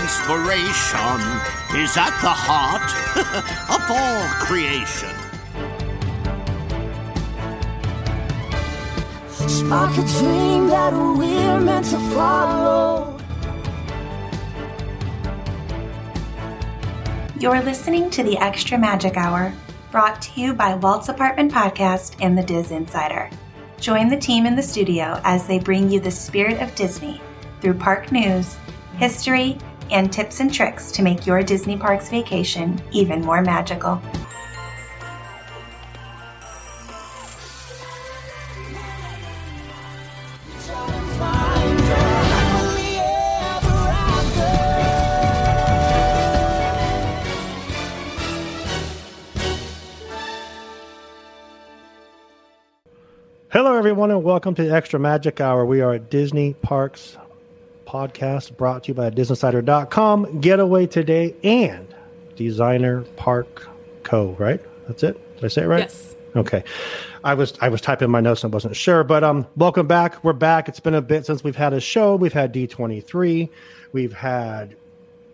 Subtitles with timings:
[0.00, 1.20] Inspiration
[1.76, 2.90] is at the heart
[3.68, 5.10] of all creation.
[9.46, 13.18] Spark a dream that we're meant to follow.
[17.38, 19.52] You're listening to the Extra Magic Hour,
[19.90, 23.30] brought to you by Walt's Apartment Podcast and the DisInsider.
[23.78, 27.20] Join the team in the studio as they bring you the spirit of Disney
[27.60, 28.56] through park news,
[28.96, 29.58] history,
[29.90, 34.00] and tips and tricks to make your Disney Parks vacation even more magical.
[53.52, 55.66] Hello, everyone, and welcome to the Extra Magic Hour.
[55.66, 57.16] We are at Disney Parks
[57.90, 61.92] Podcast, brought to you by DisInsider.com, Getaway Today, and
[62.36, 63.66] Designer Park
[64.04, 64.36] Co.
[64.38, 64.60] Right?
[64.86, 65.20] That's it.
[65.36, 65.80] Did I say it right?
[65.80, 66.14] Yes.
[66.36, 66.62] Okay.
[67.24, 70.22] I was I was typing my notes and wasn't sure, but um, welcome back.
[70.22, 70.68] We're back.
[70.68, 72.14] It's been a bit since we've had a show.
[72.14, 73.50] We've had D twenty three.
[73.92, 74.76] We've had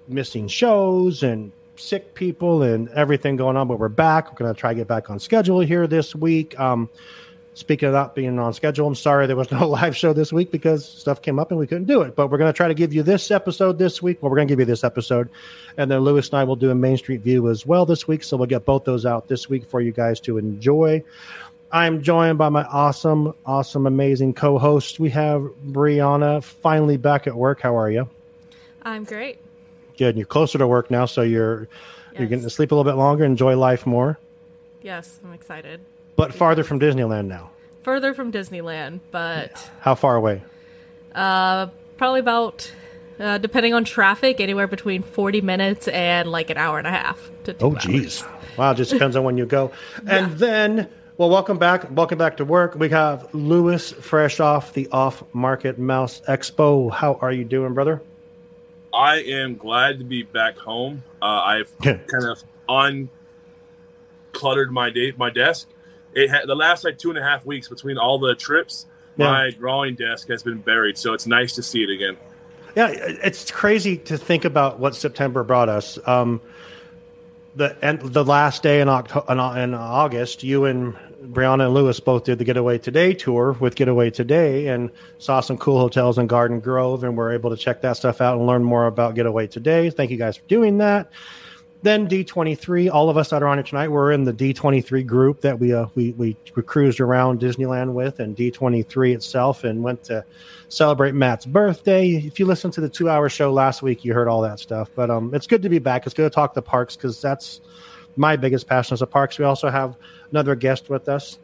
[0.09, 4.33] missing shows and sick people and everything going on, but we're back.
[4.33, 6.59] We're going to try to get back on schedule here this week.
[6.59, 6.89] Um,
[7.57, 10.51] speaking of not being on schedule, I'm sorry there was no live show this week
[10.51, 12.15] because stuff came up and we couldn't do it.
[12.15, 14.23] But we're going to try to give you this episode this week.
[14.23, 15.29] Well, we're going to give you this episode,
[15.77, 18.23] and then Louis and I will do a Main Street View as well this week.
[18.23, 21.03] So we'll get both those out this week for you guys to enjoy.
[21.73, 25.01] I'm joined by my awesome, awesome, amazing co-host.
[25.01, 27.61] We have Breanna finally back at work.
[27.61, 28.09] How are you?
[28.83, 29.39] I'm great.
[29.97, 30.11] Good.
[30.11, 31.69] And you're closer to work now, so you're
[32.13, 34.19] you're getting to sleep a little bit longer, enjoy life more,
[34.83, 35.81] Yes, I'm excited.
[36.17, 37.51] But farther from Disneyland now.
[37.83, 40.43] Further from Disneyland, but How far away?
[41.15, 41.69] uh,
[41.99, 42.71] probably about,
[43.21, 47.31] uh, depending on traffic, anywhere between 40 minutes and like an hour and a half
[47.45, 47.85] to two Oh, hours.
[47.85, 48.25] geez.
[48.57, 49.71] Wow, just depends on when you go.
[50.07, 51.87] And then, well, welcome back.
[51.95, 52.75] Welcome back to work.
[52.75, 56.91] We have Louis, fresh off the Off Market Mouse Expo.
[56.93, 58.03] How are you doing, brother?
[58.93, 61.03] I am glad to be back home.
[61.21, 63.09] Uh, I've kind of uncluttered
[64.71, 65.69] my day, my desk.
[66.17, 68.87] It had the last like two and a half weeks between all the trips.
[69.19, 69.31] Yeah.
[69.31, 72.17] My drawing desk has been buried, so it's nice to see it again.
[72.75, 75.99] Yeah, it's crazy to think about what September brought us.
[76.07, 76.41] Um,
[77.55, 81.99] the and the last day in, Octo- in, in August, you and Breanna and Louis
[82.01, 86.27] both did the Getaway Today tour with Getaway Today and saw some cool hotels in
[86.27, 89.49] Garden Grove, and were able to check that stuff out and learn more about Getaway
[89.49, 89.91] Today.
[89.91, 91.11] Thank you guys for doing that.
[91.87, 95.43] Then D23, all of us that are on it tonight, we're in the D23 group
[95.43, 100.25] that we uh, we, we cruised around Disneyland with, and D23 itself, and went to
[100.69, 102.09] celebrate Matt's birthday.
[102.09, 104.91] If you listened to the two hour show last week, you heard all that stuff.
[104.97, 106.07] But um, it's good to be back.
[106.07, 107.61] It's good to talk the parks because that's
[108.17, 109.39] my biggest passion is the parks.
[109.39, 109.97] We also have
[110.33, 111.39] another guest with us,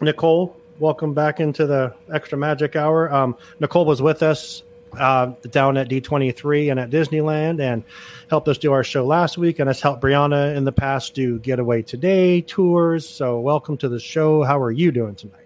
[0.00, 0.56] Nicole.
[0.78, 3.12] Welcome back into the Extra Magic Hour.
[3.12, 4.62] Um, Nicole was with us
[4.98, 7.82] uh, down at D23 and at Disneyland and
[8.30, 11.38] helped us do our show last week and has helped Breanna in the past do
[11.38, 13.08] Getaway Today tours.
[13.08, 14.42] So, welcome to the show.
[14.44, 15.38] How are you doing tonight?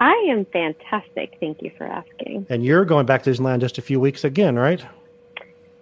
[0.00, 1.36] I am fantastic.
[1.40, 2.46] Thank you for asking.
[2.48, 4.82] And you're going back to Disneyland just a few weeks again, right?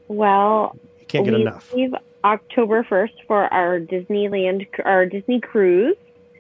[0.09, 1.73] Well, You can't get we enough.
[1.73, 1.95] leave
[2.25, 5.97] October 1st for our Disneyland, our Disney cruise.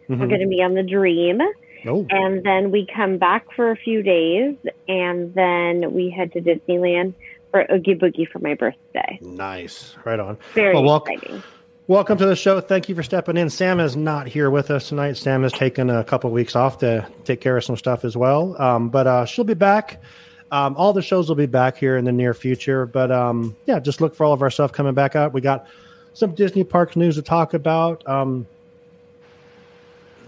[0.08, 0.28] We're Mhm.
[0.28, 1.40] going to be on the Dream.
[1.86, 4.56] Oh, And then we come back for a few days.
[4.88, 7.14] And then we head to Disneyland
[7.50, 9.18] for Oogie Boogie for my birthday.
[9.22, 9.96] nice.
[10.04, 10.36] Right on.
[10.54, 11.42] Very Well, welc- exciting.
[11.86, 12.60] Welcome to the show.
[12.60, 13.48] Thank you for stepping in.
[13.48, 15.16] Sam is not here with us tonight.
[15.16, 18.14] Sam has taken a couple of weeks off to take care of some stuff as
[18.14, 18.60] well.
[18.60, 20.02] Um, but uh, she'll be back.
[20.50, 22.84] Um, all the shows will be back here in the near future.
[22.84, 25.32] But um, yeah, just look for all of our stuff coming back out.
[25.32, 25.66] We got
[26.12, 28.06] some Disney parks news to talk about.
[28.06, 28.46] Um,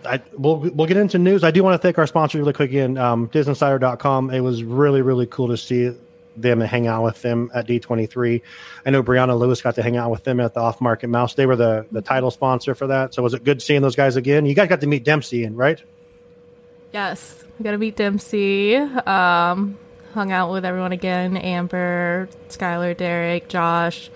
[0.04, 1.44] I, we'll we'll get into news.
[1.44, 4.30] I do want to thank our sponsor really quick again, um, DisneyInsider.com.
[4.30, 5.94] It was really really cool to see
[6.36, 8.40] them and hang out with them at D23.
[8.86, 11.34] I know Breanna Louis got to hang out with them at the Off Market Mouse.
[11.34, 13.14] They were the the title sponsor for that.
[13.14, 14.46] So was it good seeing those guys again?
[14.46, 15.82] You guys got to meet Dempsey, and right?
[16.92, 18.76] Yes, we got to meet Dempsey.
[18.76, 19.78] Um,
[20.14, 24.10] hung out with everyone again Amber, Skylar, Derek, Josh.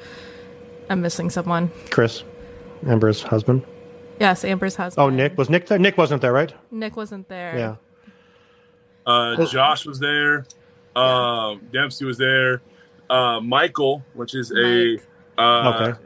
[0.89, 1.71] I'm missing someone.
[1.91, 2.25] Chris,
[2.87, 3.65] Amber's husband.
[4.21, 5.05] Yes, Amber's husband.
[5.05, 5.79] Oh, Nick was Nick there?
[5.79, 6.53] Nick wasn't there, right?
[6.71, 7.57] Nick wasn't there.
[7.59, 7.77] Yeah.
[9.07, 10.47] Uh, Josh was there.
[10.97, 12.63] Um, Dempsey was there.
[13.11, 14.99] Uh, Michael, which is a
[15.37, 16.01] uh, Okay.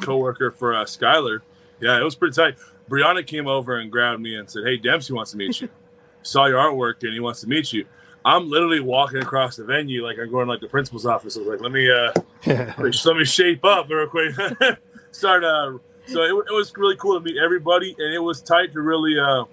[0.00, 1.40] coworker for uh, Skylar.
[1.80, 2.56] Yeah, it was pretty tight.
[2.90, 5.68] Breanna came over and grabbed me and said, "Hey, Dempsey wants to meet you.
[6.22, 7.86] Saw your artwork and he wants to meet you."
[8.26, 11.36] I'm literally walking across the venue like I'm going like the principal's office.
[11.36, 12.12] I was like, "Let me uh,
[13.04, 14.34] let me shape up real quick."
[15.12, 15.44] Start.
[15.44, 18.80] Uh, so it, it was really cool to meet everybody, and it was tight to
[18.82, 19.44] really, uh,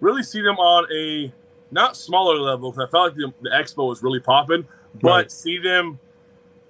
[0.00, 1.32] really see them on a
[1.70, 4.66] not smaller level because I felt like the, the expo was really popping,
[5.02, 5.30] but Right.
[5.32, 5.98] see them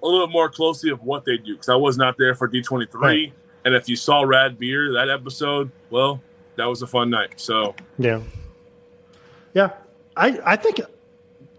[0.03, 2.47] a little bit more closely of what they do because I was not there for
[2.49, 2.87] D23.
[2.93, 3.33] Right.
[3.65, 6.21] And if you saw Rad Beer that episode, well,
[6.55, 7.33] that was a fun night.
[7.39, 8.21] So Yeah.
[9.53, 9.71] Yeah.
[10.15, 10.81] I I think.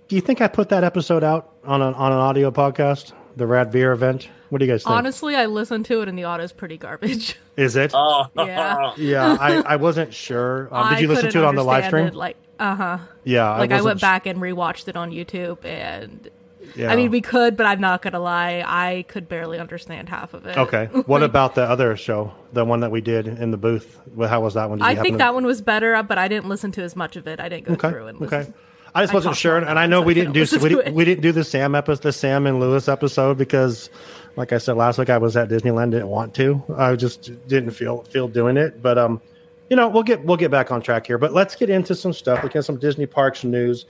[0.08, 3.46] Do you think I put that episode out on an on an audio podcast, the
[3.46, 4.28] Rad Beer event?
[4.50, 4.94] What do you guys think?
[4.94, 7.36] Honestly, I listened to it and the audio's pretty garbage.
[7.56, 7.92] Is it?
[7.94, 8.92] oh Yeah.
[8.96, 10.68] yeah, I, I wasn't sure.
[10.70, 12.06] Um, did I you listen to it on the live stream?
[12.06, 12.98] it, Like, uh huh.
[13.24, 16.28] yeah, Like I, wasn't went sh- back and rewatched it on YouTube, and
[16.76, 16.92] Yeah.
[16.92, 20.44] I mean, we could, but I'm not gonna lie, I could barely understand half of
[20.46, 20.58] it.
[20.58, 20.86] okay.
[21.06, 23.98] What about the other show, the one that we did in the booth?
[24.14, 24.78] Well, how was that one?
[24.78, 26.96] Did I happen think to- that one was better, but I didn't listen to as
[26.96, 27.40] much of it.
[27.40, 27.90] I didn't go Okay.
[27.90, 28.52] through and Okay.
[28.92, 31.04] I just I wasn't talked sure, and I know we didn't do we didn't, we
[31.04, 33.88] didn't do the Sam episode, the Sam and Louis episode because,
[34.36, 36.62] like I said last week, I was at Disneyland, didn't want to.
[36.76, 39.20] I just didn't feel feel doing it, but um,
[39.68, 41.18] you know, we'll get we'll get back on track here.
[41.18, 42.42] But let's get into some stuff.
[42.42, 43.86] We got some Disney parks news.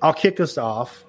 [0.00, 1.04] I'll kick us off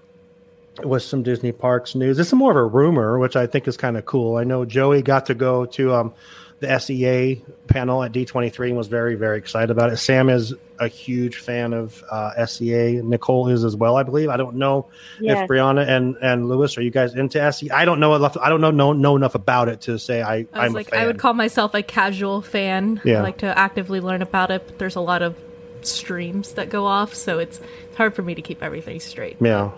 [0.83, 2.17] with some Disney parks news.
[2.17, 4.37] This is more of a rumor, which I think is kind of cool.
[4.37, 6.13] I know Joey got to go to um,
[6.63, 9.97] the SEA panel at D23 and was very, very excited about it.
[9.97, 13.01] Sam is a huge fan of uh, SEA.
[13.03, 14.29] Nicole is as well, I believe.
[14.29, 14.87] I don't know
[15.19, 15.43] Yes.
[15.43, 17.69] if Breanna and, and Louis, are you guys into SEA?
[17.71, 18.35] I don't know enough.
[18.37, 20.93] I don't know, know, know enough about it to say I, I was I'm like.
[20.93, 22.99] I would call myself a casual fan.
[23.05, 23.19] Yeah.
[23.19, 25.35] I like to actively learn about it, but there's a lot of
[25.81, 27.59] streams that go off, so it's
[27.95, 29.37] hard for me to keep everything straight.
[29.39, 29.71] yeah.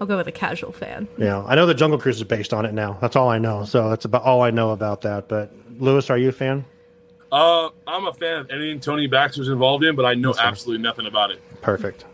[0.00, 1.06] I'll go with a casual fan.
[1.16, 2.98] Yeah, I know the Jungle Cruise is based on it now.
[3.00, 3.64] That's all I know.
[3.64, 5.28] So that's about all I know about that.
[5.28, 6.64] But Louis, are you a fan?
[7.32, 11.06] uh, I'm a fan of anything Tony Baxter's involved in, but I know absolutely nothing
[11.06, 11.40] about it.
[11.62, 12.04] Perfect.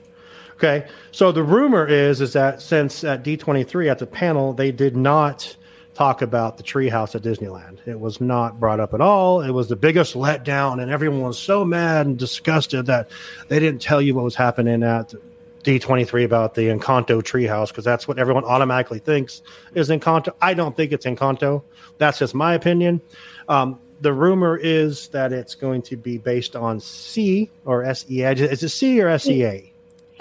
[0.55, 4.53] Okay, so the rumor is is that since at D twenty three at the panel
[4.53, 5.57] they did not
[5.95, 7.79] talk about the treehouse at Disneyland.
[7.87, 9.41] It was not brought up at all.
[9.41, 13.11] It was the biggest letdown, and everyone was so mad and disgusted that
[13.49, 15.13] they didn't tell you what was happening at
[15.65, 19.43] D twenty three about the Encanto treehouse because that's what everyone automatically thinks
[19.75, 20.33] is Encanto.
[20.41, 21.63] I don't think it's Encanto.
[21.99, 23.01] That's just my opinion.
[23.49, 28.23] Um, the rumor is that it's going to be based on C or SEA.
[28.25, 29.73] Is it C or SEA?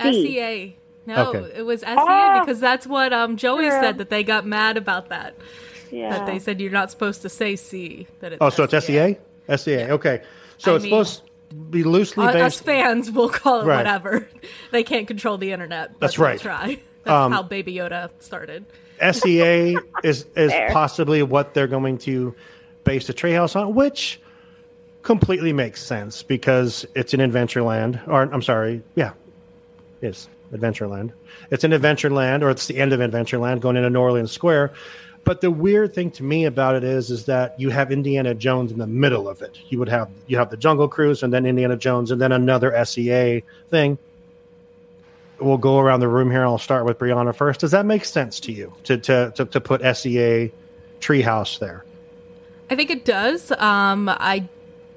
[0.02, 0.12] C.
[0.24, 0.76] SEA.
[1.06, 1.58] No, Okay.
[1.60, 2.40] it was SEA Ah!
[2.44, 3.82] because that's what um, Joey Sure.
[3.82, 5.36] said that they got mad about that.
[5.92, 6.10] Yeah.
[6.10, 8.08] That they said you're not supposed to say C.
[8.20, 9.18] That it's Oh, so it's SEA?
[9.56, 9.84] SEA.
[9.92, 10.22] Okay.
[10.58, 12.38] So I it's mean- supposed to be loosely based.
[12.38, 12.66] us based.
[12.66, 13.78] fans will call it Right.
[13.78, 14.28] whatever.
[14.72, 15.92] They can't control the internet.
[15.94, 16.40] But That's right.
[16.40, 16.80] Try.
[17.06, 18.66] That's Um, how Baby Yoda started.
[19.00, 20.72] SEA is is Fair.
[20.72, 22.36] possibly what they're going to
[22.88, 24.20] base a treehouse on, which
[25.04, 28.08] completely makes sense because it's an Adventureland.
[28.08, 29.12] Or I'm sorry, yeah,
[30.02, 31.12] it's Adventureland.
[31.52, 34.72] It's an Adventureland, or it's the end of Adventureland, going into New Orleans Square.
[35.26, 38.72] But the weird thing to me about it is, is that you have Indiana Jones
[38.72, 39.60] in the middle of it.
[39.68, 42.86] You would have you have the Jungle Cruise, and then Indiana Jones, and then another
[42.86, 43.98] SEA thing.
[45.40, 46.44] We'll go around the room here.
[46.44, 47.60] I'll start with Breanna first.
[47.60, 50.54] Does that make sense to you to to to, to put SEA
[51.02, 51.84] Treehouse there?
[52.70, 53.52] I think it does.
[53.52, 54.48] Um, I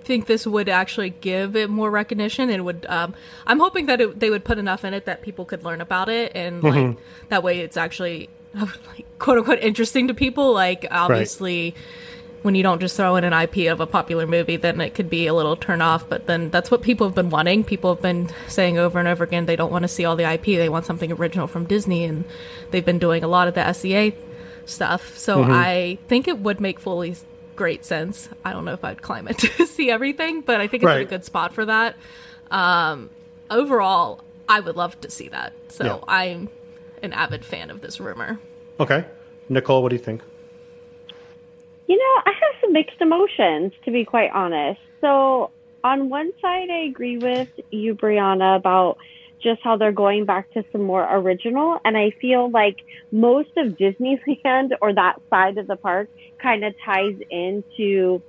[0.04, 2.84] think this would actually give it more recognition and would.
[2.88, 3.14] Um,
[3.46, 6.08] I'm hoping that it, they would put enough in it that people could learn about
[6.08, 7.00] it and like Mm-hmm.
[7.28, 10.52] that way it's actually like quote unquote interesting to people.
[10.52, 11.74] Like obviously.
[12.42, 15.10] When you don't just throw in an IP of a popular movie, then it could
[15.10, 16.08] be a little turn off.
[16.08, 17.64] But then that's what people have been wanting.
[17.64, 20.24] People have been saying over and over again they don't want to see all the
[20.24, 20.44] IP.
[20.46, 22.24] They want something original from Disney, and
[22.70, 24.14] they've been doing a lot of the SEA
[24.64, 25.18] stuff.
[25.18, 25.52] So Mm-hmm.
[25.52, 27.14] I think it would make fully
[27.60, 28.30] great sense.
[28.42, 31.02] I don't know if I'd climb it to see everything, but I think it's Right.
[31.06, 31.94] a good spot for that.
[32.50, 33.10] Um,
[33.50, 35.52] overall, I would love to see that.
[35.68, 35.98] So Yeah.
[36.08, 36.48] I'm
[37.02, 38.38] an avid fan of this rumor.
[38.80, 39.04] Okay,
[39.50, 40.22] Nicole, what do you think?
[41.86, 44.80] You know, I have some mixed emotions, to be quite honest.
[45.02, 45.50] So,
[45.84, 48.96] on one side, I agree with you, Breanna, about
[49.40, 51.80] just how they're going back to some more original.
[51.84, 56.74] And I feel like most of Disneyland or that side of the park kind of
[56.84, 58.22] ties into,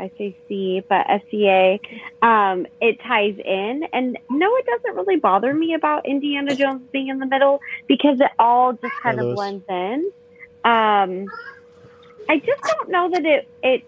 [0.00, 1.80] I say C, but SEA.
[2.22, 3.84] Um, it ties in.
[3.92, 8.20] And no, it doesn't really bother me about Indiana Jones being in the middle because
[8.20, 10.12] it all just kind of blends in.
[10.64, 11.26] Um,
[12.28, 13.84] I just don't know that it it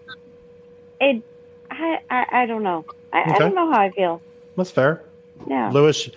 [1.01, 1.23] it.
[1.71, 2.85] I I, I don't know.
[3.11, 4.21] I, I don't know how I feel.
[4.55, 5.01] That's fair.
[5.47, 5.71] Yeah.
[5.71, 6.09] Louis,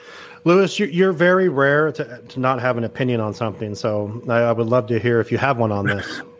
[0.44, 3.74] Louis, you're, you're very rare to, to not have an opinion on something.
[3.74, 6.22] So I, I would love to hear if you have one on this.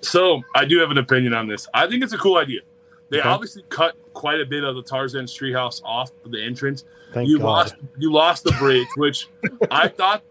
[0.00, 1.66] So I do have an opinion on this.
[1.72, 2.60] I think it's a cool idea.
[3.08, 3.28] They Okay.
[3.28, 6.84] obviously cut quite a bit of the Tarzan's treehouse off the entrance.
[7.14, 7.44] Thank you God.
[7.44, 9.28] lost you lost the bridge, which
[9.70, 10.22] I thought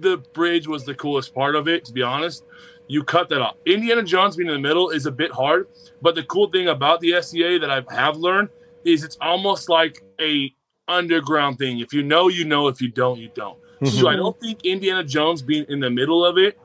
[0.00, 1.84] the bridge was the coolest part of it.
[1.84, 2.42] To be honest,
[2.88, 3.54] you cut that off.
[3.66, 5.68] Indiana Jones being in the middle is a bit hard,
[6.02, 8.48] but the cool thing about the SEA that I have learned
[8.84, 10.52] is it's almost like a
[10.90, 11.78] underground thing.
[11.80, 12.68] If you know, you know.
[12.68, 13.56] If you don't, you don't.
[13.84, 16.58] So I don't think Indiana Jones being in the middle of it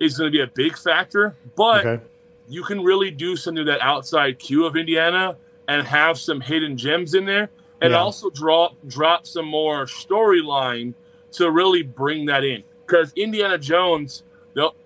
[0.00, 2.02] is going to be a big factor, but Okay.
[2.48, 5.36] you can really do something that outside queue of Indiana
[5.68, 7.50] and have some hidden gems in there,
[7.82, 7.98] and Yeah.
[8.00, 10.94] also draw drop some more storyline
[11.32, 12.62] to really bring that in.
[12.86, 14.22] Because Indiana Jones,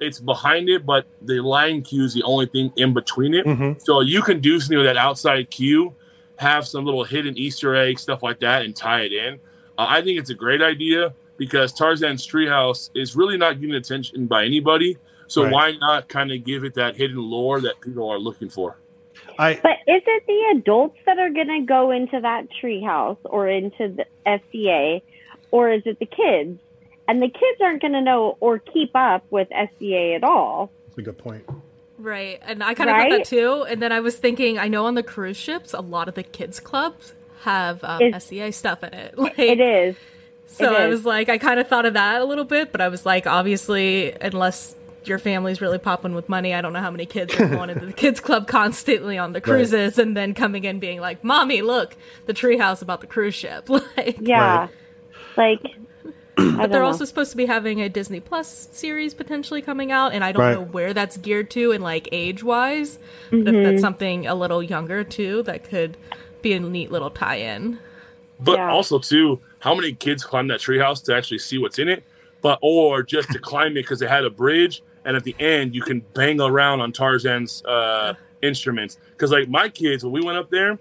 [0.01, 3.45] it's behind it, but the line queue is the only thing in between it.
[3.47, 3.81] Mhm.
[3.81, 5.95] So you can do something with that outside queue,
[6.39, 9.35] have some little hidden Easter egg stuff like that, and tie it in.
[9.77, 14.27] Uh, I think it's a great idea because Tarzan's Treehouse is really not getting attention
[14.27, 14.97] by anybody.
[15.27, 15.53] So Right.
[15.53, 18.77] why not kind of give it that hidden lore that people are looking for?
[19.39, 23.49] I But is it the adults that are going to go into that treehouse or
[23.49, 25.03] into the SEA,
[25.51, 26.59] or is it the kids?
[27.07, 30.71] And the kids aren't going to know or keep up with SEA at all.
[30.87, 31.45] that's a good point.
[31.99, 32.39] Right.
[32.43, 33.13] And I kind of thought Right?
[33.19, 33.65] that too.
[33.69, 36.23] And then I was thinking, I know on the cruise ships, a lot of the
[36.23, 37.13] kids' clubs
[37.43, 39.15] have um, It's- SEA stuff in it.
[39.19, 39.97] Like, It is.
[40.47, 40.91] So it I is.
[40.91, 43.27] was like, I kind of thought of that a little bit, but I was like,
[43.27, 44.75] obviously, unless
[45.05, 47.85] your family's really popping with money, I don't know how many kids are going into
[47.87, 51.97] the kids club constantly on the cruises and then coming in being like, "Mommy, look,
[52.27, 54.69] the treehouse about the cruise ship." Like, Yeah.
[55.37, 55.71] Like, I
[56.39, 60.13] but they're don't also supposed to be having a Disney Plus series potentially coming out,
[60.13, 60.55] and I don't Right.
[60.55, 62.99] know where that's geared to and like age wise.
[63.31, 63.63] But if Mm-hmm.
[63.63, 65.97] that's something a little younger too, that could
[66.43, 67.79] be a neat little tie-in.
[68.41, 68.71] But Yeah.
[68.71, 72.05] also too, how many kids climb that treehouse to actually see what's in it?
[72.41, 75.75] But or just to climb it because it had a bridge, and at the end
[75.75, 78.97] you can bang around on Tarzan's uh, instruments.
[79.13, 80.79] Because like my kids, when we went up there,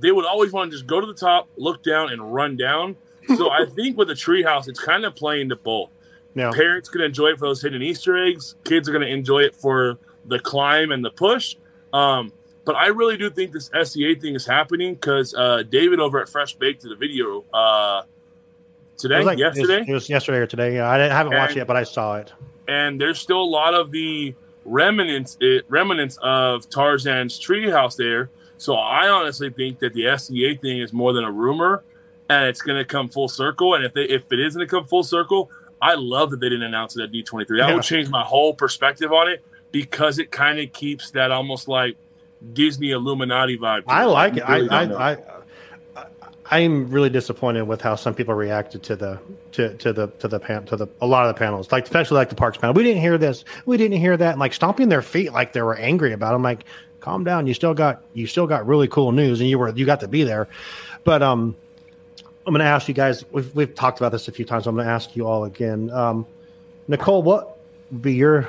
[0.00, 2.96] they would always want to just go to the top, look down, and run down.
[3.36, 5.90] So I think with the treehouse, it's kind of playing to both.
[6.34, 6.50] Yeah.
[6.52, 8.54] Parents can enjoy it for those hidden Easter eggs.
[8.64, 11.56] Kids are going to enjoy it for the climb and the push.
[11.92, 12.32] Um,
[12.64, 16.28] but I really do think this SEA thing is happening because uh, David over at
[16.28, 18.02] Fresh Baked did a video uh,
[18.96, 20.74] today, It like- it was- yesterday, It was, yesterday or today.
[20.76, 22.32] Yeah, I didn't- haven't watched And- it yet, but I saw it.
[22.68, 28.30] and there's still a lot of the remnants it, remnants of Tarzan's treehouse there.
[28.58, 31.82] So I honestly think that the SEA thing is more than a rumor,
[32.40, 33.74] and it's going to come full circle.
[33.74, 36.48] And if they if it is going to come full circle, I love that they
[36.48, 37.46] didn't announce it at D23.
[37.48, 37.74] That Yeah.
[37.74, 41.96] would change my whole perspective on it because it kind of keeps that almost like
[42.52, 43.84] Disney Illuminati vibe.
[43.86, 44.46] I like it.
[44.48, 44.84] really I.
[44.84, 45.16] I, I,
[45.96, 46.06] I,
[46.50, 49.18] I'm really disappointed with how some people reacted to the
[49.52, 52.16] to, to the to the pan, to the a lot of the panels, like especially
[52.16, 52.74] like the parks panel.
[52.74, 53.44] We didn't hear this.
[53.64, 54.32] We didn't hear that.
[54.32, 56.32] And like stomping their feet, like they were angry about.
[56.32, 56.36] It.
[56.36, 56.64] I'm like,
[57.00, 57.46] calm down.
[57.46, 60.08] You still got you still got really cool news, and you were you got to
[60.08, 60.48] be there.
[61.04, 61.56] But um,
[62.46, 63.24] I'm going to ask you guys.
[63.30, 64.66] We've we've talked about this a few times.
[64.66, 65.90] I'm going to ask you all again.
[65.90, 66.26] Um,
[66.88, 67.58] Nicole, what
[67.90, 68.48] would be your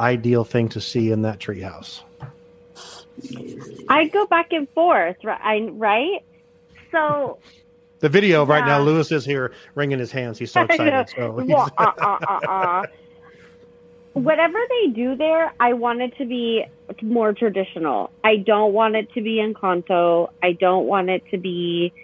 [0.00, 2.00] ideal thing to see in that treehouse?
[3.88, 6.24] I go back and forth, ri- I, right?
[6.90, 7.38] So,
[8.00, 10.38] The video right now, Louis is here wringing his hands.
[10.38, 11.08] He's so excited.
[11.16, 12.86] So Well, uh, uh, uh, uh.
[14.12, 16.66] Whatever they do there, I want it to be
[17.00, 18.10] more traditional.
[18.22, 20.30] I don't want it to be in Encanto.
[20.42, 21.94] I don't want it to be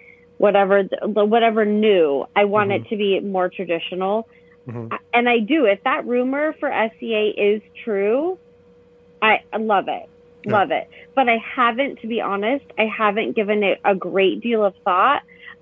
[0.41, 2.25] whatever the- whatever new.
[2.35, 4.27] I want it to be more traditional.
[4.67, 4.97] Mhm.
[5.13, 5.65] And I do.
[5.65, 8.37] If that rumor for SEA is true,
[9.21, 10.07] I love it.
[10.43, 10.51] Yeah.
[10.51, 10.87] Love it.
[11.13, 15.21] But I haven't, to be honest, I haven't given it a great deal of thought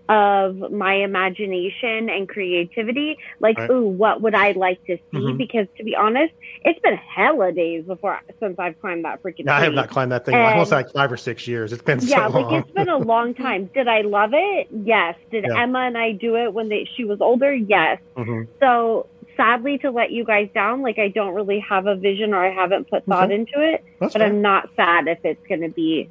[0.09, 3.17] of my imagination and creativity.
[3.39, 3.69] Like, Right.
[3.69, 5.17] ooh, what would I like to see?
[5.17, 5.37] Mhm.
[5.37, 6.33] Because to be honest,
[6.65, 10.25] it's been hella days before since I've climbed that freaking I have not climbed that
[10.25, 10.33] thing.
[10.35, 11.71] I almost like five or six years.
[11.71, 12.51] It's been yeah, so long.
[12.51, 13.69] like it's been a long time.
[13.73, 14.67] Did I love it?
[14.83, 15.15] Yes.
[15.31, 15.61] Did Yeah.
[15.61, 17.53] Emma and I do it when they, she was older?
[17.53, 17.99] Yes.
[18.17, 18.47] Mhm.
[18.59, 19.05] So
[19.37, 22.49] sadly, to let you guys down, like I don't really have a vision or I
[22.51, 23.35] haven't put thought Okay.
[23.35, 23.83] into it.
[23.99, 24.27] That's but fair.
[24.29, 26.09] I'm not sad if it's going to be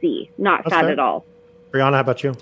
[0.00, 0.30] C.
[0.38, 0.92] Not That's sad fair.
[0.92, 1.24] at all.
[1.72, 2.34] Breanna, how about you?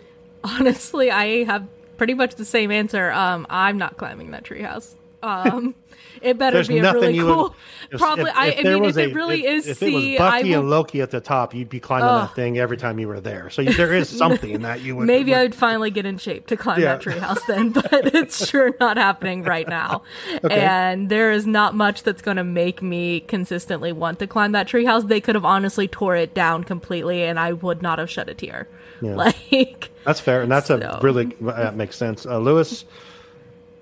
[0.45, 1.67] Honestly, I have
[1.97, 3.11] pretty much the same answer.
[3.11, 4.95] Um, I'm not climbing that treehouse.
[5.23, 5.75] Um,
[6.23, 7.55] it better There's be a really cool.
[7.91, 7.99] would.
[8.01, 9.93] Probably, if- I, if I there mean, if a- it really if- is If it
[9.93, 10.61] was I Bucky will.
[10.61, 12.29] and Loki at the top, you'd be climbing Ugh.
[12.29, 13.51] that thing every time you were there.
[13.51, 15.07] So there is something that you would.
[15.07, 16.97] Maybe would- I'd finally get in shape to climb Yeah.
[16.97, 20.03] that treehouse then, but it's sure not happening right now.
[20.43, 20.59] Okay.
[20.59, 24.67] And there is not much that's going to make me consistently want to climb that
[24.69, 25.07] treehouse.
[25.07, 28.35] They could have honestly tore it down completely, and I would not have shed a
[28.35, 28.67] tear.
[29.01, 29.15] Yeah.
[29.51, 32.27] Like, That's fair, and that's a really that makes sense.
[32.27, 32.85] Uh, Louis,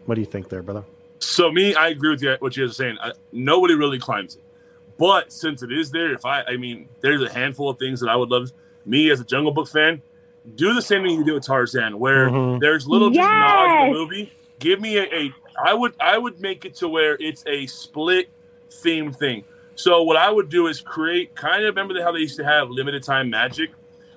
[0.07, 0.85] what do you think there, brother?
[1.21, 2.99] So me, I agree with you, what you guys are saying.
[3.01, 4.43] I, nobody really climbs it,
[4.99, 8.09] but since it is there, if I, I mean, there's a handful of things that
[8.09, 8.53] I would love.
[8.87, 10.01] Me as a Jungle Book fan,
[10.55, 12.61] do the same thing you do with Tarzan, where Mhm.
[12.61, 13.93] there's little just nods to Yes.
[13.93, 14.33] the movie.
[14.61, 18.29] Give me a, a, I would, I would make it to where it's a split
[18.71, 19.45] theme thing.
[19.75, 22.71] So what I would do is create kind of remember how they used to have
[22.71, 23.71] limited time magic,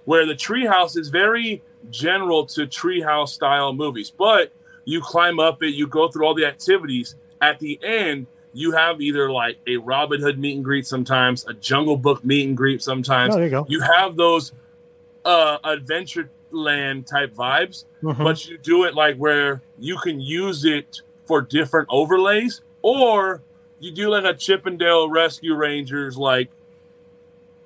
[0.05, 4.51] where the treehouse is very general to treehouse style movies, but
[4.85, 7.15] you climb up it, you go through all the activities.
[7.41, 11.53] At the end, you have either like a Robin Hood meet and greet sometimes, a
[11.53, 13.33] Jungle Book meet and greet sometimes.
[13.33, 13.65] Oh, there you go.
[13.69, 14.51] You have those
[15.23, 18.23] uh Adventureland type vibes, Mhm.
[18.23, 23.41] but you do it like where you can use it for different overlays, or
[23.79, 26.49] you do like a Chip 'n Dale Rescue Rangers like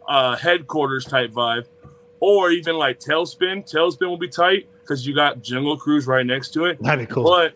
[0.07, 1.65] uh headquarters type vibe,
[2.25, 3.69] or even like TaleSpin.
[3.71, 6.81] TaleSpin will be tight because you got Jungle Cruise right next to it.
[6.81, 7.23] That'd be cool.
[7.23, 7.53] But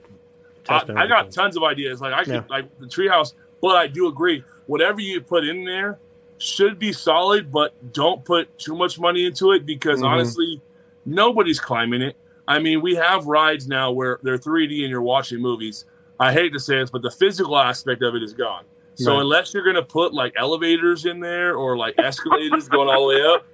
[0.67, 1.31] I, TaleSpin would I got cool.
[1.31, 2.01] tons of ideas.
[2.01, 2.43] Like I could Yeah.
[2.49, 4.43] like the treehouse, but I do agree.
[4.67, 5.97] Whatever you put in there
[6.37, 10.05] should be solid, but don't put too much money into it because Mhm.
[10.05, 10.61] honestly,
[11.05, 12.15] nobody's climbing it.
[12.47, 15.85] I mean, we have rides now where they're 3D and you're watching movies.
[16.19, 18.65] I hate to say this, but the physical aspect of it is gone.
[18.95, 19.21] So Right.
[19.21, 23.25] unless you're gonna put like elevators in there or like escalators going all the way
[23.25, 23.45] up,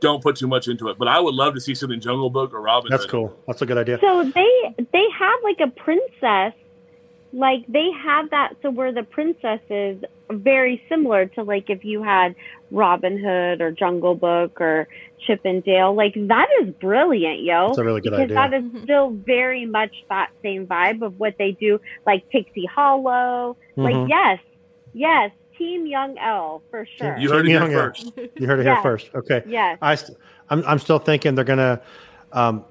[0.00, 0.98] don't put too much into it.
[0.98, 2.90] But I would love to see something Jungle Book or Robin.
[2.90, 3.10] That's Hood.
[3.10, 3.36] cool.
[3.46, 3.98] That's a good idea.
[4.00, 6.52] So they they have like a princess,
[7.32, 8.54] like they have that.
[8.62, 12.34] So where the princess is very similar to like if you had
[12.70, 14.88] Robin Hood or Jungle Book or
[15.26, 15.94] Chip and Dale.
[15.94, 17.68] Like that is brilliant, yo.
[17.68, 18.34] That's a really good because idea.
[18.36, 23.56] that is still very much that same vibe of what they do, like Pixie Hollow.
[23.76, 23.84] Mhm.
[23.84, 24.38] Like yes,
[24.92, 27.18] yes, Team Young L for sure.
[27.18, 27.84] You heard it Young here L.
[27.86, 28.12] first.
[28.36, 28.82] You heard it here Yeah.
[28.82, 29.10] first.
[29.14, 29.42] Okay.
[29.46, 29.76] Yes.
[29.82, 30.16] I, st-
[30.50, 31.80] I'm, I'm still thinking they're gonna.
[32.32, 32.64] Um,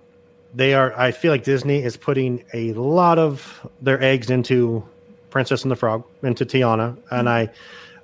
[0.55, 0.97] they are.
[0.97, 4.83] I feel like Disney is putting a lot of their eggs into
[5.29, 7.49] Princess and the Frog, into Tiana, and I.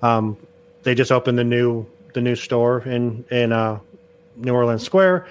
[0.02, 0.38] Um,
[0.84, 3.80] they just opened the new the new store in in uh,
[4.36, 5.26] New Orleans Square.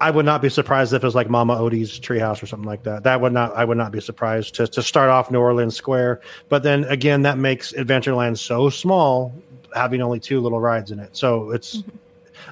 [0.00, 2.82] I would not be surprised if it was like Mama Odie's treehouse or something like
[2.82, 3.04] that.
[3.04, 3.54] That would not.
[3.56, 6.20] I would not be surprised to to start off New Orleans Square.
[6.48, 9.32] But then again, that makes Adventureland so small,
[9.74, 11.16] having only two little rides in it.
[11.16, 11.82] So it's.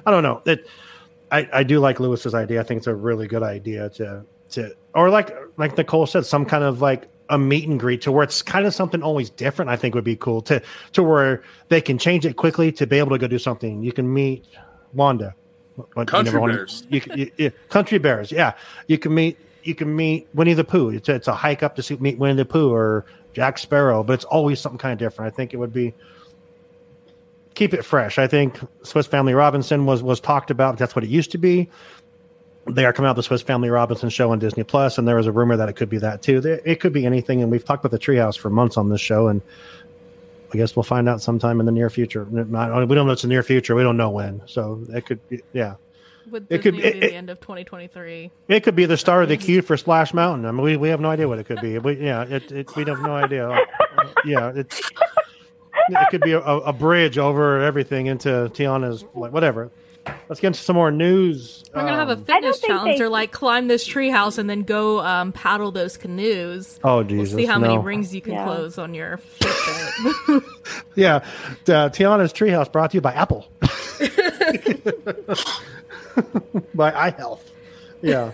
[0.05, 0.41] I don't know.
[0.45, 0.67] It.
[1.31, 2.59] I, I do like Louis's idea.
[2.61, 6.45] I think it's a really good idea to to or like like Nicole said, some
[6.45, 9.69] kind of like a meet and greet to where it's kind of something always different.
[9.69, 10.61] I think would be cool to
[10.93, 13.83] to where they can change it quickly to be able to go do something.
[13.83, 14.45] You can meet
[14.93, 15.35] Wanda,
[15.77, 16.83] but you Country never wanna- bears.
[16.89, 18.31] You, can- you, country bears.
[18.31, 18.53] Yeah,
[18.87, 20.89] you can meet you can meet Winnie the Pooh.
[20.89, 24.03] It's a, it's a hike up to see, meet Winnie the Pooh or Jack Sparrow,
[24.03, 25.33] but it's always something kind of different.
[25.33, 25.93] I think it would be
[27.55, 28.17] keep it fresh.
[28.19, 30.77] I think Swiss Family Robinson was was talked about.
[30.77, 31.69] That's what it used to be.
[32.67, 35.27] They are coming out the Swiss Family Robinson show on Disney Plus, and there was
[35.27, 36.41] a rumor that it could be that too.
[36.65, 39.27] It could be anything, and we've talked about the Treehouse for months on this show,
[39.27, 39.41] and
[40.53, 42.23] I guess we'll find out sometime in the near future.
[42.23, 43.75] We don't know it's the near future.
[43.75, 45.75] We don't know when, so it could, be, yeah,
[46.29, 48.31] With It Disney could be- it- the end of 2023.
[48.47, 50.45] it could be the start of the queue for Splash Mountain.
[50.45, 51.77] I mean, we, we have no idea what it could be.
[51.79, 53.49] We, yeah, it, it we have no idea.
[53.49, 53.59] Uh,
[54.25, 54.79] yeah, it's
[55.89, 59.71] it could be a, a bridge over everything into Tiana's like whatever.
[60.29, 61.63] Let's get into some more news.
[61.73, 64.49] We're gonna have a Um, fitness think challenge, they- or like climb this treehouse and
[64.49, 66.79] then go um, paddle those canoes.
[66.83, 67.35] Oh We'll Jesus!
[67.35, 68.43] see how many rings you can Yeah.
[68.45, 70.43] close on your Fitbit.
[70.95, 73.47] Yeah, uh, Tiana's Treehouse brought to you by Apple,
[76.73, 77.39] by iHealth.
[78.01, 78.31] Yeah,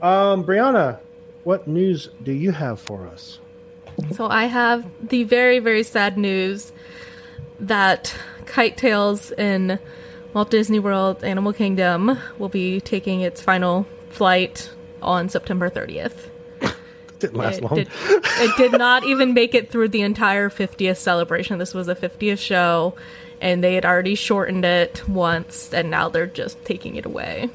[0.00, 0.98] um, Breanna,
[1.44, 3.38] what news do you have for us?
[4.12, 6.72] so I have the very very sad news
[7.60, 8.14] that
[8.46, 9.78] Kite Tales in
[10.34, 14.70] Walt Disney World Animal Kingdom will be taking its final flight
[15.02, 16.28] on September 30th.
[17.18, 17.74] Didn't last it long.
[17.74, 21.58] Did, it did not even make it through the entire 50th celebration.
[21.58, 22.94] This was a 50th show,
[23.42, 27.50] and they had already shortened it once, and now they're just taking it away.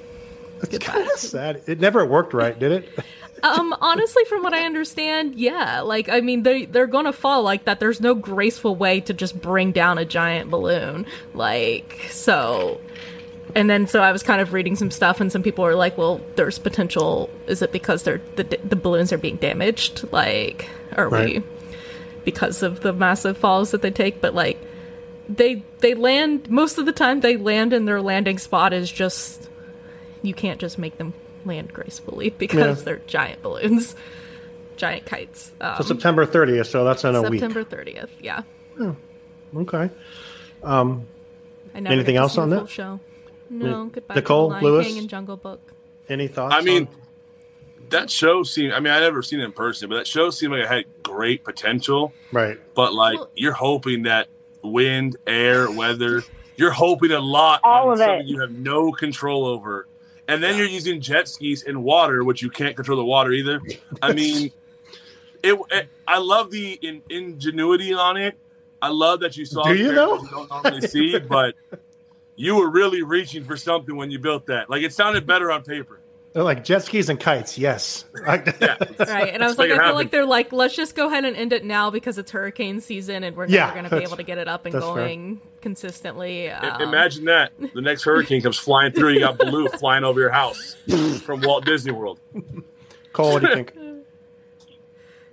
[0.61, 1.63] It's kind of sad.
[1.65, 2.89] It never worked right, did it?
[3.43, 5.81] Um, honestly, from what I understand, yeah.
[5.81, 7.79] Like, I mean, they they're gonna fall like that.
[7.79, 11.05] There's no graceful way to just bring down a giant balloon.
[11.33, 12.81] Like, so.
[13.55, 15.97] And then, so I was kind of reading some stuff, and some people were like,
[15.97, 17.29] "Well, there's potential.
[17.47, 20.11] Is it because they're the the balloons are being damaged?
[20.11, 21.37] Like, are Right.
[21.37, 21.43] we
[22.25, 24.57] because of the massive falls that they take, but like
[25.29, 29.49] they they land most of the time they land in their landing spot is just
[30.21, 31.13] you can't just make them
[31.47, 32.83] land gracefully because Yeah.
[32.85, 33.95] they're giant balloons,
[34.75, 35.51] giant kites.
[35.61, 37.39] Um, So September 30th, so that's in a week.
[37.39, 38.43] September thirtieth, yeah.
[39.55, 39.89] Okay.
[40.63, 41.07] Um,
[41.73, 42.69] I never Anything else on that?
[42.69, 42.99] Show.
[43.49, 44.15] No, goodbye.
[44.15, 44.85] Nicole, Lion Louis?
[44.85, 45.59] King and Jungle Book.
[46.09, 46.53] any thoughts?
[46.55, 46.95] I mean, on-
[47.89, 48.73] that show seemed.
[48.73, 50.85] I mean, I never seen it in person, but that show seemed like it had
[51.03, 52.13] great potential.
[52.33, 52.59] right.
[52.75, 54.27] But like, Well- you're hoping that
[54.61, 56.23] wind, air, weather.
[56.57, 58.25] You're hoping a lot All on of something it.
[58.25, 59.87] you have no control over,
[60.27, 63.61] and then you're using jet skis in water, which you can't control the water either.
[64.01, 64.51] I mean,
[65.43, 65.59] it.
[65.71, 68.37] it I love the in, ingenuity on it.
[68.81, 69.63] I love that you saw.
[69.63, 70.21] Do you, know?
[70.21, 71.55] You don't normally see, but
[72.35, 74.69] you were really reaching for something when you built that.
[74.69, 75.99] Like it sounded better on paper.
[76.33, 77.57] They're like jet skis and kites.
[77.57, 78.05] Yes.
[78.27, 78.75] Yeah.
[78.99, 79.95] Right, and I was Let's like, I feel happen.
[79.95, 83.23] like they're like, let's just go ahead and end it now because it's hurricane season
[83.23, 84.95] and we're Yeah, never going to be able to get it up and that's fair.
[84.95, 86.51] going consistently.
[86.51, 87.53] I- Um, Imagine that.
[87.73, 89.13] The next hurricane comes flying through.
[89.13, 90.75] You got Baloo flying over your house
[91.23, 92.19] from Walt Disney World.
[93.13, 93.73] Cole, what do you think?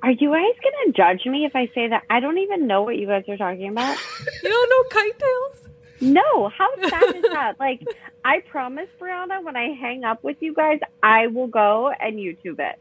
[0.02, 2.96] Are you guys gonna judge me if I say that I don't even know what
[2.96, 3.96] you guys are talking about?
[4.42, 5.68] you don't know Kite Tales?
[6.00, 7.54] No, how sad is that?
[7.60, 7.82] Like,
[8.24, 12.58] I promise, Breanna, when I hang up with you guys, I will go and YouTube
[12.58, 12.78] it.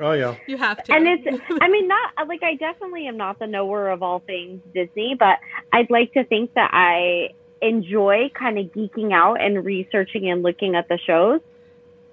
[0.00, 0.36] Oh yeah.
[0.46, 0.92] You have to.
[0.92, 4.60] And it's, I mean, not like I definitely am not the knower of all things
[4.74, 5.38] Disney, but
[5.72, 10.74] I'd like to think that I enjoy kind of geeking out and researching and looking
[10.74, 11.40] at the shows.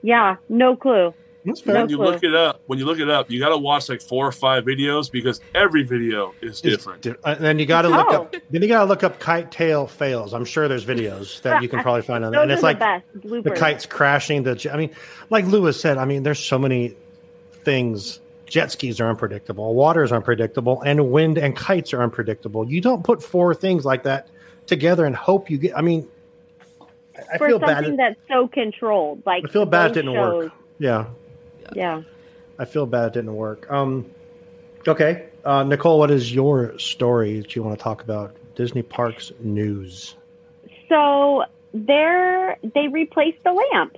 [0.02, 1.14] Yeah, no clue.
[1.46, 1.76] That's fair.
[1.82, 2.06] When you clue.
[2.06, 4.32] look it up, when you look it up, you got to watch like four or
[4.32, 7.02] five videos because every video is different.
[7.02, 8.22] Di- And then you got to look Oh.
[8.24, 8.36] up.
[8.50, 10.34] Then you got to look up kite tail fails.
[10.34, 12.42] I'm sure there's videos that you can probably find on that.
[12.44, 14.44] And it's the like best the kites crashing.
[14.44, 14.92] The I mean,
[15.30, 15.98] like Louis said.
[15.98, 16.96] I mean, there's so many
[17.52, 18.20] things.
[18.46, 19.74] Jet skis are unpredictable.
[19.74, 22.70] Water is unpredictable, and wind and kites are unpredictable.
[22.70, 24.28] You don't put four things like that
[24.68, 25.76] together and hope you get.
[25.78, 26.08] I mean,
[26.82, 26.86] I,
[27.34, 27.78] I for feel bad.
[27.86, 29.24] something It, that's so controlled.
[29.26, 30.44] Like I feel bad it didn't shows.
[30.44, 30.52] work.
[30.78, 31.06] Yeah,
[31.74, 32.04] Yeah.
[32.60, 33.70] I feel bad it didn't work.
[33.72, 34.10] Um,
[34.88, 38.36] okay, uh, Nicole, what is your story that you want to talk about?
[38.56, 40.16] Disney Parks news.
[40.88, 43.98] So there, they replaced the lamp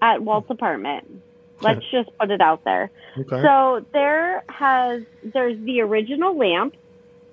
[0.00, 1.22] at Walt's apartment.
[1.60, 2.90] Let's just put it out there.
[3.18, 3.42] Okay.
[3.42, 6.74] So there has there's the original lamp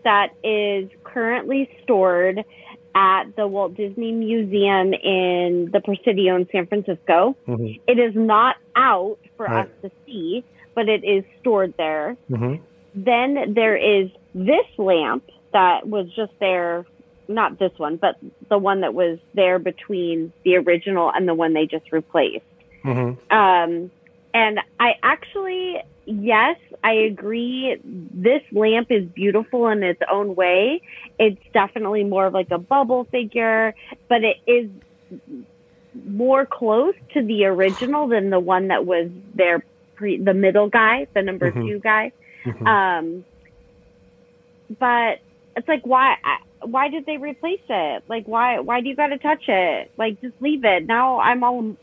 [0.03, 2.43] that is currently stored
[2.97, 7.35] at the Walt Disney Museum in the Presidio in San Francisco.
[7.47, 7.79] Mhm.
[7.87, 9.65] It is not out for Right.
[9.65, 12.17] us to see, but it is stored there.
[12.31, 12.59] Mhm.
[12.95, 16.85] Then there is this lamp that was just there,
[17.27, 18.15] not this one, but
[18.49, 22.45] the one that was there between the original and the one they just replaced.
[22.83, 23.15] Mhm.
[23.31, 23.91] Um,
[24.33, 27.77] and I actually, yes, I agree.
[27.83, 30.81] This lamp is beautiful in its own way.
[31.19, 33.73] It's definitely more of like a bubble figure,
[34.09, 34.69] but it is
[36.05, 39.63] more close to the original than the one that was there
[39.95, 41.67] pre the middle guy, the number Mhm.
[41.67, 42.11] two guy.
[42.45, 42.67] Mhm.
[42.67, 43.25] Um,
[44.79, 45.19] but
[45.55, 48.03] it's like why I- why did they replace it?
[48.07, 49.91] Like why why do you got to touch it?
[49.97, 50.85] Like just leave it.
[50.85, 51.75] Now I'm all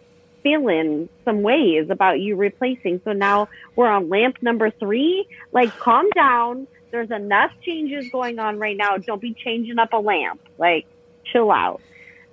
[0.45, 3.01] feeling some ways about you replacing.
[3.05, 5.27] So now we're on lamp number 3.
[5.51, 6.69] Like calm down.
[6.93, 8.99] There's enough changes going on right now.
[8.99, 10.41] Don't be changing up a lamp.
[10.59, 10.87] Like
[11.25, 11.81] chill out.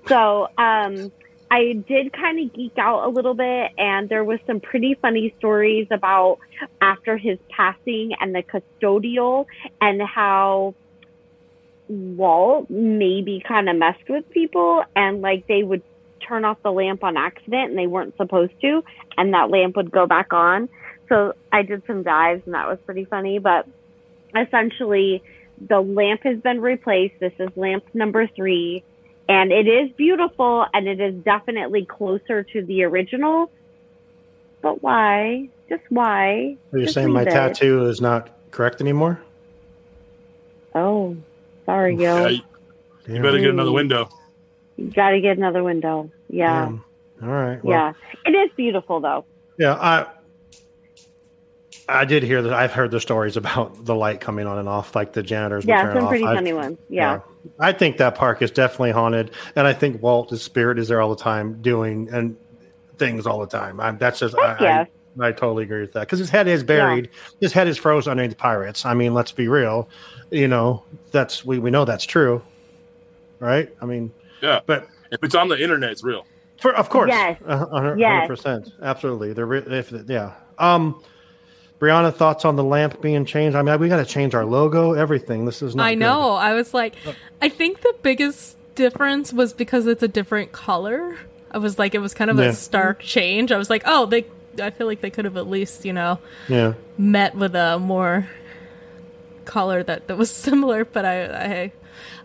[0.07, 1.11] So, um
[1.51, 5.35] I did kind of geek out a little bit, and there was some pretty funny
[5.37, 6.39] stories about
[6.79, 9.47] after his passing and the custodial
[9.81, 10.75] and how
[11.89, 15.83] Walt maybe kind of messed with people and like they would
[16.31, 18.81] turn off the lamp on accident and they weren't supposed to,
[19.17, 20.69] and that lamp would go back on.
[21.09, 23.67] So I did some dives and that was pretty funny, but
[24.33, 25.21] essentially
[25.67, 27.15] the lamp has been replaced.
[27.19, 28.81] This is lamp number three
[29.27, 33.51] and it is beautiful and it is definitely closer to the original.
[34.61, 35.49] But why?
[35.67, 36.55] Just why?
[36.71, 37.25] Are you Just saying my it.
[37.25, 39.21] tattoo is not correct anymore?
[40.73, 41.17] Oh,
[41.65, 42.27] sorry, Yeah, yo.
[42.29, 42.41] you,
[43.07, 44.07] you better get another window.
[44.77, 46.09] You got to get another window.
[46.31, 46.65] Yeah.
[46.65, 46.83] Damn.
[47.21, 47.63] All right.
[47.63, 47.93] Well, Yeah.
[48.25, 49.25] It is beautiful though.
[49.59, 50.07] Yeah, I
[51.89, 52.53] I did hear that.
[52.53, 55.65] I've heard the stories about the light coming on and off, like the janitors.
[55.65, 56.09] Yeah, turn some off.
[56.09, 56.77] pretty I- funny ones.
[56.89, 57.19] Yeah.
[57.59, 61.09] I think that park is definitely haunted, and I think Walt's spirit is there all
[61.13, 62.37] the time, doing and
[62.99, 63.79] things all the time.
[63.79, 64.87] I, that's just I, Heck yes.
[65.19, 67.09] I, I totally agree with that because his head is buried.
[67.41, 68.85] His head is frozen underneath the pirates.
[68.85, 69.89] I mean, let's be real.
[70.29, 72.43] You know, that's we we know that's true,
[73.39, 73.69] right?
[73.81, 74.59] I mean, Yeah.
[74.67, 76.25] but If it's on the internet, it's real.
[76.59, 77.39] for of course, Yes.
[77.45, 78.27] a hundred Yes.
[78.27, 79.33] percent, absolutely.
[79.33, 80.33] They're re- if yeah.
[80.57, 81.01] Um,
[81.79, 83.55] Breanna, thoughts on the lamp being changed?
[83.57, 85.45] I mean, we got to change our logo, everything.
[85.45, 85.87] This is not.
[85.87, 85.99] I good.
[86.01, 86.33] know.
[86.33, 86.93] I was like,
[87.41, 91.17] I think the biggest difference was because it's a different color.
[91.49, 92.45] I was like, it was kind of Yeah.
[92.45, 93.51] a stark change.
[93.51, 94.25] I was like, oh, they.
[94.61, 96.73] I feel like they could have at least, you know, Yeah.
[96.99, 98.27] met with a more
[99.45, 100.85] color that, that was similar.
[100.85, 101.71] But I, I,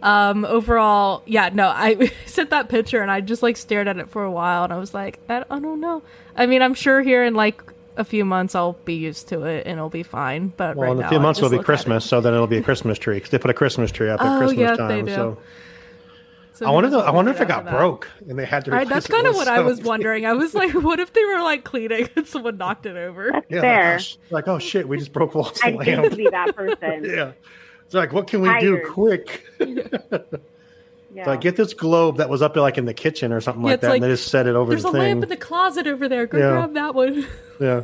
[0.02, 4.08] um, overall, yeah, no, I sent that picture and I just like stared at it
[4.08, 6.02] for a while and I was like, I, I don't know.
[6.36, 7.62] I mean, I'm sure here in like
[7.96, 10.52] a few months I'll be used to it and it'll be fine.
[10.56, 11.66] But Well, right in a few I months it'll be look at it.
[11.66, 14.20] Christmas, so then it'll be a Christmas tree because they put a Christmas tree up
[14.20, 14.88] at Oh, Christmas yeah, time.
[14.88, 15.14] they do.
[15.14, 15.38] So
[16.52, 16.90] So I who wonder.
[16.90, 18.70] knows I what wonder we'll if it got broke and they had to.
[18.70, 20.26] Right, that's replace it kind of with what I was wondering.
[20.26, 23.30] I was like, what if they were like cleaning and someone knocked it over?
[23.32, 23.84] That's Yeah, fair.
[23.92, 27.04] Like, oh, sh- like, oh shit, we just broke Walt's I'd hate be that person.
[27.04, 27.32] yeah.
[27.86, 29.44] It's like, what can we do quick?
[29.60, 29.86] Yeah.
[31.24, 33.62] So I get this globe that was up there, like in the kitchen or something
[33.64, 35.00] Yeah, like that, like, and they just set it over There's the a thing.
[35.00, 36.26] lamp in the closet over there.
[36.26, 36.50] Go Yeah.
[36.50, 37.26] grab that one.
[37.60, 37.82] Yeah.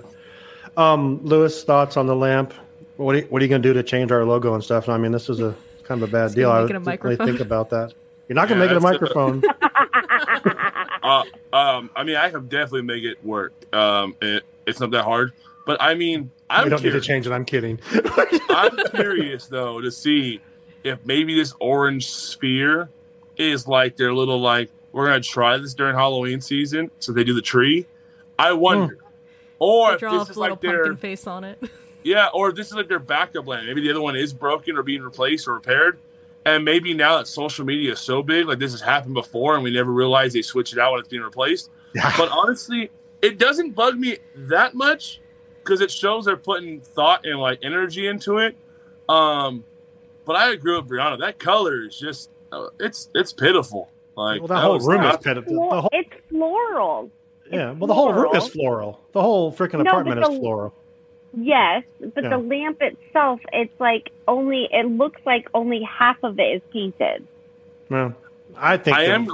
[0.76, 2.52] Um, Louis, thoughts on the lamp?
[2.96, 4.88] What are you, what are you going to do to change our logo and stuff?
[4.90, 6.50] I mean, this is a kind of a bad Just deal.
[6.50, 7.94] gonna I make it didn't really think about that.
[8.28, 9.42] You're not going to Yeah, make it a microphone.
[11.02, 13.52] Uh, um, I mean, I can definitely make it work.
[13.72, 15.32] Um, it, it's not that hard.
[15.64, 17.32] But I mean, I'm we don't need to change it.
[17.32, 17.78] I'm kidding.
[18.50, 20.40] I'm curious though to see
[20.84, 22.88] if maybe this orange sphere
[23.36, 27.34] is like their little like we're gonna try this during Halloween season, so they do
[27.34, 27.86] the tree.
[28.38, 29.06] I wonder, hmm.
[29.58, 31.58] or if Draw this a is like their pumpkin face on it.
[32.02, 33.66] yeah, or if this is like their backup plan.
[33.66, 35.98] Maybe the other one is broken or being replaced or repaired,
[36.44, 39.64] and maybe now that social media is so big, like this has happened before, and
[39.64, 41.70] we never realized they switch it out when it's being replaced.
[41.94, 42.90] But honestly,
[43.22, 45.20] it doesn't bug me that much
[45.64, 48.56] because it shows they're putting thought and like energy into it.
[49.08, 49.64] Um,
[50.24, 51.18] but I agree with Breanna.
[51.20, 53.90] That color is just uh, it's it's pitiful.
[54.16, 55.54] Like well, that whole was room is pitiful.
[55.54, 57.10] Flo- The whole, it's floral.
[57.50, 58.50] yeah, well, the whole room is floral.
[58.50, 59.00] floral.
[59.12, 60.74] The whole freaking No, apartment but is floral.
[61.34, 62.30] Yes, but Yeah.
[62.30, 64.68] the lamp itself, it's like only.
[64.70, 67.26] It looks like only half of it is painted.
[67.88, 68.14] Well,
[68.56, 69.28] I think I am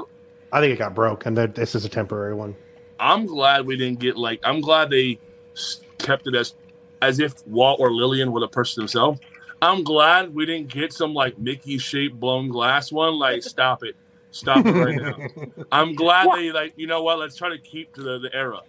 [0.52, 2.54] I think it got broke, and this is a temporary one.
[3.00, 5.18] I'm glad we didn't get like I'm glad they
[5.56, 6.54] s- kept it as
[7.00, 9.20] as if Walt or Lillian were the person themselves.
[9.60, 13.18] I'm glad we didn't get some like Mickey shaped blown glass one.
[13.18, 13.96] Like, stop it,
[14.30, 15.64] stop it right now.
[15.72, 17.18] I'm glad Well- they like you know what?
[17.18, 18.62] Let's try to keep to the, the era.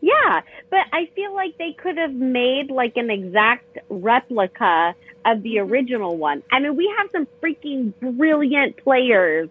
[0.00, 5.56] Yeah, but I feel like they could have made like an exact replica of the
[5.56, 5.70] mm-hmm.
[5.70, 6.42] original one.
[6.50, 9.48] I mean, we have some freaking brilliant players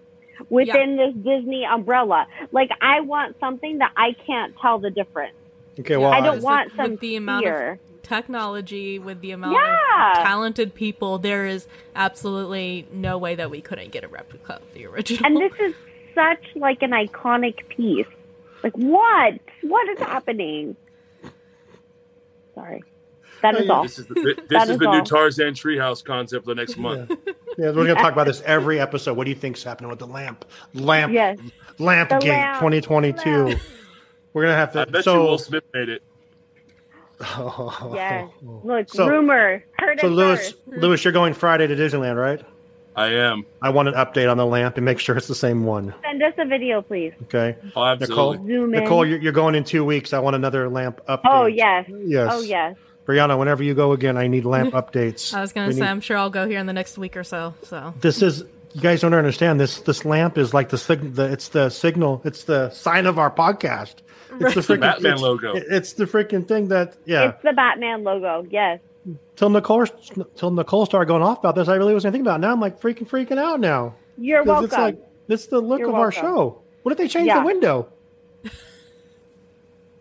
[0.50, 2.28] within this Disney umbrella.
[2.52, 5.36] Like, I want something that I can't tell the difference.
[5.80, 7.72] Okay, well, I don't It's want like some with the amount fear.
[7.74, 10.12] of technology, with the amount Yeah.
[10.12, 14.74] of talented people, there is absolutely no way that we couldn't get a replica of
[14.74, 15.26] the original.
[15.26, 15.74] And this is
[16.14, 18.06] such like an iconic piece.
[18.64, 19.40] Like, what?
[19.62, 20.76] What is happening?
[22.56, 22.84] Sorry.
[23.42, 23.84] That is all.
[23.84, 25.04] This is the, this That is is the new.
[25.04, 27.10] Tarzan treehouse concept for the next month.
[27.58, 29.18] Yeah, we're going to talk about this every episode.
[29.18, 30.46] What do you think's happening with the lamp?
[30.74, 31.40] Lamp, Yes.
[31.80, 33.30] lamp The gate, lamp, 2022.
[33.46, 33.62] lamp.
[34.34, 34.92] We're gonna have I to.
[34.92, 36.04] bet so, you Will Smith made it.
[37.22, 38.30] Yes.
[38.44, 38.62] Oh.
[38.64, 39.64] Look, So- rumor.
[39.78, 40.56] Heard so it Louis, first.
[40.70, 40.80] Hmm.
[40.80, 42.42] Louis, you're going Friday to Disneyland, right?
[42.96, 43.46] I am.
[43.62, 45.94] I want an update on the lamp and make sure it's the same one.
[46.02, 47.14] Send us a video, please.
[47.24, 48.08] Okay, Oh, absolutely.
[48.16, 48.34] Nicole.
[48.48, 48.84] Zoom in.
[48.84, 50.12] Nicole, you're, you're going in two weeks.
[50.14, 51.22] I want another lamp update.
[51.24, 51.86] Oh, yes.
[51.90, 52.32] yes.
[52.34, 52.76] Oh, yes.
[53.08, 55.34] Breanna, whenever you go again, I need lamp updates.
[55.34, 57.16] I was going to say, need- I'm sure I'll go here in the next week
[57.16, 57.54] or so.
[57.64, 59.80] So this is you guys don't understand this.
[59.82, 62.22] This lamp is like the sig- the it's the signal.
[62.26, 63.96] It's the sign of our podcast.
[64.40, 65.54] It's the freaking Batman it's, logo.
[65.56, 67.30] It's the freaking thing that yeah.
[67.30, 68.46] It's the Batman logo.
[68.50, 68.80] Yes.
[69.36, 69.86] till Nicole
[70.36, 72.40] till Nicole started going off about this, I really wasn't thinking about.
[72.40, 72.42] it.
[72.42, 73.96] Now I'm like freaking freaking out now.
[74.18, 74.66] You're 'Cause welcome.
[74.66, 76.62] It's like it's the look You're of our show.
[76.84, 77.40] What if they change Yeah.
[77.40, 77.88] the window?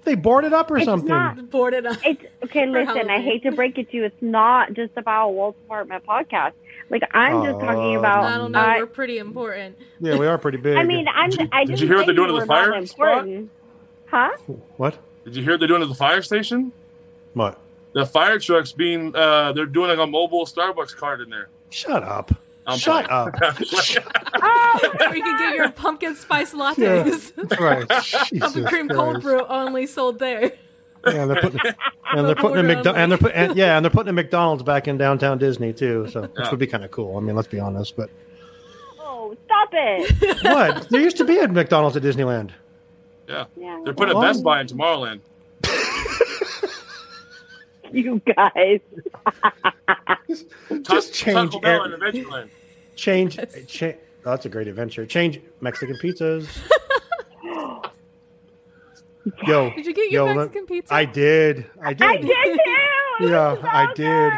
[0.04, 1.08] they board it up or It's something.
[1.08, 1.98] not- boarded up.
[2.04, 2.66] It's okay.
[2.66, 4.04] Listen, I hate to break it to you.
[4.04, 6.52] It's not just about Walt's Apartment podcast.
[6.88, 8.24] Like I'm just talking about.
[8.24, 8.58] I don't know.
[8.58, 9.76] I, we're pretty important.
[10.00, 10.76] Yeah, we are pretty big.
[10.76, 11.30] I mean, I'm.
[11.52, 13.18] I did didn't you hear what they're doing to the were not fire spot?
[13.18, 13.50] important.
[14.10, 14.30] Huh?
[14.76, 14.98] what?
[15.24, 16.72] Did you hear they're doing at the fire station?
[17.34, 17.58] What?
[17.92, 21.48] The fire trucks being uh they're doing like a mobile Starbucks cart in there.
[21.70, 22.32] Shut up.
[22.66, 23.26] I'm Shut playing.
[23.26, 23.34] up.
[24.42, 27.34] Oh, Where you can get your pumpkin spice lattes.
[27.48, 27.82] That's right.
[27.82, 30.52] Of the Jesus cream cold brew only sold there.
[31.06, 31.60] Yeah, they're putting
[32.12, 33.00] and they're putting a Order McDo- only.
[33.02, 36.08] and they're put and, yeah, and they're putting a McDonald's back in downtown Disney too.
[36.12, 36.50] So which Yeah.
[36.50, 37.16] would be kind of cool.
[37.16, 37.96] I mean, let's be honest.
[37.96, 38.10] But
[39.00, 40.44] oh, stop it!
[40.44, 40.88] what?
[40.90, 42.50] There used to be a McDonald's at Disneyland.
[43.30, 43.44] Yeah.
[43.56, 45.20] Yeah, They're putting a Best Buy in Tomorrowland.
[47.92, 48.80] you guys.
[50.82, 52.48] Just change Taco Bell every- and Adventureland.
[52.96, 53.38] change.
[53.38, 55.06] Eh, cha- oh, that's a great adventure.
[55.06, 56.48] Change Mexican pizzas.
[59.46, 60.94] Yo, Did you get your yo, Mexican pizza?
[60.94, 61.66] I did.
[61.82, 62.02] I did.
[62.02, 62.26] I did
[63.18, 63.26] too.
[63.26, 63.96] Yeah, so I did.
[63.96, 64.32] good.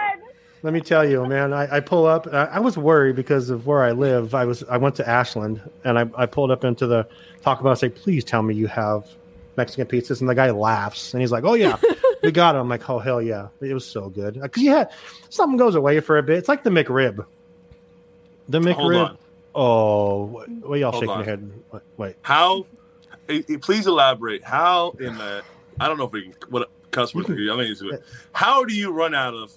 [0.62, 1.53] Let me tell you, man.
[1.53, 2.29] I, I pull up.
[2.33, 4.35] I, I was worried because of where I live.
[4.35, 4.62] I was.
[4.64, 7.09] I went to Ashland, and I, I pulled up into the
[7.42, 7.72] Taco Bell.
[7.72, 9.07] I say, please tell me you have
[9.57, 10.20] Mexican pizzas.
[10.20, 11.79] And the guy laughs, and he's like, "Oh yeah,
[12.22, 14.90] we got it." I'm like, "Oh hell yeah!" It was so good because you had
[15.31, 16.38] something goes away for a bit.
[16.38, 17.27] It's like the McRib.
[18.48, 19.05] The Hold McRib.
[19.05, 19.18] on.
[19.55, 21.18] Oh, what, what y'all Hold shaking on.
[21.18, 21.53] your head?
[21.72, 22.66] Wait, Wait, How?
[23.29, 24.42] eh, eh, Please elaborate.
[24.44, 25.42] How in the?
[25.81, 26.35] I don't know if we can.
[26.51, 27.27] What cuss word?
[27.29, 28.03] I mean, into it.
[28.33, 29.53] How do you run out of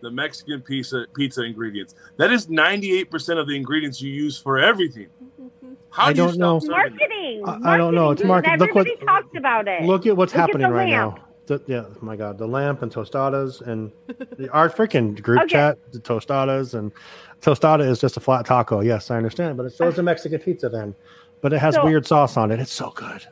[0.00, 1.94] the Mexican pizza pizza ingredients?
[2.16, 5.08] That is ninety eight percent of the ingredients you use for everything.
[5.90, 6.58] How I do you don't know.
[6.60, 6.70] stop?
[6.76, 7.42] Marketing.
[7.46, 8.10] I- I don't know.
[8.10, 8.58] It's marketing.
[8.60, 9.82] look what- Everybody talked about it.
[9.82, 11.16] Look at what's Look at happening the right lamp.
[11.16, 11.24] now.
[11.46, 13.90] The, yeah, oh my God, the lamp and tostadas and
[14.36, 15.48] the, our freaking group Okay.
[15.48, 16.92] chat, the tostadas and
[17.40, 18.80] tostada is just a flat taco.
[18.82, 20.94] Yes, I understand, but it's so is a Mexican pizza then,
[21.40, 22.60] but it has So- weird sauce on it.
[22.60, 23.26] It's so good.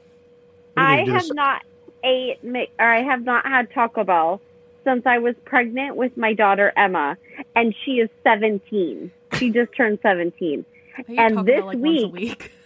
[0.77, 1.63] I have this- not
[2.03, 4.41] ate mi- or I have not had Taco Bell
[4.85, 7.17] since I was pregnant with my daughter Emma,
[7.55, 9.11] and she is 17.
[9.35, 10.65] She just turned 17.
[11.17, 12.53] And this Bell, like once a week- week.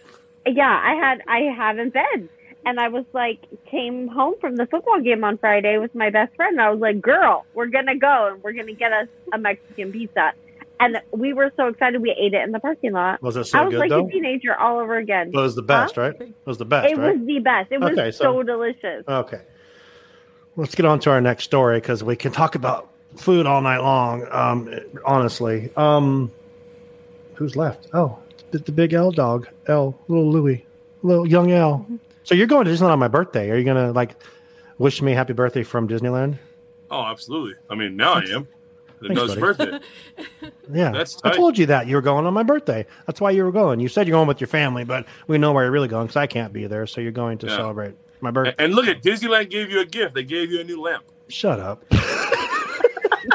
[0.45, 2.27] Yeah, I had I haven't been,
[2.65, 3.39] and I was like,
[3.71, 6.53] came home from the football game on Friday with my best friend.
[6.55, 9.93] And I was like, "Girl, we're gonna go and we're gonna get us a Mexican
[9.93, 10.33] pizza."
[10.81, 12.01] And we were so excited.
[12.01, 13.21] We ate it in the parking lot.
[13.21, 14.05] Was it so I was good like though?
[14.05, 15.29] a teenager all over again.
[15.29, 16.13] It was the best, right?
[16.19, 17.15] It was the best, it right?
[17.17, 17.71] was the best.
[17.71, 19.05] It was Okay, so, so- delicious.
[19.07, 19.39] Okay.
[20.55, 23.79] Let's get on to our next story because we can talk about food all night
[23.79, 24.27] long.
[24.31, 24.69] Um,
[25.05, 26.31] honestly, um,
[27.35, 27.87] who's left?
[27.93, 28.19] Oh,
[28.51, 30.65] the, the big L dog, L, little Louie,
[31.01, 31.87] little young L.
[32.23, 33.49] So you're going to Disneyland on my birthday?
[33.49, 34.15] Are you gonna like
[34.77, 36.37] wish me happy birthday from Disneyland?
[36.91, 37.55] Oh, absolutely.
[37.69, 38.47] I mean, now I am.
[39.01, 39.41] It Thanks, knows buddy.
[39.41, 39.79] birthday.
[40.71, 42.85] Yeah, That's I told you that you were going on my birthday.
[43.05, 43.81] That's why you were going.
[43.81, 46.15] You said you're going with your family, but we know where you're really going because
[46.15, 46.87] I can't be there.
[46.87, 47.57] So you're going to Yeah.
[47.57, 48.55] celebrate my And, birthday.
[48.63, 50.15] and look at Disneyland gave you a gift.
[50.15, 51.03] They gave you a new lamp.
[51.29, 51.83] Shut up.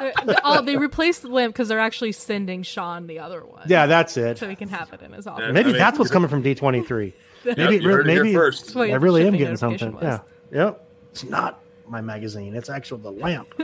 [0.00, 3.62] They're- they're- oh, they replaced the lamp because they're actually sending Shawn the other one.
[3.68, 4.36] Yeah, that's it.
[4.38, 5.44] so he can have it in his office.
[5.46, 5.52] Yeah.
[5.52, 7.12] Maybe I mean- that's what's coming from D23.
[7.44, 8.66] Maybe, Yep, you re- heard it maybe first.
[8.66, 9.92] That's I really am getting something.
[9.92, 10.64] notification Yeah.
[10.64, 10.88] Yep.
[11.12, 12.54] It's not my magazine.
[12.56, 13.54] It's actually the lamp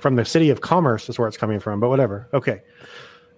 [0.00, 2.26] from the city of commerce is where it's coming from, but whatever.
[2.34, 2.62] Okay.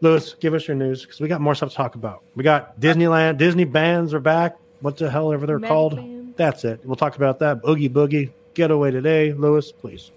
[0.01, 2.23] Louis, give us your news because we got more stuff to talk about.
[2.35, 4.57] We got Disneyland, Disney bands are back.
[4.81, 5.97] What the hell ever they're Mega called?
[5.97, 6.18] bands.
[6.39, 6.81] That's it.
[6.85, 7.61] We'll talk about that.
[7.69, 9.35] Oogie Boogie, Getaway Today.
[9.35, 10.11] Louis, please.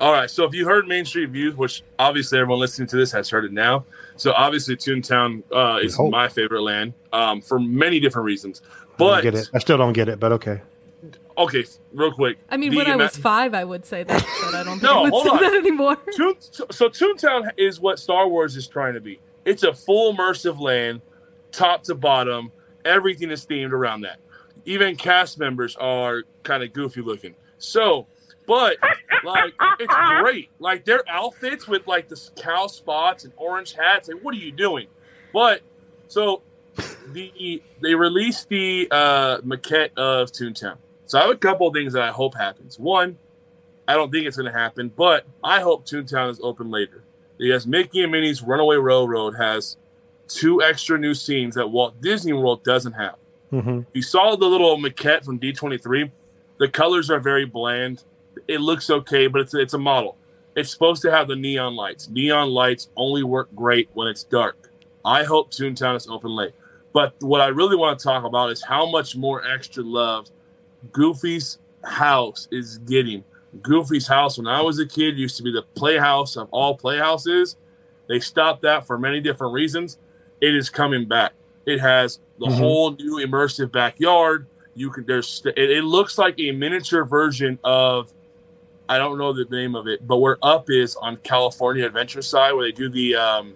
[0.00, 0.28] All right.
[0.30, 3.44] So if you heard Main Street View, which obviously everyone listening to this has heard
[3.44, 3.84] it now.
[4.16, 8.62] So obviously Toontown uh, is my favorite land um, for many different reasons.
[8.64, 9.50] I don't But get it.
[9.54, 10.62] I still don't get it, but okay.
[11.36, 12.38] okay, real quick.
[12.50, 14.82] I mean, The when I was five, I would say that, but I don't think
[14.82, 15.40] No, I would say on.
[15.42, 15.96] that anymore.
[16.16, 19.20] Toon, so Toontown is what Star Wars is trying to be.
[19.44, 21.02] It's a full immersive land,
[21.52, 22.52] top to bottom.
[22.86, 24.18] Everything is themed around that.
[24.64, 27.34] Even cast members are kind of goofy looking.
[27.58, 28.06] So,
[28.46, 28.76] but
[29.24, 30.50] like it's great.
[30.58, 34.08] Like their outfits with like the cow spots and orange hats.
[34.08, 34.86] Like, what are you doing?
[35.32, 35.62] But
[36.08, 36.42] so
[37.12, 40.76] the they released the uh, maquette of Toontown.
[41.06, 42.78] So I have a couple of things that I hope happens.
[42.78, 43.18] One,
[43.88, 47.02] I don't think it's going to happen, but I hope Toontown is open later
[47.36, 49.76] because Mickey and Minnie's Runaway Railroad has
[50.28, 53.16] two extra new scenes that Walt Disney World doesn't have.
[53.50, 56.10] Hmm You saw the little maquette from D23.
[56.58, 58.04] The colors are very bland.
[58.46, 60.16] It looks okay, but it's it's a model.
[60.56, 62.08] It's supposed to have the neon lights.
[62.08, 64.70] Neon lights only work great when it's dark.
[65.04, 66.52] I hope Toontown is open late.
[66.92, 70.28] But what I really want to talk about is how much more extra love
[70.92, 73.24] Goofy's house is getting.
[73.62, 77.56] Goofy's house, when I was a kid, used to be the playhouse of all playhouses.
[78.08, 79.98] They stopped that for many different reasons.
[80.40, 81.32] It is coming back.
[81.66, 82.58] It has the Mhm.
[82.58, 84.46] whole new immersive backyard.
[84.74, 88.12] You can there's it, it looks like a miniature version of
[88.88, 92.52] I don't know the name of it, but where Up is on California Adventure side,
[92.52, 93.54] where they do the um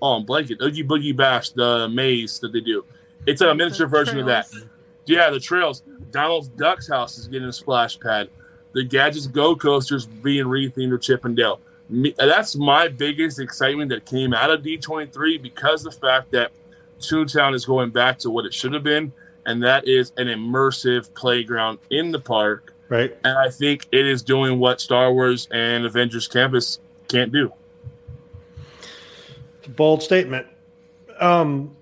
[0.00, 2.84] oh I'm blanking Oogie Boogie Bash, the maze that they do.
[3.26, 4.46] It's a miniature The version of that.
[5.06, 5.82] Yeah, the trails.
[6.10, 8.28] Donald Duck's house is getting a splash pad.
[8.72, 11.60] The Gadgets Go coasters being rethemed to Chip 'n Dale.
[11.90, 16.52] Me, that's my biggest excitement that came out of D23 because the fact that
[17.00, 19.12] Toontown is going back to what it should have been,
[19.46, 22.74] and that is an immersive playground in the park.
[22.88, 23.16] Right.
[23.24, 26.78] And I think it is doing what Star Wars and Avengers Campus
[27.08, 27.52] can't do.
[29.68, 30.46] bold statement.
[31.20, 31.76] Um,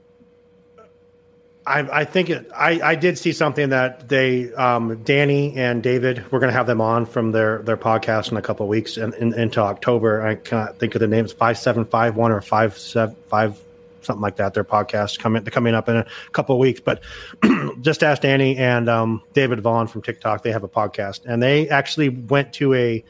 [1.67, 6.25] I, I think it, I, I did see something that they, um, Danny and David,
[6.31, 8.97] we're going to have them on from their, their podcast in a couple of weeks
[8.97, 10.25] and in, into October.
[10.25, 13.61] I can't think of the names five seven five one or five seven five
[14.07, 14.55] something like that.
[14.55, 16.81] Their podcast coming coming up in a couple of weeks.
[16.81, 17.03] But
[17.81, 20.43] just ask Danny and um, David Vaughn from TikTok.
[20.43, 23.05] They have a podcast, and they actually went to a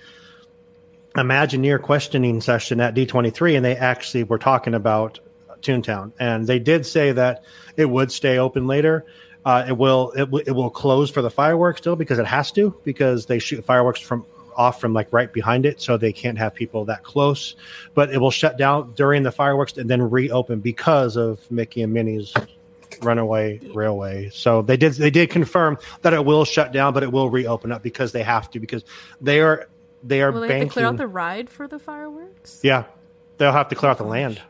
[1.14, 5.18] Imagineer questioning session at D23, and they actually were talking about
[5.62, 7.42] Toontown, and they did say that
[7.76, 9.06] it would stay open later.
[9.44, 12.50] Uh, it will it, w- it will close for the fireworks still because it has
[12.52, 14.26] to because they shoot fireworks from
[14.56, 17.56] off from like right behind it, so they can't have people that close.
[17.94, 21.92] But it will shut down during the fireworks and then reopen because of Mickey and
[21.92, 22.34] Minnie's
[23.02, 24.30] Runaway Railway.
[24.30, 27.72] So they did they did confirm that it will shut down, but it will reopen
[27.72, 28.84] up because they have to because
[29.20, 29.68] they are
[30.02, 30.62] they are Will they banking.
[30.62, 32.60] have to clear out the ride for the fireworks?
[32.62, 32.84] yeah,
[33.38, 34.40] they'll have to clear out the oh land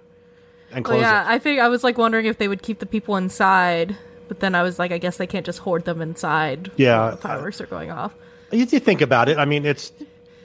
[0.72, 1.34] and close yeah, it.
[1.34, 3.96] I think I was like wondering if they would keep the people inside,
[4.28, 6.70] but then I was like, I guess they can't just hoard them inside.
[6.76, 8.14] Yeah, while the fireworks are going off.
[8.52, 9.38] You, you think about it.
[9.38, 9.92] I mean, it's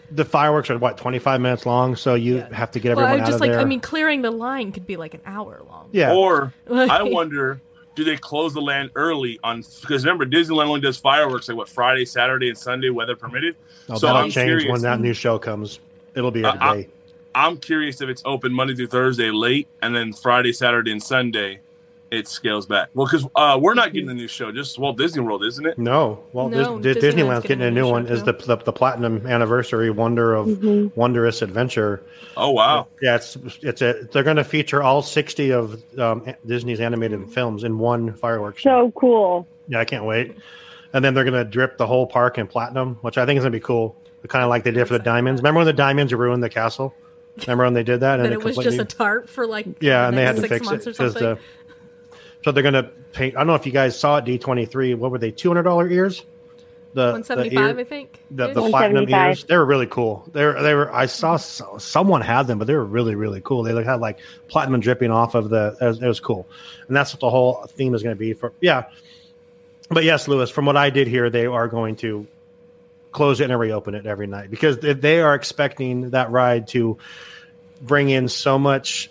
[0.09, 3.19] the fireworks are what twenty five minutes long, so you have to get Well, everyone
[3.21, 3.59] I out just of like there.
[3.59, 5.89] I mean, clearing the line could be like an hour long.
[5.91, 7.61] yeah, Or I wonder,
[7.95, 9.63] do they close the land early on?
[9.81, 13.55] Because remember, Disneyland only does fireworks like what Friday, Saturday, and Sunday, weather permitted.
[13.89, 14.71] oh, so that'll I'm change curious.
[14.71, 15.79] when that new show comes.
[16.15, 16.87] It'll be every Uh, day.
[17.33, 21.61] I'm curious if it's open Monday through Thursday late, and then Friday, Saturday, and Sunday
[22.11, 22.89] it scales back.
[22.93, 25.77] Well, because uh, we're not getting a new show, just Walt Disney World, isn't it?
[25.79, 28.05] No, well, No, Dis- Disneyland's Disneyland's getting a new one.
[28.07, 30.99] Is the, the the platinum anniversary Wonder of Mm-hmm.
[30.99, 32.03] Wondrous Adventure?
[32.37, 32.87] Oh wow!
[33.01, 37.63] Yeah, it's it's a they're going to feature all sixty of um, Disney's animated films
[37.63, 38.61] in one fireworks.
[38.61, 38.87] show.
[38.87, 39.47] So cool.
[39.67, 40.35] Yeah, I can't wait.
[40.93, 43.43] And then they're going to drip the whole park in platinum, which I think is
[43.43, 43.95] going to be cool.
[44.27, 45.39] Kind of like they did for the diamonds.
[45.41, 46.93] Remember when the diamonds ruined the castle?
[47.37, 48.17] Remember when they did that?
[48.17, 50.67] Then And it was just a tarp for like yeah, and they had to fix
[50.69, 51.21] it or because something.
[51.23, 51.39] the.
[52.43, 52.83] So they're going to
[53.13, 53.35] paint.
[53.35, 54.25] I don't know if you guys saw it.
[54.25, 54.93] D twenty three.
[54.93, 55.31] What were they?
[55.31, 56.23] Two hundred dollar ears.
[56.93, 58.19] The One the ear- I think.
[58.31, 59.45] the, the platinum ears.
[59.45, 60.27] They were really cool.
[60.33, 60.93] They were, they were.
[60.93, 63.63] I saw s- someone had them, but they were really really cool.
[63.63, 64.19] They had like
[64.49, 65.77] platinum dripping off of the.
[65.79, 66.47] It was, it was cool,
[66.87, 68.51] and that's what the whole theme is going to be for.
[68.59, 68.85] Yeah,
[69.89, 70.49] but yes, Louis.
[70.51, 72.27] From what I did here, they are going to
[73.13, 76.97] close it and reopen it every night because they, they are expecting that ride to
[77.81, 79.09] bring in so much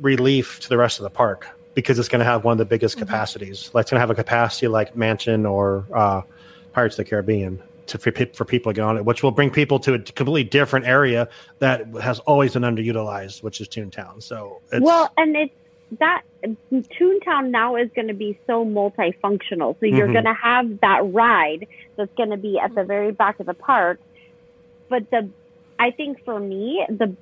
[0.00, 2.64] relief to the rest of the park because it's going to have one of the
[2.64, 3.70] biggest capacities.
[3.72, 6.22] Like it's going to have a capacity like Mansion or uh,
[6.72, 9.50] Pirates of the Caribbean to for, for people to get on it, which will bring
[9.50, 14.22] people to a completely different area that has always been underutilized, which is Toontown.
[14.22, 15.54] So it's, well, and it's
[15.98, 16.22] that
[16.72, 19.78] Toontown now is going to be so multifunctional.
[19.78, 20.12] So you're Mhm.
[20.12, 21.66] going to have that ride
[21.96, 23.98] that's going to be at the very back of the park.
[24.88, 25.30] But the,
[25.78, 27.16] I think for me, the,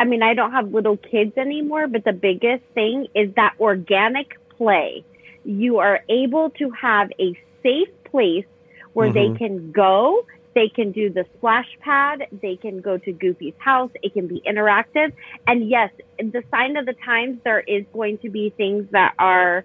[0.00, 4.38] I mean, I don't have little kids anymore, but the biggest thing is that organic
[4.50, 5.04] play.
[5.44, 8.46] You are able to have a safe place
[8.92, 9.38] where they Mhm.
[9.38, 10.24] can go.
[10.54, 12.26] They can do the splash pad.
[12.40, 13.90] They can go to Goofy's house.
[14.02, 15.12] It can be interactive.
[15.46, 19.64] And yes, the sign of the times, there is going to be things that are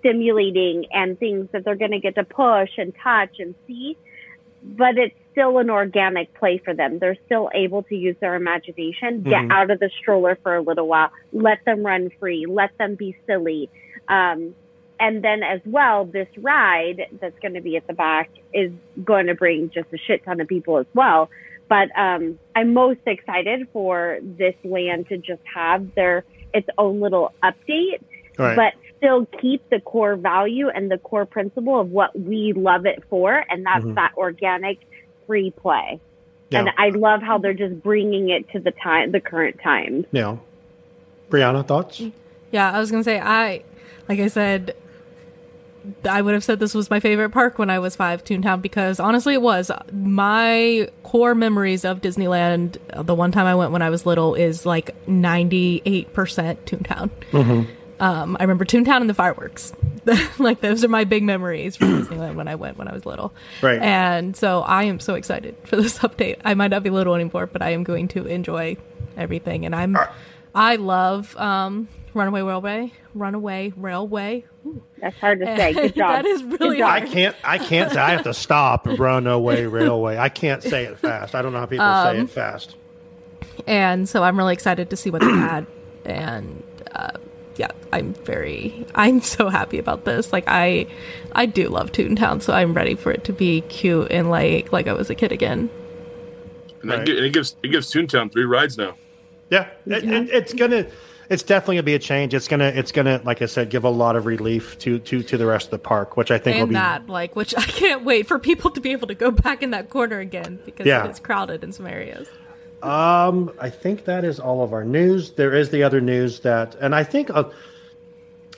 [0.00, 3.96] stimulating and things that they're going to get to push and touch and see.
[4.62, 7.00] But it's still an organic play for them.
[7.00, 9.50] They're still able to use their imagination, get Mhm.
[9.52, 13.16] out of the stroller for a little while, let them run free, let them be
[13.26, 13.68] silly.
[14.06, 14.54] Um,
[15.00, 18.70] and then as well, this ride that's going to be at the back is
[19.02, 21.28] going to bring just a shit ton of people as well.
[21.68, 27.32] But um, I'm most excited for this land to just have their its own little
[27.42, 27.98] update,
[28.38, 28.54] Right.
[28.54, 33.02] but still keep the core value and the core principle of what we love it
[33.10, 33.96] for, and that's Mhm.
[33.96, 34.78] that organic
[35.26, 36.00] free play.
[36.50, 36.60] Yeah.
[36.60, 40.06] And I love how they're just bringing it to the time, the current times.
[40.12, 40.36] yeah.
[41.30, 42.00] Breanna, thoughts?
[42.52, 43.64] Yeah, I was gonna say I,
[44.08, 44.76] like I said,
[46.08, 49.00] I would have said this was my favorite park when I was five, Toontown, because
[49.00, 49.70] honestly, it was.
[49.92, 54.34] My core memories of Disneyland, uh, the one time I went when I was little,
[54.34, 57.10] is like ninety eight percent Toontown.
[58.00, 59.72] Um, I remember Toontown and the fireworks.
[60.38, 63.32] like those are my big memories from Disneyland when I went when I was little.
[63.62, 63.80] Right.
[63.80, 66.38] And so I am so excited for this update.
[66.44, 68.76] I might not be little anymore, but I am going to enjoy
[69.16, 69.64] everything.
[69.64, 69.96] And I'm,
[70.54, 72.92] I love um, Runaway Railway.
[73.14, 74.44] Runaway Railway.
[74.66, 74.82] Ooh.
[75.00, 75.72] That's hard to say.
[75.72, 76.10] Good job.
[76.16, 76.90] that is really Good job.
[76.90, 77.36] I can't.
[77.44, 78.00] I can't say.
[78.00, 78.86] I have to stop.
[78.86, 80.18] Runaway railway.
[80.18, 81.34] I can't say it fast.
[81.34, 82.74] I don't know how people say Um, it fast.
[83.66, 85.66] and so I'm really excited to see what they had.
[86.04, 87.10] And uh,
[87.56, 90.32] yeah, I'm very, I'm so happy about this.
[90.32, 90.86] Like I,
[91.32, 94.86] I do love Toontown, so I'm ready for it to be cute and like like
[94.88, 95.70] I was a kid again.
[96.82, 97.06] And Right.
[97.06, 98.94] gi- it gives it gives Toontown three rides now.
[99.50, 100.86] Yeah, it, it, it's gonna.
[101.30, 102.34] It's definitely gonna be a change.
[102.34, 102.66] It's gonna.
[102.66, 105.66] It's gonna, like I said, give a lot of relief to to to the rest
[105.66, 106.74] of the park, which I think will be.
[106.74, 109.70] that like which I can't wait for people to be able to go back in
[109.70, 111.04] that corner again because Yeah.
[111.06, 112.28] it is crowded in some areas.
[112.84, 115.32] Um, I think that is all of our news.
[115.32, 117.44] There is the other news that, and I think, uh,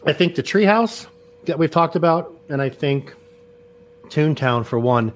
[0.05, 1.07] I think the treehouse
[1.45, 3.15] that we've talked about, and I think
[4.09, 5.13] Toontown for one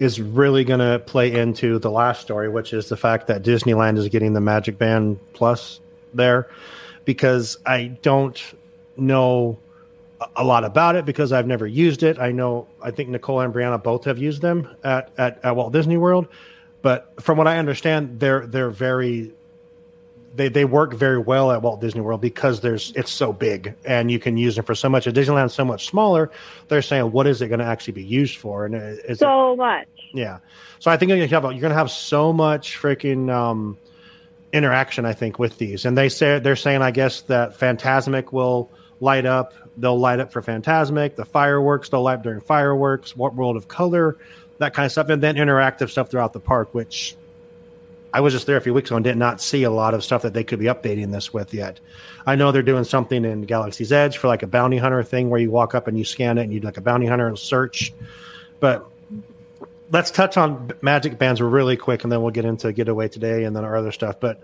[0.00, 3.98] is really going to play into the last story, which is the fact that Disneyland
[3.98, 5.80] is getting the Magic Band Plus
[6.14, 6.48] there,
[7.04, 8.42] because I don't
[8.96, 9.58] know
[10.36, 12.18] a lot about it because I've never used it.
[12.18, 15.74] I know I think Nicole and Breanna both have used them at, at, at Walt
[15.74, 16.28] Disney World,
[16.84, 19.32] but from what I understand, they're they're very
[20.34, 24.10] they, they work very well at Walt Disney World because there's it's so big and
[24.10, 25.06] you can use them for so much.
[25.06, 26.30] At Disneyland, so much smaller.
[26.68, 28.66] They're saying, what is it going to actually be used for?
[28.66, 29.88] And is so it, much.
[30.12, 30.40] Yeah.
[30.78, 33.78] So I think you're you're gonna have so much freaking um,
[34.52, 35.06] interaction.
[35.06, 38.70] I think with these, and they say they're saying, I guess that Fantasmic will
[39.00, 39.54] light up.
[39.78, 41.16] They'll light up for Fantasmic.
[41.16, 43.16] The fireworks they'll light up during fireworks.
[43.16, 44.18] What World of Color,
[44.58, 47.16] that kind of stuff, and then interactive stuff throughout the park, which
[48.14, 50.04] I was just there a few weeks ago and did not see a lot of
[50.04, 51.80] stuff that they could be updating this with yet.
[52.24, 55.40] I know they're doing something in Galaxy's Edge for like a bounty hunter thing where
[55.40, 57.36] you walk up and you scan it and you do like a bounty hunter and
[57.36, 57.92] search.
[58.60, 58.88] But
[59.90, 63.54] let's touch on magic bands really quick and then we'll get into Getaway today and
[63.56, 64.20] then our other stuff.
[64.20, 64.40] But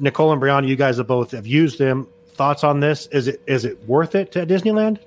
[0.00, 2.08] Nicole and Breanna, you guys have both have used them.
[2.28, 3.08] Thoughts on this?
[3.08, 5.00] Is it is it worth it to Disneyland?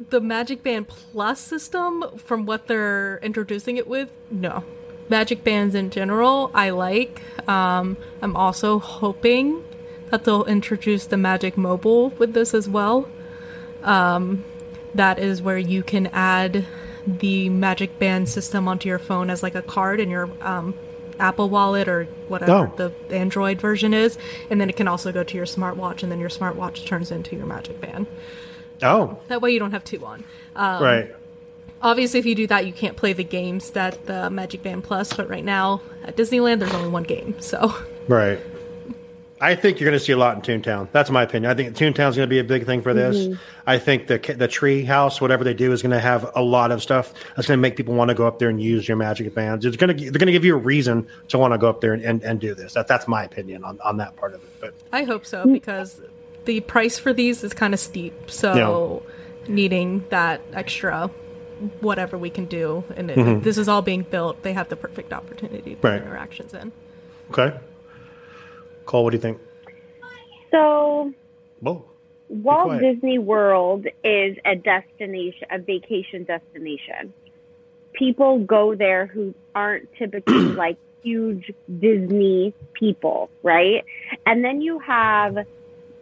[0.00, 4.64] The Magic Band Plus system, from what they're introducing it with, no
[5.10, 7.22] magic bands in general, I like.
[7.48, 9.64] Um, I'm also hoping
[10.10, 13.08] that they'll introduce the Magic Mobile with this as well.
[13.82, 14.44] Um,
[14.94, 16.66] that is where you can add
[17.06, 20.74] the Magic Band system onto your phone as like a card in your um,
[21.18, 22.72] Apple Wallet or whatever Oh.
[23.08, 24.18] the Android version is,
[24.50, 27.34] and then it can also go to your smartwatch, and then your smartwatch turns into
[27.34, 28.06] your Magic Band.
[28.82, 30.24] Oh, That way, you don't have two on.
[30.56, 31.14] Um, right.
[31.80, 35.12] Obviously, if you do that, you can't play the games that the Magic Band Plus.
[35.12, 37.74] But right now at Disneyland, there's only one game, so
[38.08, 38.40] Right.
[39.40, 40.88] I think you're going to see a lot in Toontown.
[40.90, 41.48] That's my opinion.
[41.50, 43.16] I think Toontown's going to be a big thing for this.
[43.16, 43.34] Mm-hmm.
[43.68, 46.72] I think the the tree house, whatever they do, is going to have a lot
[46.72, 48.96] of stuff that's going to make people want to go up there and use your
[48.96, 49.64] magic bands.
[49.64, 51.80] It's going to they're going to give you a reason to want to go up
[51.80, 52.72] there and, and, and do this.
[52.72, 54.50] That that's my opinion on, on that part of it.
[54.60, 56.00] But I hope so because
[56.48, 58.30] the price for these is kind of steep.
[58.30, 59.02] So
[59.46, 61.10] needing that extra
[61.80, 63.42] whatever we can do, and it, mm-hmm.
[63.42, 66.02] this is all being built, they have the perfect opportunity to put Right.
[66.02, 66.72] interactions in.
[67.30, 67.54] okay,
[68.86, 69.38] Cole, what do you think?
[70.50, 71.12] So
[71.60, 71.84] Whoa,
[72.30, 72.80] Walt.
[72.80, 77.12] Disney World is a destination, a vacation destination.
[77.92, 83.84] People go there who aren't typically like huge Disney people, right?
[84.24, 85.36] And then you have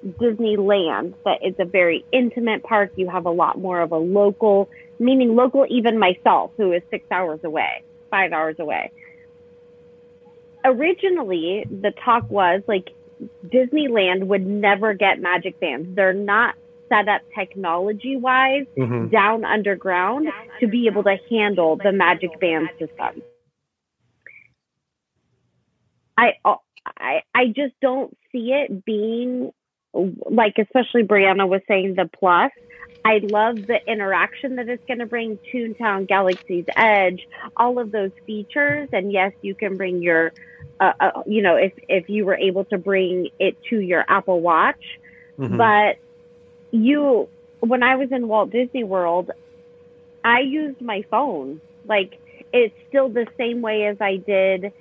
[0.07, 2.93] Disneyland, that is a very intimate park.
[2.97, 7.05] You have a lot more of a local, meaning local, even myself, who is six
[7.11, 8.93] hours away, five hours away.
[10.65, 12.85] Originally, the talk was like
[13.47, 15.89] Disneyland would never get magic bands.
[15.95, 16.55] They're not
[16.93, 19.11] set up technology wise Mhm.
[19.11, 20.29] down underground
[20.61, 23.23] to be able to handle the magic band system.
[26.19, 26.35] I
[26.99, 29.53] I I just don't see it being
[29.95, 32.51] like especially Breanna was saying the plus.
[33.05, 37.21] I love the interaction that it's going to bring Toontown, Galaxy's Edge,
[37.57, 38.89] all of those features.
[38.93, 40.33] And yes, you can bring your,
[40.81, 44.41] uh, uh, you know, if if you were able to bring it to your Apple
[44.41, 44.77] Watch,
[45.39, 45.57] Mhm.
[45.57, 45.97] but
[46.73, 47.29] you
[47.61, 49.31] when i was in walt disney world
[50.25, 52.19] i used my phone like
[52.53, 54.73] it's still the same way as i did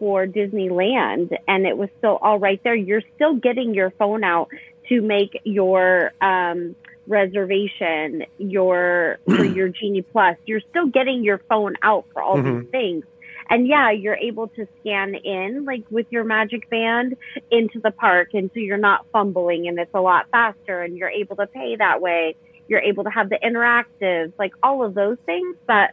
[0.00, 2.74] for disneyland and it was still all right there.
[2.74, 4.48] You're still getting your phone out
[4.88, 6.74] to make your um
[7.06, 10.36] reservation your for your genie plus.
[10.46, 12.62] You're still getting your phone out for all Mhm.
[12.62, 13.04] these things.
[13.50, 17.16] And yeah you're able to scan in like with your magic band
[17.50, 21.10] into the park and so you're not fumbling and it's a lot faster and you're
[21.10, 22.36] able to pay that way.
[22.68, 25.90] You're able to have the interactives like all of those things but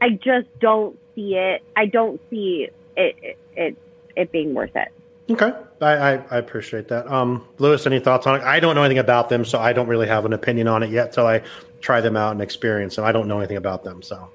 [0.00, 1.62] i just don't see it.
[1.76, 3.76] I don't see it it it,
[4.16, 4.88] it being worth it
[5.30, 7.06] Okay, I, I, I appreciate that.
[7.06, 8.42] Um, Louis, any thoughts on it?
[8.42, 10.90] I don't know anything about them, so I don't really have an opinion on it
[10.90, 11.42] yet till I
[11.80, 13.04] try them out and experience them.
[13.04, 14.28] I don't know anything about them, so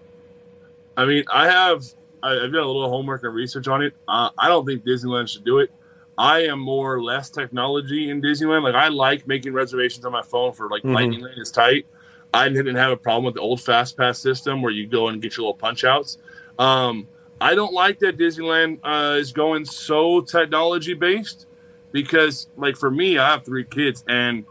[0.96, 1.84] I mean, I have
[2.24, 3.94] I- I've done a little homework and research on it.
[4.08, 5.72] Uh, I don't think Disneyland should do it.
[6.18, 8.64] I am more or less technology in Disneyland.
[8.64, 10.94] Like I like making reservations on my phone for like Mhm.
[10.96, 11.86] Lightning Lane is tight.
[12.34, 15.22] I didn't have a problem with the old Fast Pass system where you go and
[15.22, 16.18] get your little punch outs.
[16.58, 17.08] Um,
[17.40, 21.46] I don't like that Disneyland uh, is going so technology based
[21.92, 24.46] because, like, for me, I have three kids, and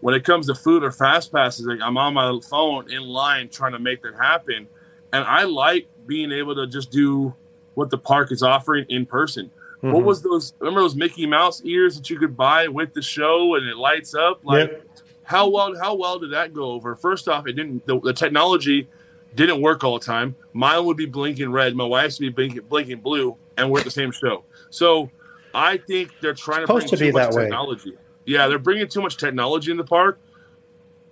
[0.00, 3.48] when it comes to food or fast passes, like I'm on my phone in line
[3.48, 4.68] trying to make that happen,
[5.12, 7.34] and I like being able to just do
[7.74, 9.50] what the park is offering in person.
[9.80, 10.04] What Mhm.
[10.04, 10.54] was those?
[10.58, 14.14] Remember those Mickey Mouse ears that you could buy with the show and it lights
[14.14, 14.40] up?
[14.44, 14.86] Like Yep.
[15.24, 16.94] how well how well did that go over?
[16.96, 17.86] First off, it didn't.
[17.86, 18.88] The, the technology
[19.34, 20.34] didn't work all the time.
[20.52, 21.74] Mine would be blinking red.
[21.74, 24.44] My wife's would be blinking, blinking blue, and we're at the same show.
[24.70, 25.10] So
[25.54, 27.42] I think they're trying to Supposed bring to too be much that way.
[27.44, 27.92] technology.
[28.26, 30.18] Yeah, they're bringing too much technology in the park.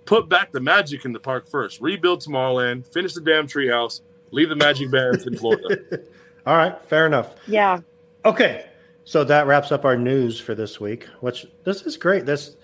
[0.05, 1.79] Put back the magic in the park first.
[1.81, 2.85] Rebuild Tomorrowland.
[2.91, 4.01] Finish the damn treehouse.
[4.31, 5.77] Leave the magic bands in Florida.
[6.45, 7.35] All right, fair enough.
[7.47, 7.81] Yeah.
[8.25, 8.65] Okay,
[9.03, 11.05] so that wraps up our news for this week.
[11.19, 12.25] Which this is great.
[12.25, 12.55] This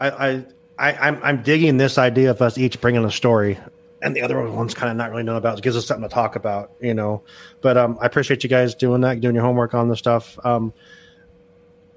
[0.00, 0.44] I I,
[0.78, 3.58] I I'm I'm digging this idea of us each bringing a story,
[4.02, 5.58] and the other ones kind of not really know about.
[5.58, 7.22] It gives us something to talk about, you know.
[7.60, 10.38] But um, I appreciate you guys doing that, doing your homework on the stuff.
[10.44, 10.72] Um,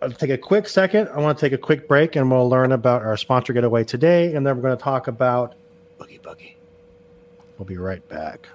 [0.02, 1.08] I'll take a quick second.
[1.10, 4.36] I want to take a quick break, and we'll learn about our sponsor getaway today,
[4.36, 5.56] and then we're going to talk about
[6.02, 6.56] Oogie Boogie.
[7.58, 8.50] We'll be right back.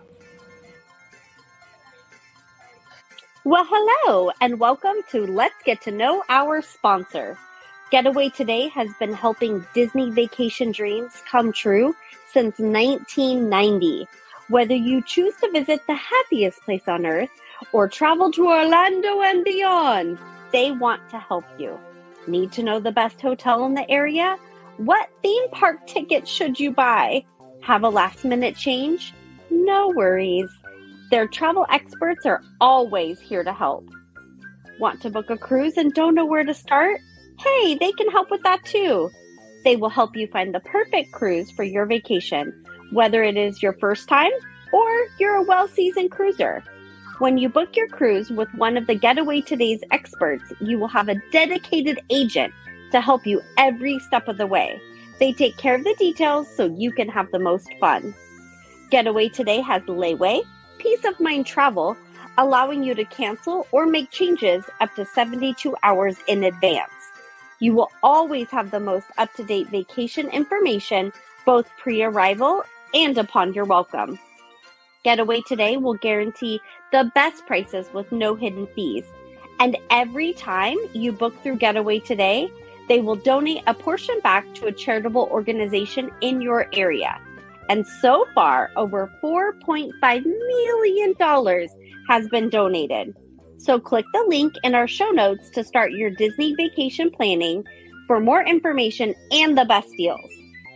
[3.44, 7.38] Well, hello, and welcome to Let's Get to Know Our Sponsor.
[7.90, 11.96] Getaway Today has been helping Disney vacation dreams come true
[12.32, 14.06] since 1990.
[14.48, 17.30] Whether you choose to visit the happiest place on earth
[17.72, 20.18] or travel to Orlando and beyond,
[20.52, 21.78] they want to help you.
[22.26, 24.38] Need to know the best hotel in the area?
[24.78, 27.24] What theme park ticket should you buy?
[27.62, 29.12] Have a last minute change?
[29.50, 30.48] No worries.
[31.10, 33.88] Their travel experts are always here to help.
[34.78, 37.00] Want to book a cruise and don't know where to start?
[37.40, 39.10] Hey, they can help with that too.
[39.64, 42.52] They will help you find the perfect cruise for your vacation,
[42.92, 44.32] whether it is your first time
[44.72, 46.62] or you're a well seasoned cruiser.
[47.18, 51.08] When you book your cruise with one of the Getaway Today's experts, you will have
[51.08, 52.54] a dedicated agent
[52.92, 54.80] to help you every step of the way.
[55.18, 58.14] They take care of the details so you can have the most fun.
[58.90, 60.42] Getaway Today has layaway,
[60.78, 61.96] peace of mind travel,
[62.38, 66.97] allowing you to cancel or make changes up to 72 hours in advance.
[67.60, 71.12] You will always have the most up to date vacation information,
[71.44, 72.62] both pre arrival
[72.94, 74.18] and upon your welcome.
[75.04, 76.60] Getaway Today will guarantee
[76.92, 79.04] the best prices with no hidden fees.
[79.60, 82.48] And every time you book through Getaway Today,
[82.88, 87.20] they will donate a portion back to a charitable organization in your area.
[87.68, 91.68] And so far, over $4.5 million
[92.08, 93.14] has been donated.
[93.58, 97.64] So click the link in our show notes to start your Disney vacation planning
[98.06, 100.30] for more information and the best deals.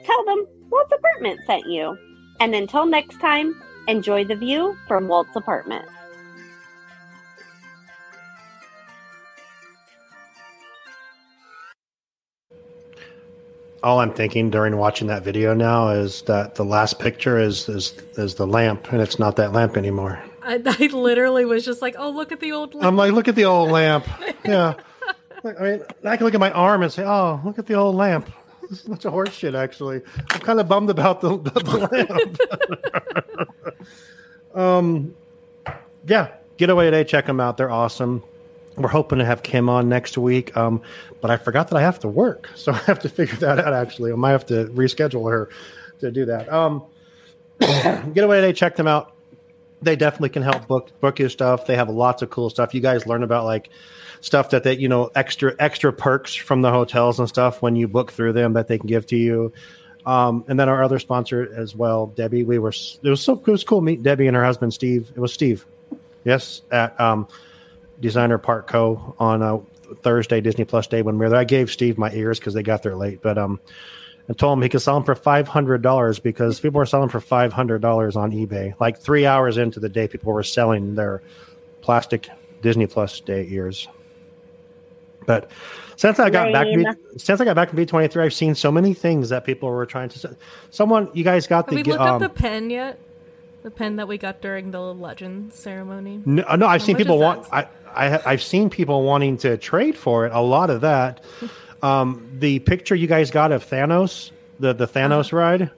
[0.04, 1.96] Tell them Walt's Apartment sent you.
[2.40, 5.84] And until next time, enjoy the view from Walt's Apartment.
[13.82, 17.92] all I'm thinking during watching that video now is that the last picture is is
[18.16, 20.22] is the lamp, and it's not that lamp anymore.
[20.44, 22.74] I, I literally was just like, oh, look at the old.
[22.74, 22.86] Lamp.
[22.86, 24.06] I'm like, look at the old lamp.
[24.44, 24.74] Yeah,
[25.44, 27.94] I mean, I can look at my arm and say, oh, look at the old
[27.94, 28.28] lamp.
[28.68, 29.54] This is a bunch of horse shit.
[29.54, 33.48] Actually, I'm kind of bummed about the, the, the
[34.52, 34.56] lamp.
[34.56, 35.14] um,
[36.08, 37.04] yeah, getaway today.
[37.04, 37.56] Check them out.
[37.56, 38.24] They're awesome.
[38.76, 40.56] We're hoping to have Kim on next week.
[40.56, 40.82] Um,
[41.20, 43.72] but I forgot that I have to work, so I have to figure that out.
[43.72, 45.50] Actually, I might have to reschedule her
[46.00, 46.52] to do that.
[46.52, 46.82] Um,
[47.60, 48.52] getaway today.
[48.52, 49.11] Check them out.
[49.82, 51.66] They definitely can help book book your stuff.
[51.66, 52.74] They have lots of cool stuff.
[52.74, 53.70] You guys learn about like
[54.20, 57.88] stuff that they you know extra extra perks from the hotels and stuff when you
[57.88, 59.52] book through them that they can give to you.
[60.04, 62.44] Um, and then our other sponsor as well, Debbie.
[62.44, 62.72] We were
[63.02, 65.12] it was so it was cool meeting Debbie and her husband Steve.
[65.14, 65.66] It was Steve,
[66.24, 67.28] yes, at um,
[68.00, 69.14] Designer Park Co.
[69.18, 69.58] on uh,
[70.02, 71.40] Thursday Disney Plus Day when we were there.
[71.40, 73.60] I gave Steve my ears because they got there late, but um,
[74.28, 77.08] and told him he could sell them for five hundred dollars because people were selling
[77.08, 78.78] for five hundred dollars on eBay.
[78.80, 81.22] Like three hours into the day, people were selling their
[81.80, 82.28] plastic
[82.60, 83.88] Disney Plus Day ears.
[85.26, 85.50] But
[85.96, 86.66] since I got back,
[87.16, 89.68] since I got back from D twenty three, I've seen so many things that people
[89.68, 90.18] were trying to.
[90.18, 90.36] sell.
[90.70, 92.98] Someone, you guys got Have the we looked um, up the pen yet?
[93.62, 96.20] The pen that we got during the Legends ceremony.
[96.24, 97.46] No, no I've How seen people want.
[97.52, 100.32] I, I, I've seen people wanting to trade for it.
[100.32, 101.22] A lot of that.
[101.82, 104.30] Um, the picture you guys got of Thanos,
[104.60, 105.36] the the Thanos Uh-huh.
[105.36, 105.70] ride,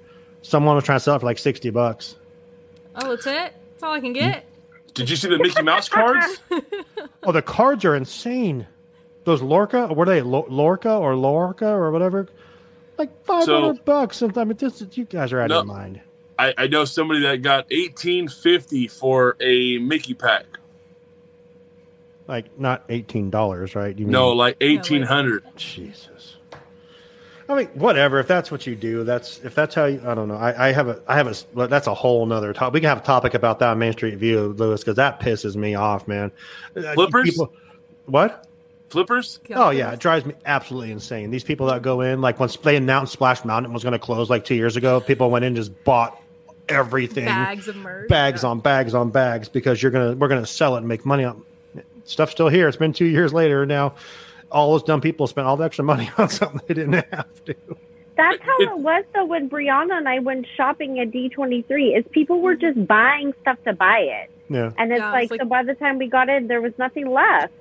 [0.42, 2.14] someone was trying to sell it for like sixty bucks.
[2.96, 3.32] Oh, that's it.
[3.72, 4.44] That's all I can get.
[4.94, 6.38] Did you see the Mickey Mouse cards?
[7.26, 8.66] Oh, the cards are insane.
[9.24, 12.28] Those Lorca, or were they Lo- Lorca or Lorca or whatever?
[12.98, 14.20] Like five hundred So- bucks.
[14.20, 15.61] And I mean, this, you guys are out No.
[15.61, 16.00] of your mind.
[16.38, 20.44] I, I know somebody that got eighteen fifty for a Mickey pack.
[22.26, 23.96] Like not eighteen dollars, right?
[23.98, 25.44] You No, like eighteen hundred.
[25.56, 26.36] Jesus.
[27.46, 28.18] I mean, whatever.
[28.18, 30.00] If that's what you do, that's if that's how you.
[30.06, 30.36] I don't know.
[30.36, 31.02] I, I have a.
[31.06, 31.66] I have a.
[31.66, 32.72] That's a whole nother topic.
[32.72, 35.54] We can have a topic about that on Main Street View, Louis, because that pisses
[35.54, 36.32] me off, man.
[36.74, 37.28] Uh, Flippers?
[37.30, 37.52] People,
[38.06, 38.48] What?
[38.88, 39.40] Flippers?
[39.54, 41.30] Oh yeah, it drives me absolutely insane.
[41.30, 44.30] These people that go in, like once they announced Splash Mountain was going to close
[44.30, 46.18] like two years ago, people went in and just bought
[46.70, 48.08] everything, Bags of merch.
[48.08, 51.24] bags on bags on bags, because you're gonna we're gonna sell it and make money
[51.24, 51.42] on.
[52.05, 52.68] Stuff's still here.
[52.68, 53.94] It's been two years later now.
[54.50, 57.55] All those dumb people spent all the extra money on something they didn't have to.
[58.16, 61.98] That's how it was though when Breanna and I went shopping at D23.
[61.98, 65.30] Is people were just buying stuff to buy it, Yeah, and it's Yeah, it's like,
[65.32, 67.52] like- so by the time we got in, there was nothing left.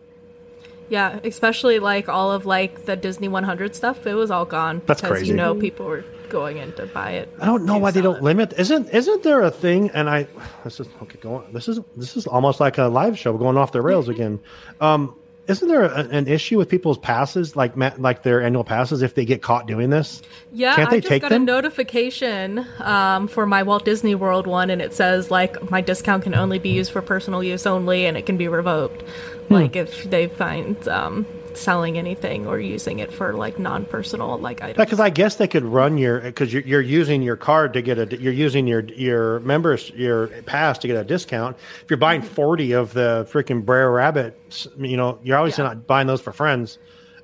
[0.90, 4.06] Yeah, especially like all of like the Disney 100 stuff.
[4.06, 4.82] It was all gone.
[4.86, 5.28] That's because crazy.
[5.32, 7.34] You know, people were going in to buy it.
[7.40, 8.24] I don't know why they don't it.
[8.24, 8.54] limit.
[8.58, 9.90] Isn't isn't there a thing?
[9.92, 10.28] And I
[10.66, 11.20] this is okay.
[11.22, 11.54] Going.
[11.54, 14.42] This is this is almost like a live show going off the rails again.
[14.82, 15.16] Um,
[15.46, 19.26] isn't there a, an issue with people's passes, like like their annual passes, if they
[19.26, 20.22] get caught doing this?
[20.54, 21.42] Yeah, Can't I they just take got them?
[21.42, 26.24] a notification um, for my Walt Disney World one, and it says like my discount
[26.24, 29.02] can only be used for personal use only, and it can be revoked.
[29.50, 29.54] Hmm.
[29.54, 31.26] Like if they find um,
[31.58, 34.78] selling anything or using it for like non-personal like items.
[34.78, 37.98] Because I guess they could run your because you're, you're using your card to get
[38.00, 41.58] a you're using your your members your pass to get a discount.
[41.84, 44.40] If you're buying forty of the freaking Brer Rabbit,
[44.78, 46.78] you know you're obviously not buying those for friends,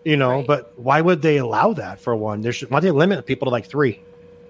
[0.04, 0.38] you know.
[0.38, 0.48] Right.
[0.48, 2.42] But why would they allow that for one?
[2.42, 4.02] There should, why do they limit people to like three?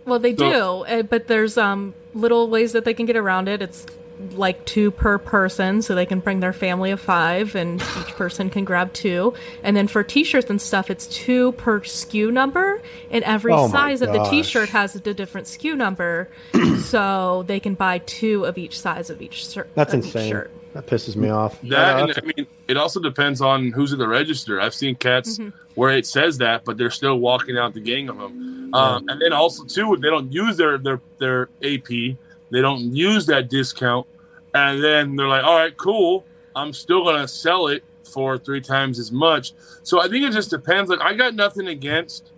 [0.05, 3.47] Well, they do, So- uh, but there's um little ways that they can get around
[3.47, 3.61] it.
[3.61, 3.85] It's
[4.33, 8.49] like two per person, so they can bring their family of five, and each person
[8.49, 9.33] can grab two.
[9.63, 14.01] And then for T-shirts and stuff, it's two per SKU number, and every Oh size
[14.01, 14.23] of the.
[14.29, 16.29] T-shirt has a different SKU number,
[16.79, 19.69] so they can buy two of each size of each shirt.
[19.75, 20.31] That's of each insane.
[20.31, 20.51] Shirt.
[20.73, 21.59] That pisses me off.
[21.63, 24.61] That and that's- I mean, it also depends on who's at the register.
[24.61, 25.39] I've seen cats
[25.73, 28.69] where it says that, but they're still walking out the gang of them.
[28.73, 32.17] Um, and then also too, they don't use their their their AP.
[32.51, 34.07] They don't use that discount,
[34.53, 36.25] and then they're like, "All right, cool.
[36.55, 40.49] I'm still gonna sell it for three times as much." So I think it just
[40.49, 40.89] depends.
[40.89, 42.31] Like, I got nothing against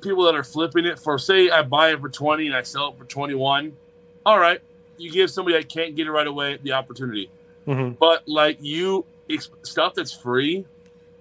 [0.00, 1.18] people that are flipping it for.
[1.18, 3.76] Say, I buy it for twenty and I sell it for twenty one.
[4.24, 4.60] All right,
[4.98, 7.30] you give somebody that can't get it right away the opportunity
[7.66, 7.98] Mhm.
[7.98, 9.04] but like you
[9.64, 10.64] stuff that's free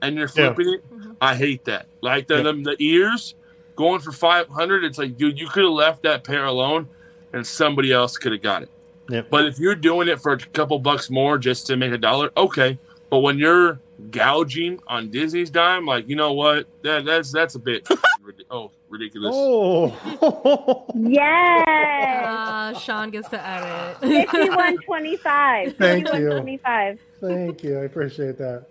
[0.01, 0.53] and you're Yeah.
[0.53, 0.83] flipping it
[1.19, 2.43] i hate that like the, Yeah.
[2.43, 3.33] the, the ears
[3.75, 6.87] going for 500 it's like dude you could have left that pair alone
[7.35, 8.69] and somebody else could have got it
[9.09, 9.21] Yeah.
[9.29, 12.31] but if you're doing it for a couple bucks more just to make a dollar
[12.35, 12.79] okay
[13.11, 13.79] but when you're
[14.11, 17.87] gouging on disney's dime like you know what that that's that's a bit
[18.23, 22.25] rid- oh ridiculous Oh, Yes.
[22.27, 23.97] Uh, Shawn gets to edit.
[24.31, 25.75] Fifty-one twenty-five.
[25.77, 26.11] Thank you.
[26.11, 26.99] Fifty-one twenty-five.
[27.21, 27.77] thank you.
[27.79, 28.65] I appreciate that.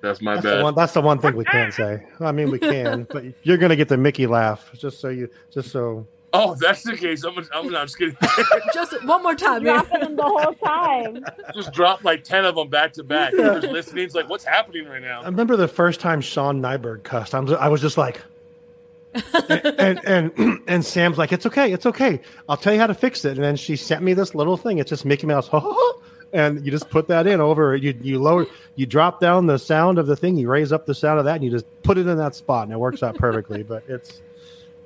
[0.00, 2.04] that's my That's bad the, one, that's the one thing we can't say.
[2.20, 4.70] I mean, we can, but you're gonna get the Mickey laugh.
[4.76, 6.06] Just so you, just so.
[6.32, 8.16] Oh that's the case i'm, I'm not just kidding
[8.74, 9.84] Just one more time, man.
[9.84, 11.24] Dropping them the whole time.
[11.54, 14.86] just drop like 10 of them back to back Whoever's listening it's like what's happening
[14.86, 17.34] right now I remember the first time Sean Nyberg cussed.
[17.34, 18.20] I'm, I was just like,
[19.14, 22.20] and, and and and Sam's like, it's okay, it's okay.
[22.48, 23.32] I'll tell you how to fix it.
[23.36, 24.78] And then she sent me this little thing.
[24.78, 25.50] It's just Mickey Mouse,
[26.32, 27.74] and you just put that in over.
[27.74, 30.36] You you lower, you drop down the sound of the thing.
[30.36, 32.64] You raise up the sound of that, and you just put it in that spot,
[32.64, 33.62] and it works out perfectly.
[33.62, 34.22] but it's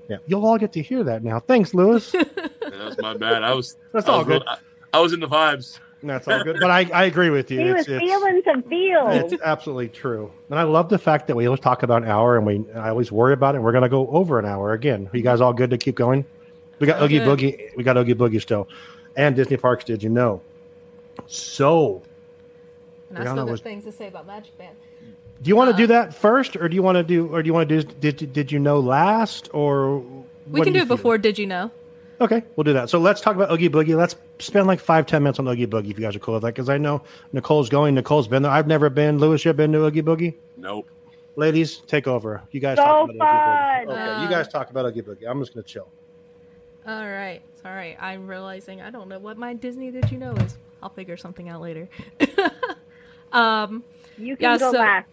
[0.08, 1.40] yeah, you'll all get to hear that now.
[1.40, 2.10] Thanks, Louis.
[2.12, 2.52] that
[2.84, 4.42] was my bad i was That's I all was good.
[4.42, 4.58] real- I,
[4.94, 6.58] I was in the vibes That's all good.
[6.60, 7.60] But I, I agree with you.
[7.60, 9.32] He was It's, it's, feeling some feels.
[9.32, 10.30] it's absolutely true.
[10.50, 12.90] And I love the fact that we always talk about an hour and we I
[12.90, 13.58] always worry about it.
[13.58, 15.08] And we're going to go over an hour again.
[15.12, 16.24] Are you guys all good to keep going?
[16.78, 17.38] We got Oogie good.
[17.38, 17.76] Boogie.
[17.76, 18.68] We got Oogie Boogie still.
[19.16, 20.42] And Disney Parks, did you know?
[21.26, 22.02] So,
[23.08, 24.76] And I Breanna still got was- things to say about Magic Band.
[25.42, 27.42] Do you want to Uh, do that first or do you want to do or
[27.42, 29.98] do you want to do did did you know last or
[30.50, 31.70] We can do do it before Did You Know?
[32.20, 32.88] Okay, we'll do that.
[32.90, 33.96] So let's talk about Oogie Boogie.
[33.96, 36.44] Let's spend like five, ten minutes on Oogie Boogie if you guys are cool with
[36.44, 36.54] that.
[36.54, 37.94] Because I know Nicole's going.
[37.96, 38.52] Nicole's been there.
[38.52, 39.18] I've never been.
[39.18, 40.34] Louis, you've been to Oogie Boogie?
[40.56, 40.86] nope
[41.36, 42.40] Ladies, take over.
[42.52, 43.86] You guys So talk about Oogie Boogie.
[43.86, 43.98] fun.
[44.16, 45.28] Okay, you guys talk about Oogie Boogie.
[45.28, 45.88] I'm just gonna chill.
[46.86, 47.40] All right.
[47.64, 47.96] All right.
[48.00, 50.56] I'm realizing I don't know what my Disney Did You Know is.
[50.82, 51.88] I'll figure something out later.
[53.32, 53.82] um,
[54.18, 55.08] You can Yeah, go so- last.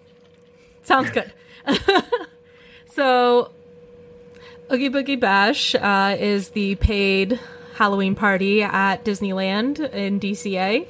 [0.83, 1.31] Sounds good.
[2.91, 3.51] so,
[4.71, 7.39] Oogie Boogie Bash uh, is the paid
[7.75, 10.87] Halloween party at Disneyland in DCA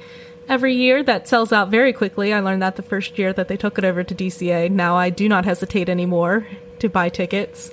[0.48, 2.32] every year that sells out very quickly.
[2.32, 4.70] I learned that the first year that they took it over to DCA.
[4.70, 6.46] Now I do not hesitate anymore
[6.78, 7.72] to buy tickets.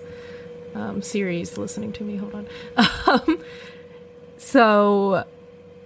[0.75, 2.15] Um, Siri's listening to me.
[2.17, 2.47] Hold on.
[3.07, 3.43] Um,
[4.37, 5.25] so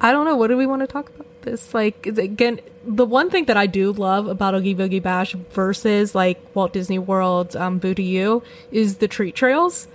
[0.01, 0.35] I don't know.
[0.35, 1.73] What do we want to talk about this?
[1.73, 6.39] Like again, the one thing that I do love about Oogie Boogie Bash versus like
[6.53, 9.87] Walt Disney World's um, Boo to You is the treat trails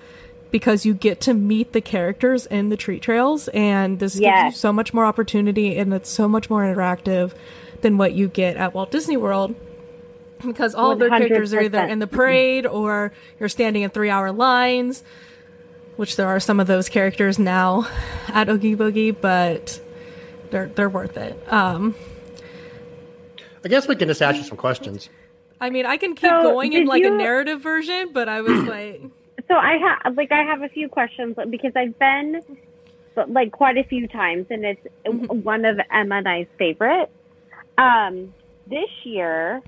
[0.50, 4.58] because you get to meet the characters in the treat trails, and this gives you
[4.58, 7.32] so much more opportunity, and it's so much more interactive
[7.82, 9.54] than what you get at Walt Disney World.
[10.46, 14.08] because all of their characters are either in the parade or you're standing in three
[14.08, 15.02] hour lines,
[15.96, 17.86] which there are some of those characters now
[18.28, 19.80] at Oogie Boogie, but
[20.50, 21.36] they're they're worth it.
[21.52, 21.94] Um,
[23.64, 25.08] I guess we can just ask you some questions.
[25.60, 28.40] I mean, I can keep So, going in did like a narrative version, but I
[28.40, 29.02] was like,
[29.48, 32.42] So I have like I have a few questions because I've been
[33.28, 37.10] like quite a few times, and it's one of Emma and I's favorite.
[37.76, 38.34] Um,
[38.68, 39.62] this year,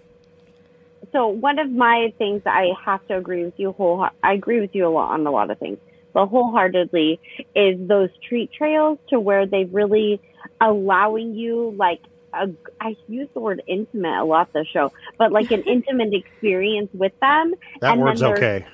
[1.12, 4.06] so one of my things I have to agree with you whole.
[4.22, 5.78] I agree with you a lot on a lot of things,
[6.12, 7.18] but wholeheartedly
[7.56, 10.20] is those treat trails to where they really
[10.60, 12.00] allowing you like
[12.32, 12.48] a,
[12.80, 17.12] I use the word intimate a lot this show, but like an intimate experience with
[17.20, 17.54] them.
[17.80, 18.66] That and then word's there's- okay.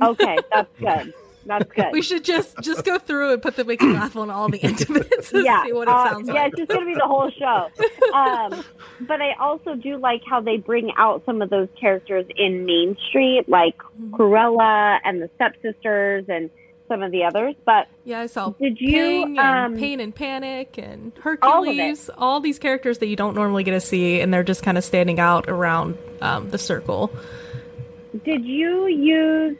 [0.00, 1.14] Okay, that's good.
[1.46, 1.86] That's good.
[1.92, 5.32] we should just just go through and put the Mickey laugh on all the intimates
[5.32, 6.46] and yeah, see what it uh, sounds yeah, like.
[6.48, 7.68] it's just gonna be the whole show.
[8.12, 8.64] Um,
[9.06, 12.96] but I also do like how they bring out some of those characters in Main
[13.08, 14.14] Street, like Mm-hmm.
[14.16, 16.50] Cruella and the stepsisters and
[16.88, 17.54] some of the others.
[17.64, 21.22] But Yeah, I saw Did you, and um, Pain and Panic and All.
[21.22, 24.78] Hercules, all, these characters that you don't normally get to see, and they're just kind
[24.78, 27.10] of standing out around um, the circle.
[28.24, 29.56] did you use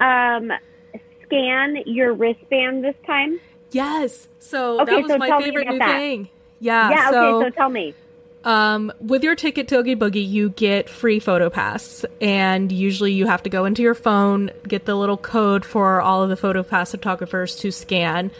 [0.00, 0.52] um,
[1.24, 3.40] scan your wristband this time?
[3.70, 5.96] Yes, so Okay, that was so my favorite new that.
[5.96, 6.28] thing.
[6.60, 7.10] Yeah, yeah.
[7.10, 7.94] so, okay, so tell me.
[8.48, 13.26] Um, with your ticket to Oogie Boogie, you get free photo pass, and usually you
[13.26, 16.62] have to go into your phone, get the little code for all of the photo
[16.62, 18.30] pass photographers to scan.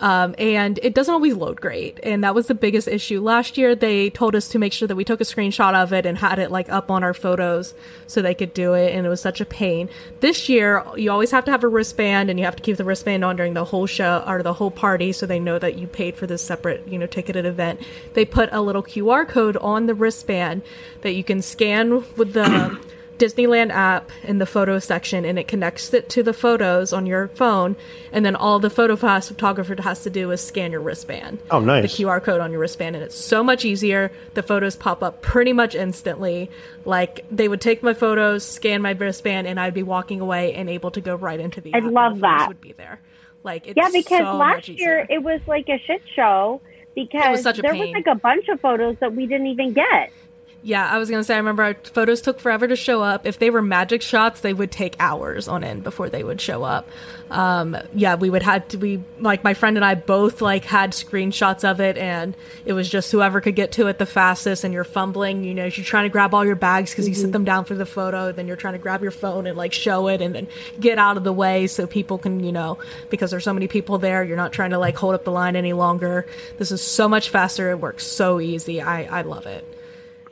[0.00, 3.20] Um, and it doesn't always load great, and that was the biggest issue.
[3.20, 6.06] Last year, they told us to make sure that we took a screenshot of it
[6.06, 7.74] and had it like up on our photos
[8.06, 9.88] so they could do it, and it was such a pain.
[10.20, 12.84] This year, you always have to have a wristband, and you have to keep the
[12.84, 15.88] wristband on during the whole show or the whole party, so they know that you
[15.88, 17.80] paid for this separate, you know, ticketed event.
[18.14, 20.62] They put a little QR code on the wristband
[21.02, 22.78] that you can scan with the
[23.18, 27.28] Disneyland app in the photo section and it connects it to the photos on your
[27.28, 27.76] phone
[28.12, 31.38] and then all the photo photographer has to do is scan your wristband.
[31.50, 31.82] Oh, nice.
[31.96, 34.12] The QR code on your wristband and it's so much easier.
[34.34, 36.50] The photos pop up pretty much instantly.
[36.84, 40.70] Like they would take my photos, scan my wristband and I'd be walking away and
[40.70, 42.48] able to go right into the I app and love that.
[42.48, 43.00] would be there.
[43.42, 46.60] Like it's Yeah, because so last year it was like a shit show
[46.94, 50.12] because such a there was like a bunch of photos that we didn't even get.
[50.60, 51.34] Yeah, I was gonna say.
[51.34, 53.26] I remember our photos took forever to show up.
[53.26, 56.64] If they were magic shots, they would take hours on end before they would show
[56.64, 56.88] up.
[57.30, 58.78] Um, yeah, we would had to.
[58.78, 62.88] We like my friend and I both like had screenshots of it, and it was
[62.88, 64.64] just whoever could get to it the fastest.
[64.64, 65.44] And you're fumbling.
[65.44, 67.76] You know, you're trying to grab all your bags because you sit them down for
[67.76, 68.32] the photo.
[68.32, 70.48] Then you're trying to grab your phone and like show it, and then
[70.80, 72.78] get out of the way so people can, you know,
[73.10, 74.24] because there's so many people there.
[74.24, 76.26] You're not trying to like hold up the line any longer.
[76.56, 77.70] This is so much faster.
[77.70, 78.82] It works so easy.
[78.82, 79.64] I I love it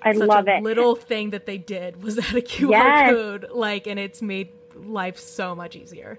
[0.06, 0.62] I such love a it.
[0.62, 3.10] little thing that they did was add a QR Yes.
[3.10, 6.18] code, like, and it's made life so much easier.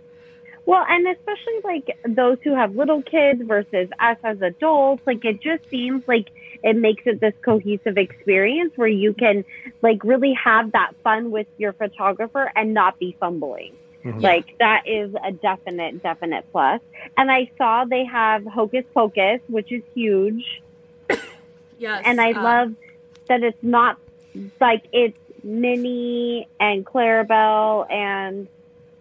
[0.65, 5.39] Well, and especially like those who have little kids versus us as adults, like it
[5.41, 6.27] just seems like
[6.61, 9.45] it makes it this cohesive experience where you can
[9.81, 13.77] like really have that fun with your photographer and not be fumbling.
[14.03, 16.81] Like that is a definite, definite plus.
[17.17, 20.61] And I saw they have Hocus Pocus, which is huge.
[21.79, 22.75] Yes, and I um, love
[23.27, 23.97] that it's not
[24.59, 28.47] like it's Minnie and Clarabelle and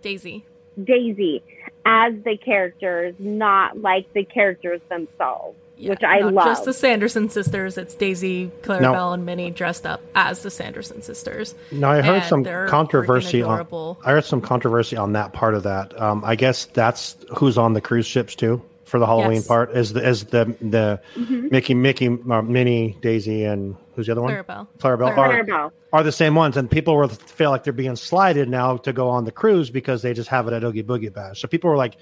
[0.03, 0.45] Daisy.
[0.83, 1.43] Daisy
[1.85, 6.47] as the characters, not like the characters themselves, Yeah, which I no, love.
[6.47, 7.79] Just the Sanderson sisters.
[7.79, 9.13] It's Daisy, Clarabelle, No.
[9.13, 11.55] and Minnie dressed up as the Sanderson sisters.
[11.73, 13.97] No, I heard And some controversy on.
[14.05, 15.99] I heard some controversy on that part of that.
[16.01, 19.47] Um, I guess that's who's on the cruise ships too for the Halloween Yes.
[19.47, 19.71] part.
[19.77, 21.49] Is the is the the Mm-hmm.
[21.51, 24.33] Mickey Mickey uh, Minnie Daisy and who's the other one?
[24.33, 24.69] Clarabelle.
[24.79, 25.15] Clarabelle.
[25.15, 25.51] Clarabelle.
[25.53, 28.93] Are, are the same ones, and people were feel like they're being slighted now to
[28.93, 31.41] go on the cruise because they just have it at Oogie Boogie Bash.
[31.41, 31.97] So people were like,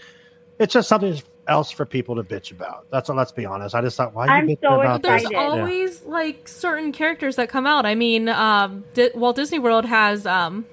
[0.59, 2.87] it's just something else for people to bitch about.
[2.91, 3.75] That's let's be honest.
[3.75, 5.31] I just thought, why are I'm you bitching so about There's this?
[5.31, 5.61] excited.
[5.61, 7.87] always like certain characters that come out.
[7.87, 10.67] I mean, um, Di- Walt Disney World has um,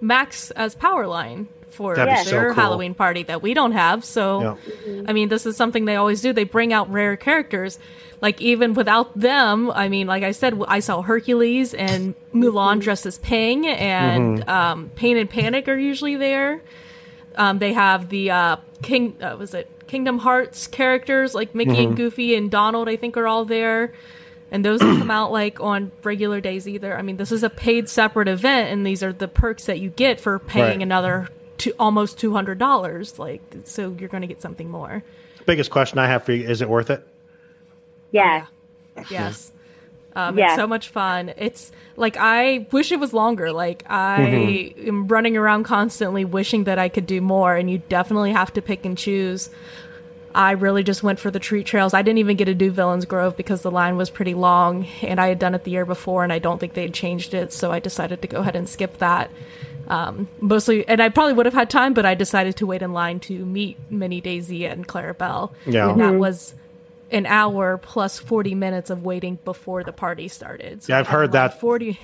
[0.00, 2.54] Max as Powerline for That'd be so cool.
[2.54, 4.04] Halloween party that we don't have.
[4.04, 5.02] So, Yeah.
[5.06, 6.32] I mean, this is something they always do.
[6.32, 7.78] They bring out rare characters.
[8.20, 13.06] Like even without them, I mean, like I said, I saw Hercules and Mulan dressed
[13.06, 14.50] as Ping, and Mm-hmm.
[14.50, 16.60] um, Pain and Panic are usually there.
[17.36, 21.80] Um, they have the uh, King, uh, was it Kingdom Hearts characters like Mickey Mm-hmm.
[21.88, 22.88] and Goofy and Donald?
[22.88, 23.92] I think are all there,
[24.50, 26.98] and those come out like on regular days either.
[26.98, 29.90] I mean, this is a paid separate event, and these are the perks that you
[29.90, 30.82] get for paying Right.
[30.82, 31.28] another
[31.58, 33.18] to almost two hundred dollars.
[33.18, 35.02] Like, so you're going to get something more.
[35.46, 37.06] Biggest question I have for you: Is it worth it?
[38.10, 38.46] Yeah.
[39.10, 39.52] Yes.
[40.16, 40.52] Um, Yes.
[40.52, 41.32] It's so much fun.
[41.36, 43.52] It's like I wish it was longer.
[43.52, 44.88] Like I Mm-hmm.
[44.88, 47.54] am running around constantly, wishing that I could do more.
[47.54, 49.50] And you definitely have to pick and choose.
[50.34, 51.94] I really just went for the treat trails.
[51.94, 55.18] I didn't even get to do Villains Grove because the line was pretty long, and
[55.18, 57.72] I had done it the year before, and I don't think they'd changed it, so
[57.72, 59.30] I decided to go ahead and skip that.
[59.88, 62.92] Um, mostly, and I probably would have had time, but I decided to wait in
[62.92, 65.52] line to meet Minnie Daisy and Clarabelle.
[65.66, 65.90] Yeah.
[65.90, 66.54] and that was
[67.10, 70.82] an hour plus forty minutes of waiting before the party started.
[70.82, 71.60] So Yeah, I I've heard around that.
[71.60, 71.98] forty.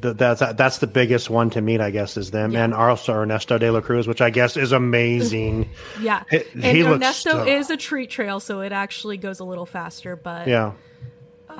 [0.00, 3.58] Th- that's that's the biggest one to meet, I guess, is them, and also Ernesto
[3.58, 5.70] de la Cruz, which I guess is amazing.
[6.00, 9.44] Yeah, He- and he looks Ernesto is a treat trail, so it actually goes a
[9.44, 10.14] little faster.
[10.14, 10.72] But Yeah,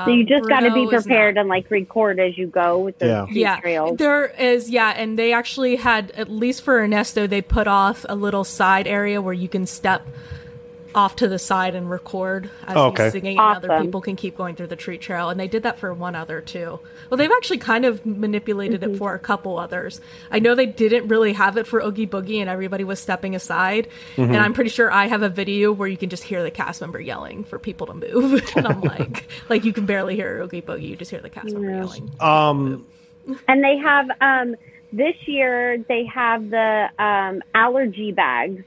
[0.04, 1.40] So you just got to be Um, Bruno is prepared not.
[1.42, 3.26] and like record as you go with the Yeah.
[3.26, 7.66] treat yeah, there is yeah, and they actually had at least for Ernesto, they put
[7.66, 10.06] off a little side area where you can step
[10.98, 13.04] off to the side and record as Oh, okay.
[13.04, 15.30] he's singing, and other people can keep going through the treat trail.
[15.30, 16.80] And they did that for one other too.
[17.08, 18.94] Well, they've actually kind of manipulated Mm-hmm.
[18.94, 20.00] it for a couple others.
[20.30, 23.88] I know they didn't really have it for Oogie Boogie, and everybody was stepping aside.
[24.16, 24.34] Mm-hmm.
[24.34, 26.80] And I'm pretty sure I have a video where you can just hear the cast
[26.80, 28.42] member yelling for people to move.
[28.56, 31.52] and I'm like, like you can barely hear Oogie Boogie, you just hear the cast
[31.54, 32.10] member yelling.
[32.20, 32.86] um,
[33.46, 34.56] And they have um
[34.92, 38.64] this year they have the um allergy bags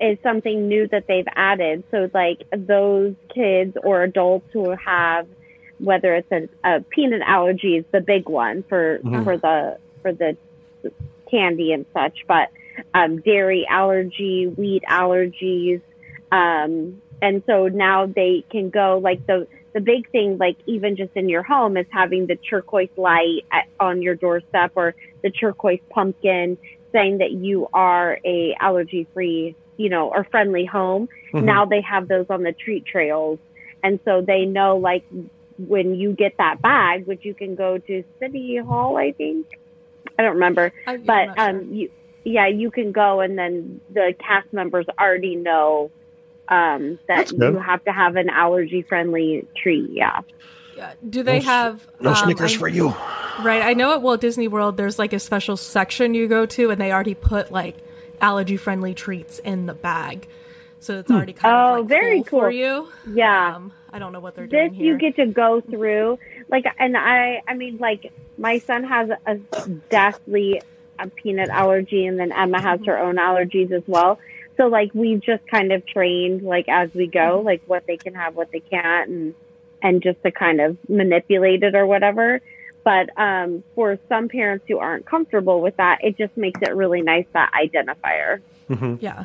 [0.00, 1.84] is something new that they've added.
[1.90, 5.26] So like those kids or adults who have
[5.78, 10.36] whether it's a, a peanut allergy is the big one for for the for the
[11.30, 12.50] candy and such, but
[12.94, 15.80] um, dairy allergy, wheat allergies,
[16.32, 21.12] um, and so now they can go like the the big thing, like even just
[21.14, 25.80] in your home, is having the turquoise light at, on your doorstep or the turquoise
[25.90, 26.58] pumpkin,
[26.92, 31.08] saying that you are a allergy free, you know, or friendly home.
[31.32, 33.38] Now they have those on the treat trails,
[33.82, 35.04] and so they know like
[35.58, 39.46] when you get that bag, which you can go to City Hall, I think.
[40.18, 41.40] I don't remember, I- I'm but sure.
[41.48, 41.90] um, you,
[42.24, 45.90] yeah, you can go, and then the cast members already know
[46.48, 49.90] um, that you have to have an allergy friendly treat.
[49.92, 50.20] Yeah.
[50.76, 50.92] Yeah.
[51.08, 52.88] Do they No have no um, Snickers I- for you.
[53.42, 53.62] Right.
[53.62, 56.78] I know at Walt Disney World there's like a special section you go to and
[56.80, 57.76] they already put like
[58.20, 60.28] allergy friendly treats in the bag.
[60.80, 61.16] So it's hmm.
[61.16, 62.58] already kind Oh, of like very full for cool.
[62.58, 62.88] you.
[63.06, 63.56] Yeah.
[63.56, 64.92] Um, I don't know what they're this doing here.
[64.92, 66.18] you get to go through
[66.48, 69.36] like and i i mean like my son has a
[69.88, 70.60] deathly
[70.98, 72.90] a peanut allergy and then emma has mm-hmm.
[72.90, 74.18] her own allergies as well
[74.56, 77.46] so like we've just kind of trained like as we go mm-hmm.
[77.46, 79.34] like what they can have what they can't and
[79.82, 82.40] and just to kind of manipulate it or whatever
[82.84, 87.02] but um for some parents who aren't comfortable with that it just makes it really
[87.02, 88.40] nice that identifier
[89.00, 89.24] yeah.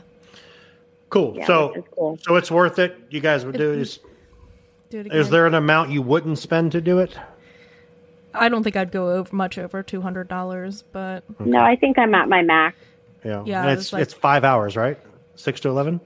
[1.10, 1.34] cool.
[1.38, 2.98] yeah so, cool so it's worth it.
[3.10, 3.80] You guys would do it.
[3.80, 4.00] Is,
[4.90, 5.32] Do it is again.
[5.32, 7.16] there an amount you wouldn't spend to do it?
[8.34, 11.98] I don't think I'd go over much over two hundred dollars, but no i think
[11.98, 12.76] i'm at my max
[13.24, 14.98] Yeah, Yeah, And it's was like- it's five hours, right?
[15.36, 16.00] Six to eleven.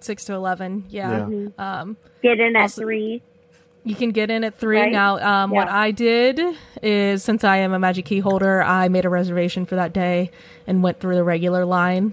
[0.00, 1.28] six to eleven, yeah.
[1.28, 1.48] Yeah.
[1.58, 3.22] Um, get in at Also- three
[3.86, 4.80] You can get in at three.
[4.80, 4.90] Right?
[4.92, 6.40] Now, um, what I did
[6.82, 10.32] is since I am a magic key holder, I made a reservation for that day
[10.66, 12.12] and went through the regular line.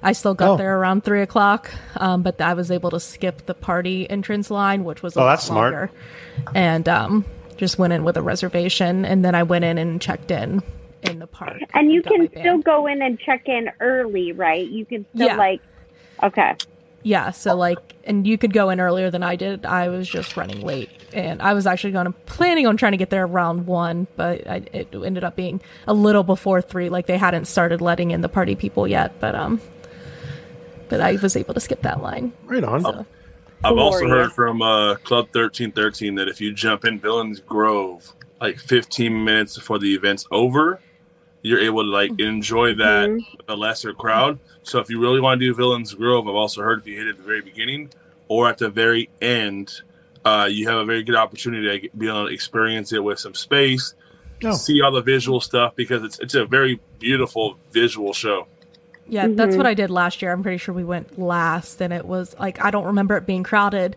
[0.00, 0.56] I still got Oh.
[0.56, 4.84] there around three o'clock, um, but I was able to skip the party entrance line,
[4.84, 5.90] which was a Oh, lot that's smart.
[6.54, 7.24] and um,
[7.56, 10.62] just went in with a reservation, and then I went in and checked in
[11.02, 11.56] in the park.
[11.74, 14.68] And you got can still go in and check in early, right?
[14.68, 15.36] You can still Yeah.
[15.36, 15.60] like,
[16.22, 16.54] okay,
[17.02, 19.64] Yeah, so like, and you could go in earlier than I did.
[19.64, 22.98] I was just running late, and I was actually going to planning on trying to
[22.98, 26.88] get there around one, but I, it ended up being a little before three.
[26.88, 29.60] Like they hadn't started letting in the party people yet, but um,
[30.88, 32.32] but I was able to skip that line.
[32.44, 32.82] Right on.
[32.82, 33.06] So
[33.62, 38.12] I've also heard from uh, Club thirteen thirteen that if you jump in Villains Grove
[38.40, 40.80] like fifteen minutes before the event's over,
[41.42, 44.40] you're able to like enjoy that with a lesser crowd.
[44.62, 47.06] So if you really want to do Villains Grove, I've also heard if you hit
[47.06, 47.90] it at the very beginning
[48.28, 49.72] or at the very end,
[50.24, 53.34] uh, you have a very good opportunity to be able to experience it with some
[53.34, 53.94] space,
[54.44, 54.52] Oh.
[54.52, 58.46] see all the visual stuff because it's it's a very beautiful visual show.
[59.08, 60.30] yeah, that's what I did last year.
[60.32, 63.42] I'm pretty sure we went last, and it was like I don't remember it being
[63.42, 63.96] crowded.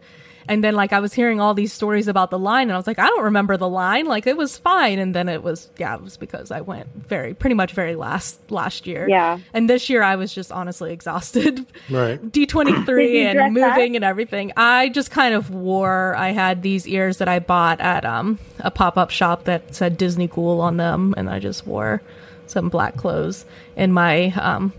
[0.51, 2.85] And then like I was hearing all these stories about the line, and I was
[2.85, 4.05] like, I don't remember the line.
[4.05, 4.99] Like it was fine.
[4.99, 8.51] And then it was yeah, it was because I went very pretty much very last
[8.51, 9.07] last year.
[9.07, 9.39] Yeah.
[9.53, 11.65] And this year I was just honestly exhausted.
[11.89, 12.31] Right.
[12.31, 14.51] D twenty Did three you and dress moving and everything.
[14.57, 16.15] I just kind of wore.
[16.17, 19.97] I had these ears that I bought at um a pop up shop that said
[19.97, 22.01] Disney Cool on them, and I just wore
[22.47, 23.45] some black clothes
[23.77, 24.73] and my um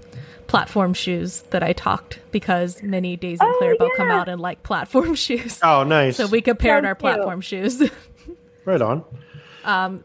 [0.53, 4.63] platform shoes that I talked because Minnie, Daisy, and Oh, Clarabelle come out in like
[4.63, 5.59] platform shoes.
[5.63, 6.19] Oh, nice.
[6.19, 7.01] So we compared So our cute.
[7.01, 7.83] platform shoes.
[8.65, 9.03] Right on.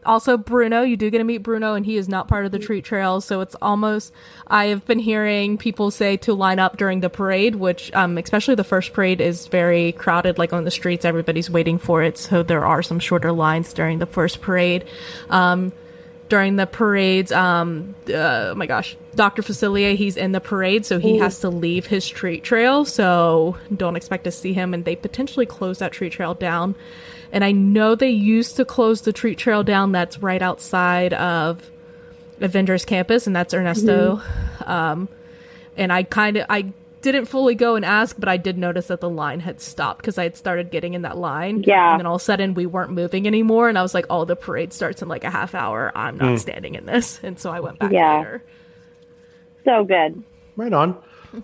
[0.06, 2.58] Also, Bruno, you do get to meet Bruno, and he is not part of the
[2.58, 3.20] treat trail.
[3.20, 4.12] So it's almost.
[4.46, 8.54] I have been hearing people say to line up during the parade, which, um, especially
[8.56, 10.38] the first parade, is very crowded.
[10.38, 12.18] Like on the streets, everybody's waiting for it.
[12.18, 14.84] So there are some shorter lines during the first parade.
[15.30, 15.72] Um,
[16.28, 19.42] during the parades, um, uh, oh my gosh, Dr.
[19.42, 22.84] Facilier, he's in the parade, so he has to leave his treat trail.
[22.84, 26.74] So don't expect to see him, and they potentially close that treat trail down.
[27.32, 31.70] And I know they used to close the treat trail down that's right outside of
[32.40, 34.22] Avengers campus, and that's Ernesto.
[34.64, 35.08] Um,
[35.76, 36.72] and I kind of I
[37.02, 40.18] didn't fully go and ask, but I did notice that the line had stopped because
[40.18, 41.62] I had started getting in that line.
[41.66, 41.92] Yeah.
[41.92, 44.24] And then all of a sudden we weren't moving anymore, and I was like, "Oh,
[44.24, 45.92] the parade starts in like a half hour.
[45.94, 48.18] I'm not standing in this." And so I went back Yeah.
[48.18, 48.42] later.
[49.64, 50.22] So good.
[50.56, 50.96] Right on.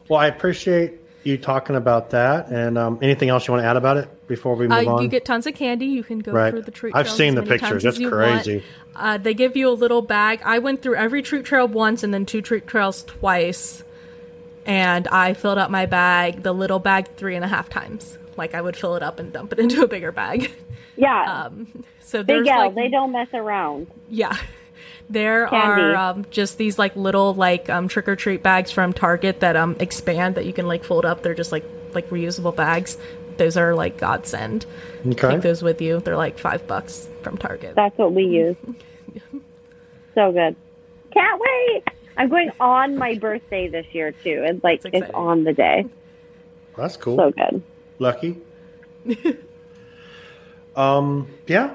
[0.09, 0.95] Well, I appreciate
[1.25, 2.49] you talking about that.
[2.49, 5.03] And um, anything else you want to add about it before we Uh, move on?
[5.03, 5.87] you get tons of candy.
[5.87, 6.51] You can go Right.
[6.51, 6.95] through the treat.
[6.95, 7.83] I've seen the pictures.
[7.83, 8.43] That's as you want.
[8.45, 8.63] crazy.
[8.97, 10.41] Uh, they give you a little bag.
[10.45, 13.85] I went through every treat trail once and then two treat trails twice,
[14.67, 18.19] and I filled up my bag, the little bag, three and a half times.
[18.37, 20.51] Like I would fill it up and dump it into a bigger bag.
[20.97, 21.49] Yeah.
[22.01, 23.89] So Big there's L, like they don't mess around.
[24.09, 24.37] yeah.
[25.11, 25.83] There Candy.
[25.83, 29.55] are um, just these like little like um, trick or treat bags from Target that
[29.55, 31.23] um expand that you can like fold up.
[31.23, 32.97] They're just like like reusable bags.
[33.37, 34.65] Those are like godsend.
[35.07, 35.33] Okay.
[35.33, 36.01] Take those with you.
[36.01, 37.75] They're like five bucks from Target.
[37.75, 38.57] That's what we use.
[40.15, 40.57] so good.
[41.12, 41.83] Can't wait.
[42.17, 44.45] I'm going on my birthday this year too.
[44.47, 45.15] It's like That's it's exciting.
[45.15, 45.87] on the day.
[46.77, 47.17] That's cool.
[47.17, 47.62] So good.
[47.99, 48.37] Lucky.
[50.77, 51.75] um, yeah.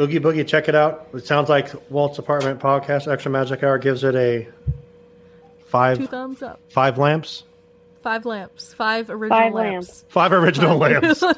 [0.00, 1.08] Oogie Boogie, check it out.
[1.14, 4.48] It sounds like Walt's Apartment Podcast Extra Magic Hour gives it a
[5.66, 5.98] five.
[5.98, 6.60] Two five thumbs up.
[6.68, 7.44] five lamps.
[8.02, 8.74] Five lamps.
[8.74, 10.04] Five original Five lamps.
[10.08, 11.22] Five original lamps.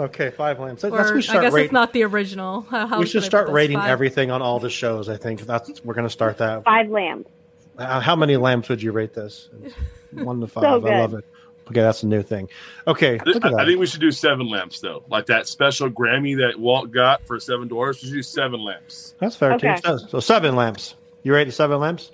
[0.00, 0.82] Okay, five lamps.
[0.82, 1.64] Let's Or we I guess rating.
[1.66, 2.62] it's not the original.
[2.62, 3.90] How, how we should start rating Five?
[3.90, 5.08] everything on all the shows.
[5.08, 6.64] I think that's we're going to start that.
[6.64, 7.30] Five lamps.
[7.76, 9.48] Uh, How many lamps would you rate this?
[10.12, 10.62] One to five.
[10.82, 11.24] So I love it.
[11.68, 12.48] Okay, that's a new thing.
[12.86, 13.60] Okay, look at I, that.
[13.60, 17.24] I think we should do seven lamps though, like that special Grammy that Walt got
[17.26, 18.02] for Seven Dwarfs.
[18.02, 19.14] We should do seven lamps.
[19.20, 19.76] that's fair Okay.
[19.76, 19.98] too.
[19.98, 20.96] So, so seven lamps.
[21.22, 22.10] You rated seven lamps?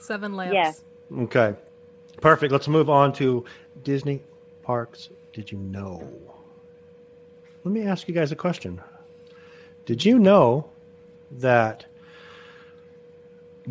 [0.00, 0.54] Seven lamps.
[0.54, 1.18] Yeah.
[1.22, 1.54] Okay,
[2.20, 2.50] perfect.
[2.52, 3.44] Let's move on to
[3.84, 4.22] Disney
[4.64, 5.10] parks.
[5.32, 6.02] Did you know?
[7.66, 8.80] Let me ask you guys a question.
[9.86, 10.70] Did you know
[11.32, 11.84] that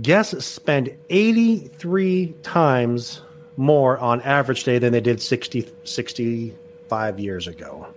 [0.02, 3.22] guests spend 83 times
[3.56, 7.88] more on average day than they did 60, 65 years ago?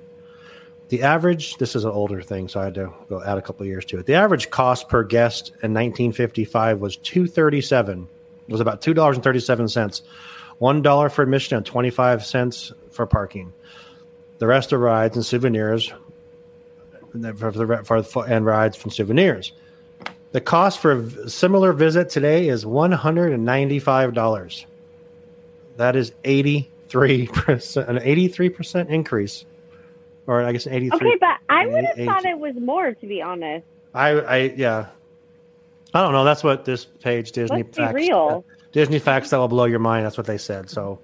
[0.88, 3.66] The average, this is an older thing, so I had to go add a couple
[3.66, 4.07] years to it.
[4.07, 8.07] The average cost per guest in 1955 was 237.
[8.46, 10.03] It was about $2.37.
[10.61, 13.53] $1 for admission and 25 cents for parking.
[14.39, 15.93] The rest are rides and souvenirs
[17.11, 19.53] for the for, for and rides from souvenirs.
[20.32, 24.66] The cost for a similar visit today is one hundred and ninety five dollars.
[25.76, 29.45] That is eighty three percent, an eighty three percent increase,
[30.26, 31.09] or I guess an eighty three.
[31.09, 33.66] Okay, but I would have thought it was more to be honest.
[33.95, 34.86] I, I, yeah,
[35.95, 36.24] I don't know.
[36.24, 37.95] That's what this page Disney Let's facts.
[37.95, 38.45] real.
[38.70, 40.05] Disney facts that will blow your mind.
[40.05, 40.68] That's what they said.
[40.68, 41.01] So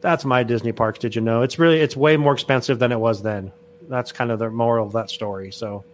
[0.00, 0.98] that's my Disney parks.
[0.98, 1.42] Did you know?
[1.42, 3.52] It's really it's way more expensive than it was then.
[3.88, 5.50] That's kind of the moral of that story.
[5.52, 5.84] So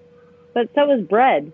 [0.53, 1.53] But so is bread.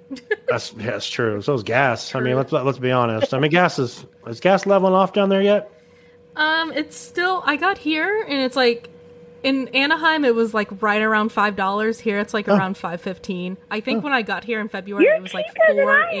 [0.48, 1.42] that's yeah, it's true.
[1.42, 2.14] So is gas.
[2.14, 3.34] I mean, let's let's be honest.
[3.34, 5.70] I mean, gas is is gas leveling off down there yet?
[6.36, 7.42] Um, it's still.
[7.44, 8.88] I got here and it's like
[9.42, 12.00] in Anaheim it was like right around five dollars.
[12.00, 12.56] Here it's like oh.
[12.56, 13.56] around five fifteen.
[13.70, 14.04] I think oh.
[14.04, 16.12] when I got here in February You're it was like four I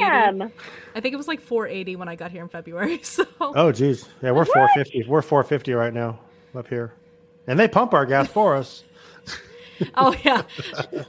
[0.94, 3.00] I think it was like four eighty when I got here in February.
[3.08, 4.08] So Oh, geez.
[4.22, 5.04] Yeah, we're four fifty.
[5.06, 6.20] We're four fifty right now
[6.54, 6.92] up here,
[7.46, 8.84] and they pump our gas for us.
[9.94, 10.42] Oh yeah,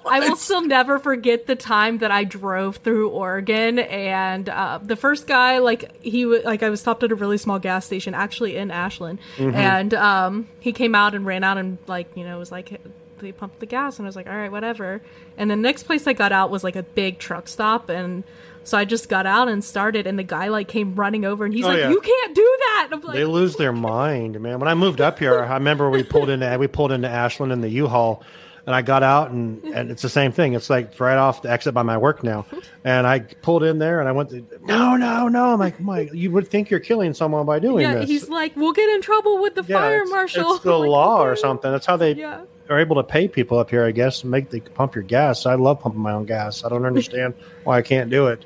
[0.05, 4.95] I will still never forget the time that I drove through Oregon, and uh, the
[4.95, 8.13] first guy, like he, w- like I was stopped at a really small gas station,
[8.13, 12.37] actually in Ashland, and um, he came out and ran out and like you know
[12.39, 12.79] was like
[13.19, 15.01] they pumped the gas, and I was like, all right, whatever.
[15.37, 18.23] And the next place I got out was like a big truck stop, and
[18.63, 21.53] so I just got out and started, and the guy like came running over, and
[21.53, 21.89] he's Oh, like, yeah.
[21.89, 22.87] you can't do that.
[23.03, 24.59] Like, They lose their mind, man.
[24.59, 27.59] When I moved up here, I remember we pulled into we pulled into Ashland in
[27.61, 28.23] the U-Haul,
[28.65, 30.53] and I got out, and, and it's the same thing.
[30.53, 32.45] It's like right off the exit by my work now,
[32.83, 35.53] and I pulled in there, and I went, to, no, no, no.
[35.53, 38.09] I'm like, Mike, you would think you're killing someone by doing yeah, this.
[38.09, 40.55] he's like, we'll get in trouble with the Yeah, fire it's- marshal.
[40.55, 41.71] It's the like, law or something.
[41.71, 42.41] That's how they Yeah.
[42.69, 45.45] are able to pay people up here, I guess, and make they pump your gas.
[45.45, 46.63] I love pumping my own gas.
[46.63, 47.33] I don't understand
[47.63, 48.45] why I can't do it.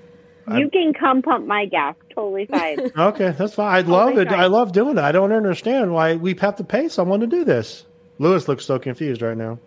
[0.53, 1.95] You can come pump my gas.
[2.13, 2.91] Totally fine.
[2.97, 3.73] Okay, that's fine.
[3.73, 4.27] I love it.
[4.27, 4.43] try.
[4.43, 5.01] I love doing it.
[5.01, 7.85] I don't understand why we have to pay someone to do this.
[8.19, 9.57] Louis looks so confused right now.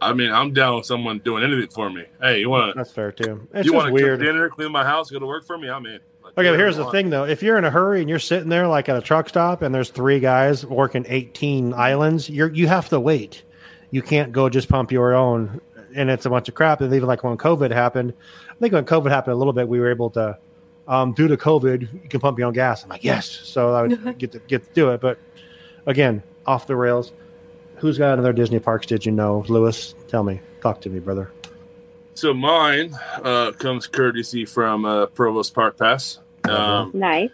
[0.00, 2.04] I mean, I'm down with someone doing anything for me.
[2.20, 2.78] Hey, you want to?
[2.78, 3.46] That's fair too.
[3.52, 5.68] It's You want to cook dinner, clean my house, go to work for me?
[5.68, 6.00] I'm in.
[6.22, 6.94] Like, Okay, but here's the want.
[6.94, 7.24] thing though.
[7.24, 9.74] If you're in a hurry and you're sitting there like at a truck stop and
[9.74, 13.42] there's three guys working 18 islands, you're you have to wait.
[13.90, 15.60] You can't go just pump your own
[15.94, 16.80] and it's a bunch of crap.
[16.80, 18.12] And even like when COVID happened,
[18.50, 20.38] I think when COVID happened a little bit, we were able to
[20.86, 22.82] um, due to COVID, you can pump your own gas.
[22.82, 23.28] I'm like, yes.
[23.28, 25.00] So I would get to get to do it.
[25.00, 25.18] But
[25.86, 27.12] again, off the rails.
[27.80, 29.44] Who's got another Disney parks did you know?
[29.48, 30.40] Louis, tell me.
[30.60, 31.30] Talk to me, brother.
[32.14, 36.18] So mine uh, comes courtesy from uh, Provost Park Pass.
[36.48, 37.30] Um, Nice.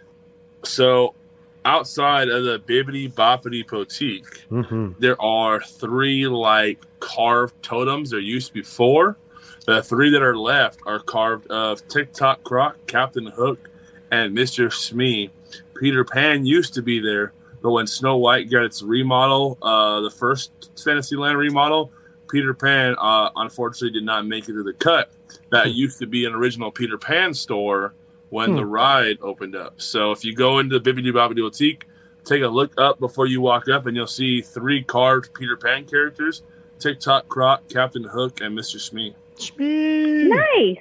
[0.63, 1.15] so
[1.63, 4.91] outside of the Bibbidi Bobbidi Boutique, Mm-hmm.
[4.99, 8.11] there are three like carved totems.
[8.11, 9.17] There used to be four.
[9.65, 13.67] The three that are left are carved of Tick-Tock Croc, Captain Hook,
[14.11, 14.71] and Mr.
[14.71, 15.31] Smee.
[15.75, 17.33] Peter Pan used to be there,
[17.65, 21.91] but when Snow White got its remodel, uh, the first Fantasyland remodel,
[22.29, 25.09] Peter Pan uh, unfortunately did not make it to the cut.
[25.49, 27.95] That used to be an original Peter Pan store
[28.29, 28.57] when Hmm.
[28.57, 29.81] the ride opened up.
[29.81, 31.87] So if you go into Bibbidi Bobbidi Boutique,
[32.23, 35.85] take a look up before you walk up, and you'll see three carved Peter Pan
[35.85, 36.43] characters:
[36.77, 38.79] Tick-Tock Croc, Captain Hook, and Mr.
[38.79, 39.15] Smee.
[39.37, 40.27] Smee.
[40.27, 40.77] Nice.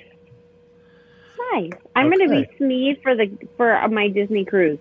[1.52, 1.72] Nice.
[1.96, 4.78] I'm going to be Smee for the for my Disney cruise.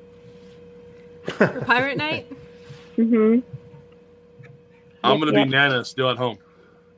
[1.24, 2.28] For Pirate Night?
[2.96, 3.40] hmm
[5.04, 5.48] I'm gonna yep.
[5.48, 6.38] be Nana still at home.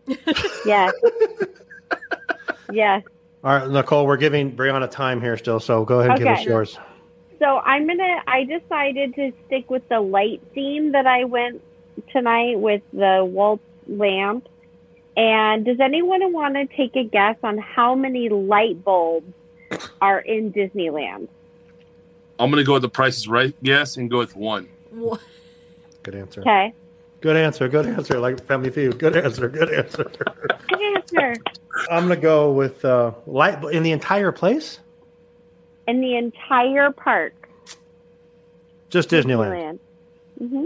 [0.65, 0.93] Yes.
[2.72, 3.03] yes.
[3.43, 6.43] All right, Nicole, we're giving Breanna time here still, so go ahead and give us
[6.43, 6.80] yours.
[7.39, 8.22] So I'm gonna.
[8.27, 11.61] I decided to stick with the light theme that I went
[12.11, 14.47] tonight with the Walt's lamp.
[15.18, 19.31] And does anyone want to take a guess on how many light bulbs
[20.02, 21.27] are in Disneyland?
[22.40, 24.68] I'm gonna go with the Price is Right guess and go with one.
[24.91, 25.22] What?
[26.03, 26.41] Good answer.
[26.41, 26.74] Okay.
[27.22, 27.68] Good answer.
[27.68, 28.20] Good answer.
[28.20, 28.99] Like Family Feud.
[28.99, 29.48] Good answer.
[29.49, 30.12] Good answer.
[30.68, 31.36] Good answer.
[31.90, 34.80] I'm gonna go with uh, light in the entire place.
[35.88, 37.34] In the entire park,
[38.90, 39.80] Just Disneyland.
[40.40, 40.66] hmm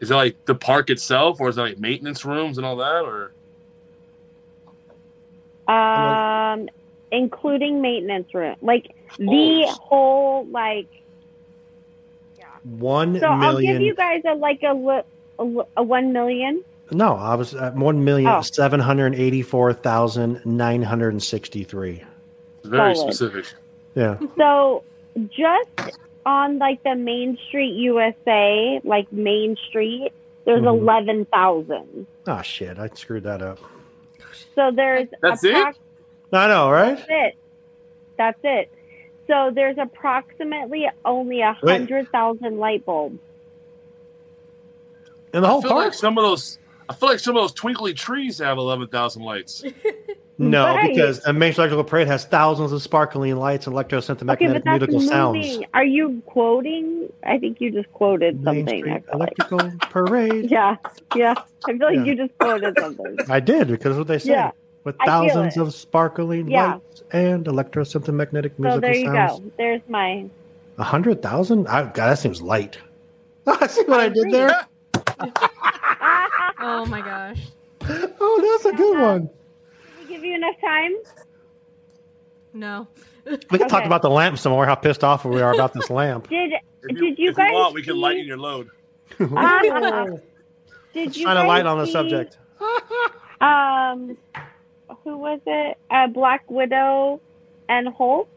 [0.00, 3.04] Is it like the park itself, or is it like maintenance rooms and all that,
[3.04, 3.32] or
[5.72, 6.68] Um,
[7.12, 9.72] including maintenance room, like the Oh.
[9.72, 10.86] whole like.
[12.64, 15.02] One So I'll give you guys a like a, li-
[15.38, 16.64] a, li- a one million.
[16.90, 18.40] No, I was at one million Oh.
[18.40, 22.02] seven hundred eighty-four thousand nine hundred and sixty-three.
[22.64, 23.14] very Solid.
[23.14, 23.46] specific?
[23.94, 24.18] Yeah.
[24.36, 24.82] So
[25.28, 30.10] just on like the Main Street USA, like Main Street,
[30.44, 30.80] there's Mhm.
[30.80, 32.06] eleven thousand.
[32.26, 32.78] Oh shit!
[32.80, 33.58] I screwed that up.
[34.56, 35.76] So there's That's it?
[36.32, 36.96] Approx- I know, right?
[36.96, 37.34] That's it.
[38.16, 38.70] That's it.
[39.26, 43.18] So there's approximately only a hundred thousand light bulbs.
[45.32, 45.84] In the I whole feel park?
[45.86, 46.58] like some of those.
[46.88, 49.64] I feel like some of those twinkly trees have eleven thousand lights.
[50.38, 50.94] no, Right.
[50.94, 55.00] because the Main Electrical Parade has thousands of sparkling lights and Okay, electromagnetic but musical
[55.00, 55.58] sounds.
[55.74, 57.12] Are you quoting?
[57.24, 58.68] I think you just quoted Main something.
[58.68, 59.32] I Street feel like.
[59.38, 60.50] Electrical Parade.
[60.50, 60.76] Yeah,
[61.16, 61.34] yeah.
[61.66, 62.04] I feel like Yeah.
[62.04, 63.18] you just quoted something.
[63.28, 64.30] I did because that's what they said.
[64.30, 64.50] Yeah,
[64.86, 66.74] With thousands of sparkling Yeah.
[66.74, 69.40] lights and electromagnetic So musical there you sounds.
[69.40, 69.52] go.
[69.58, 70.30] There's my.
[70.78, 71.66] A hundred thousand?
[71.66, 72.78] I God, that seems light.
[73.68, 74.66] See what I did there?
[76.58, 77.40] Oh my gosh.
[78.20, 79.20] Oh, that's a good one.
[79.22, 80.92] Did we give you enough time?
[82.54, 82.86] No.
[83.50, 83.86] We can talk Okay.
[83.86, 84.66] about the lamp some more.
[84.66, 86.28] How pissed off we are about this lamp.
[86.28, 86.52] Did
[86.84, 88.68] If Did you if guys want, we can lighten your load.
[89.20, 90.06] Ah,
[90.94, 92.38] did you Shine a light on the see, subject.
[93.40, 94.16] Um,
[95.06, 95.78] who was it?
[95.88, 97.20] Uh, Black Widow
[97.68, 98.28] and Hulk.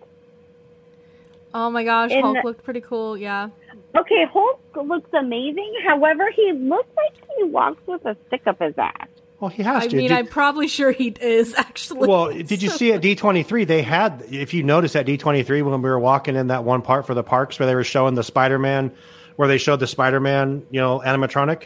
[1.52, 3.18] Oh my gosh, In Hulk the- looked pretty cool.
[3.18, 3.50] Yeah.
[3.98, 5.74] Okay, Hulk looks amazing.
[5.84, 9.08] However, he looks like he walks with a stick up his ass.
[9.40, 9.96] Well, he has I to.
[9.98, 12.08] mean, Did- I'm probably sure he is actually.
[12.08, 13.66] well, did you see at D23?
[13.66, 17.08] They had, if you notice at D23 when we were walking in that one part
[17.08, 18.92] for the parks where they were showing the Spider Man,
[19.38, 21.64] where they showed the Spider Man, you know, animatronic.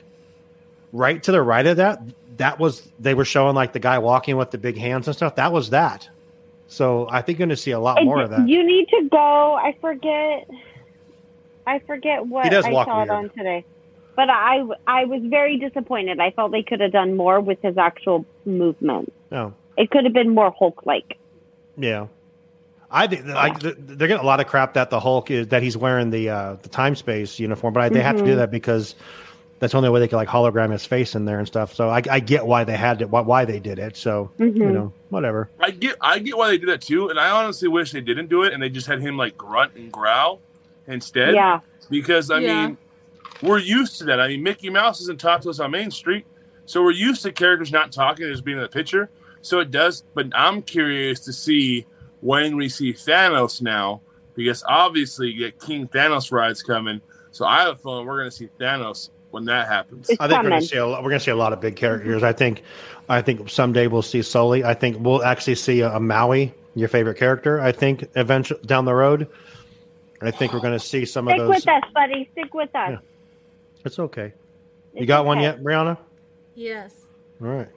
[0.93, 1.99] Right to the right of that,
[2.37, 5.35] that was they were showing like the guy walking with the big hands and stuff.
[5.35, 6.09] That was that.
[6.67, 8.47] So I think you're going to see a lot more of that.
[8.47, 9.53] You need to go.
[9.55, 10.49] I forget.
[11.65, 13.63] I forget what I saw it on today.
[14.15, 16.19] But I, I was very disappointed.
[16.19, 19.11] I felt they could have done more with his actual movement.
[19.31, 19.53] No.
[19.75, 21.17] It could have been more Hulk like.
[21.77, 22.07] Yeah,
[22.91, 25.75] I think I, they're getting a lot of crap that the Hulk is that he's
[25.75, 28.37] wearing the uh, the time space uniform, but I, they have to do Mhm.
[28.37, 28.93] that because
[29.63, 31.73] that's the only way they could like hologram his face in there and stuff.
[31.73, 33.95] So I, I get why they had it, why, why they did it.
[33.95, 34.73] So you Mhm.
[34.73, 35.49] know, whatever.
[35.57, 38.27] I get I get why they did that too, and I honestly wish they didn't
[38.27, 40.41] do it and they just had him like grunt and growl
[40.87, 41.33] instead.
[41.33, 41.61] Yeah.
[41.89, 42.67] Because I Yeah.
[42.67, 42.77] mean,
[43.41, 44.19] we're used to that.
[44.19, 46.25] I mean, Mickey Mouse doesn't talk to us on Main Street.
[46.65, 49.09] So we're used to characters not talking, just being in the picture.
[49.41, 51.85] So it does, but I'm curious to see
[52.21, 54.01] when we see Thanos now,
[54.35, 56.99] because obviously you get King Thanos rides coming.
[57.31, 60.09] So I have a feeling we're going to see Thanos when that happens.
[60.09, 61.59] It's I think we're going to see a, we're going to see a lot of
[61.59, 62.21] big characters.
[62.21, 62.61] I think
[63.09, 64.63] I think someday we'll see Sully.
[64.63, 67.59] I think we'll actually see a, a Maui, your favorite character.
[67.59, 69.27] I think eventually down the road.
[70.21, 71.61] I think we're going to see some Stick of those.
[71.63, 72.29] Stick with us, buddy.
[72.31, 72.91] Stick with us.
[72.91, 72.97] Yeah.
[73.83, 74.33] It's okay.
[74.93, 75.97] You It's got one yet, Breanna?
[76.55, 76.95] Yes.
[77.41, 77.67] All right.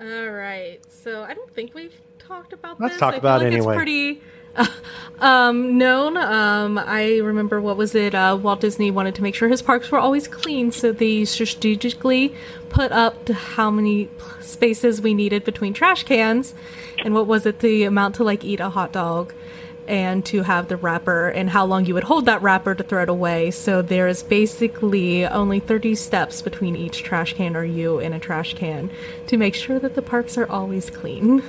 [0.00, 0.78] All right.
[0.88, 3.00] So I don't think we've talked about Let's this.
[3.00, 3.72] talk I about feel it like anyway.
[3.74, 4.22] It's pretty
[5.20, 6.16] um, known.
[6.16, 8.14] Um, I remember what was it?
[8.14, 12.34] Uh, Walt Disney wanted to make sure his parks were always clean, so they strategically
[12.68, 14.08] put up how many
[14.40, 16.54] spaces we needed between trash cans,
[16.98, 17.60] and what was it?
[17.60, 19.32] The amount to like eat a hot dog.
[19.88, 23.04] And to have the wrapper, and how long you would hold that wrapper to throw
[23.04, 23.52] it away.
[23.52, 28.18] So there is basically only 30 steps between each trash can or you in a
[28.18, 28.90] trash can
[29.28, 31.44] to make sure that the parks are always clean.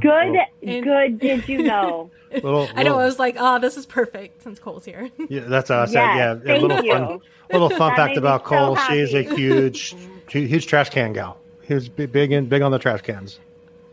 [0.00, 1.18] Good, And- good.
[1.18, 2.10] Did you know?
[2.32, 2.90] Little, I know.
[2.90, 5.10] little- I was like, oh, this is perfect since Cole's here.
[5.28, 5.94] Yeah, that's what I said.
[5.94, 6.92] Yes, yeah, a thank little you.
[6.92, 7.20] fun,
[7.52, 8.76] little fun That fact about so Cole.
[8.76, 9.94] She is a huge,
[10.28, 11.38] huge, huge trash can gal.
[11.62, 13.38] He's big, big in, big on the trash cans.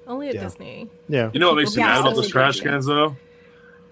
[0.07, 0.43] Only at Yeah.
[0.43, 0.89] Disney.
[1.07, 2.69] Yeah, You know what makes me Yeah, mad about only those trash Disney.
[2.71, 3.15] cans though?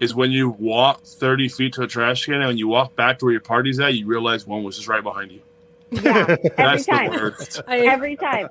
[0.00, 3.20] Is when you walk 30 feet to a trash can and when you walk back
[3.20, 5.40] to where your party's at, you realize one was just right behind you.
[5.92, 7.12] Yeah, every time.
[7.68, 8.48] Every time.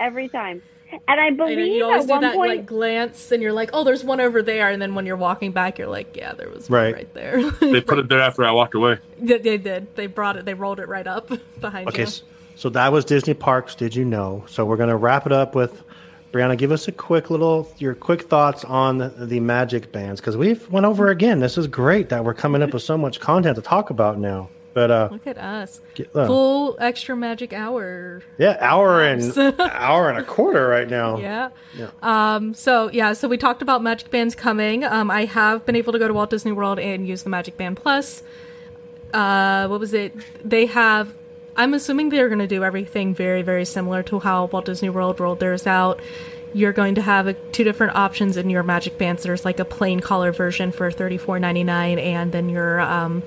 [0.00, 0.62] Every time.
[1.08, 3.42] And I I know, believe you always at do one that point, like glance, and
[3.42, 6.16] you're like, oh, there's one over there, and then when you're walking back, you're like,
[6.16, 6.86] yeah, there was Right.
[6.86, 7.50] one right there.
[7.60, 8.98] They put it there after I walked away.
[9.18, 9.94] they, they did.
[9.96, 10.44] They brought it.
[10.44, 11.30] They rolled it right up
[11.60, 12.06] behind Okay, you.
[12.06, 12.22] s-
[12.56, 13.74] so that was Disney Parks.
[13.74, 14.44] Did you know?
[14.48, 15.82] So we're gonna wrap it up with
[16.32, 16.56] Breanna.
[16.56, 20.68] Give us a quick little your quick thoughts on the, the Magic bands because we've
[20.70, 21.40] went over again.
[21.40, 24.48] This is great that we're coming up with so much content to talk about now.
[24.74, 25.80] But uh, Look at us.
[25.94, 28.22] get- uh, Full extra magic hour.
[28.38, 29.22] yeah, hour and
[29.60, 31.16] hour and a quarter right now.
[31.18, 31.50] Yeah.
[31.78, 31.90] Yeah.
[32.02, 34.82] Um, so yeah, so we talked about Magic Bands coming.
[34.84, 37.56] Um, I have been able to go to Walt Disney World and use the Magic
[37.56, 38.22] Band Plus.
[39.12, 40.14] Uh, what was it?
[40.44, 41.14] They have.
[41.56, 45.20] I'm assuming they're going to do everything very, very similar to how Walt Disney World
[45.20, 46.00] rolled theirs out.
[46.52, 49.22] You're going to have a, two different options in your Magic Bands.
[49.22, 53.22] There's like a plain color version for $34.99, and then your um,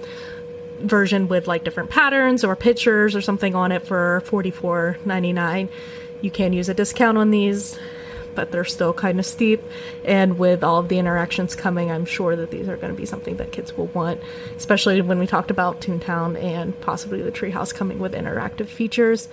[0.79, 5.69] version with like different patterns or pictures or something on it for $44.99.
[6.21, 7.77] You can use a discount on these,
[8.35, 9.61] but they're still kind of steep.
[10.03, 13.05] And with all of the interactions coming, I'm sure that these are going to be
[13.05, 14.21] something that kids will want,
[14.55, 19.29] especially when we talked about Toontown and possibly the Treehouse coming with interactive features.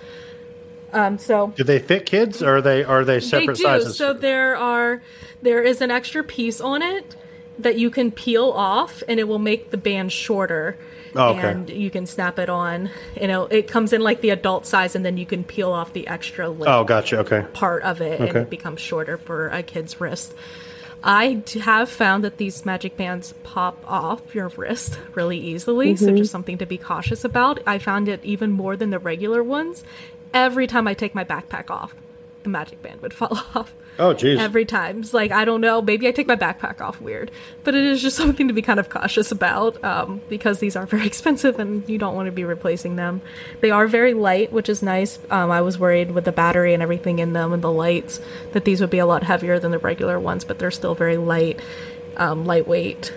[0.93, 3.63] Um, so Do they fit kids or are they are they separate they do.
[3.63, 3.97] sizes?
[3.97, 5.03] So there are
[5.43, 7.17] there is an extra piece on it
[7.59, 10.77] that you can peel off, and it will make the band shorter.
[11.17, 11.51] Oh, okay.
[11.51, 12.91] And you can snap it on.
[13.21, 15.93] You know, it comes in like the adult size, and then you can peel off
[15.93, 17.19] the extra length oh, gotcha.
[17.21, 17.47] Okay.
[17.53, 18.41] part of it, and Okay.
[18.41, 20.35] it becomes shorter for a kid's wrist.
[21.07, 26.17] I have found that these magic bands pop off your wrist really easily, so mm-hmm.
[26.17, 27.61] just something to be cautious about.
[27.67, 29.85] I found it even more than the regular ones.
[30.33, 31.95] Every time I take my backpack off,
[32.43, 33.75] the magic band would fall off.
[33.99, 34.41] Oh, geez.
[34.41, 35.01] Every time.
[35.01, 37.31] It's like, I don't know, maybe I take my backpack off weird.
[37.63, 40.87] But it is just something to be kind of cautious about um, because these are
[40.87, 43.23] very expensive and you don't want to be replacing them.
[43.61, 45.19] They are very light, which is nice.
[45.31, 48.21] Um, I was worried with the battery and everything in them and the lights
[48.53, 51.17] that these would be a lot heavier than the regular ones, but they're still very
[51.17, 51.61] light,
[52.17, 53.13] um, lightweight.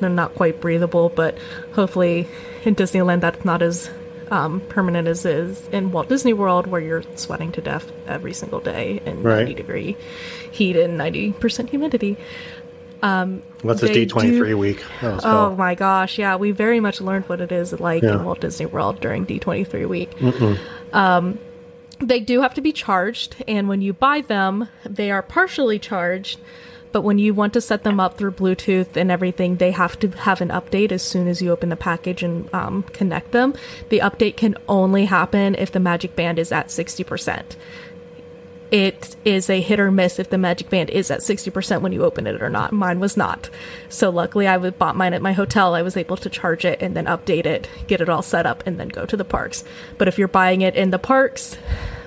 [0.00, 1.38] They're not quite breathable, but
[1.74, 2.28] hopefully
[2.64, 3.90] in Disneyland that's not as
[4.32, 8.58] um, permanent as is in Walt Disney World, where you're sweating to death every single
[8.60, 9.38] day in Right.
[9.44, 9.96] 90 degree
[10.50, 12.16] heat and 90% humidity.
[13.00, 14.82] What's this they D twenty three do- week?
[15.02, 18.14] Oh, Oh my gosh, yeah, we very much learned what it is like Yeah.
[18.14, 20.10] in Walt Disney World during D23 week.
[20.92, 21.38] Um,
[22.00, 26.38] they do have to be charged, and when you buy them, they are partially charged.
[26.92, 30.08] But when you want to set them up through Bluetooth and everything, they have to
[30.08, 33.54] have an update as soon as you open the package and um, connect them.
[33.88, 37.56] The update can only happen if the Magic Band is at 60%
[38.72, 42.02] it is a hit or miss if the magic band is at 60% when you
[42.02, 42.72] open it or not.
[42.72, 43.50] Mine was not.
[43.90, 45.74] So luckily I bought mine at my hotel.
[45.74, 48.66] I was able to charge it and then update it, get it all set up
[48.66, 49.62] and then go to the parks.
[49.98, 51.58] But if you're buying it in the parks,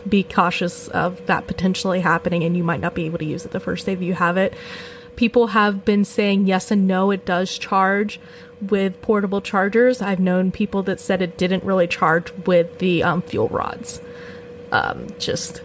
[0.07, 3.51] be cautious of that potentially happening and you might not be able to use it
[3.51, 4.53] the first day that you have it.
[5.15, 8.19] People have been saying yes and no, it does charge
[8.61, 10.01] with portable chargers.
[10.01, 14.01] I've known people that said it didn't really charge with the um, fuel rods
[14.71, 15.61] um, just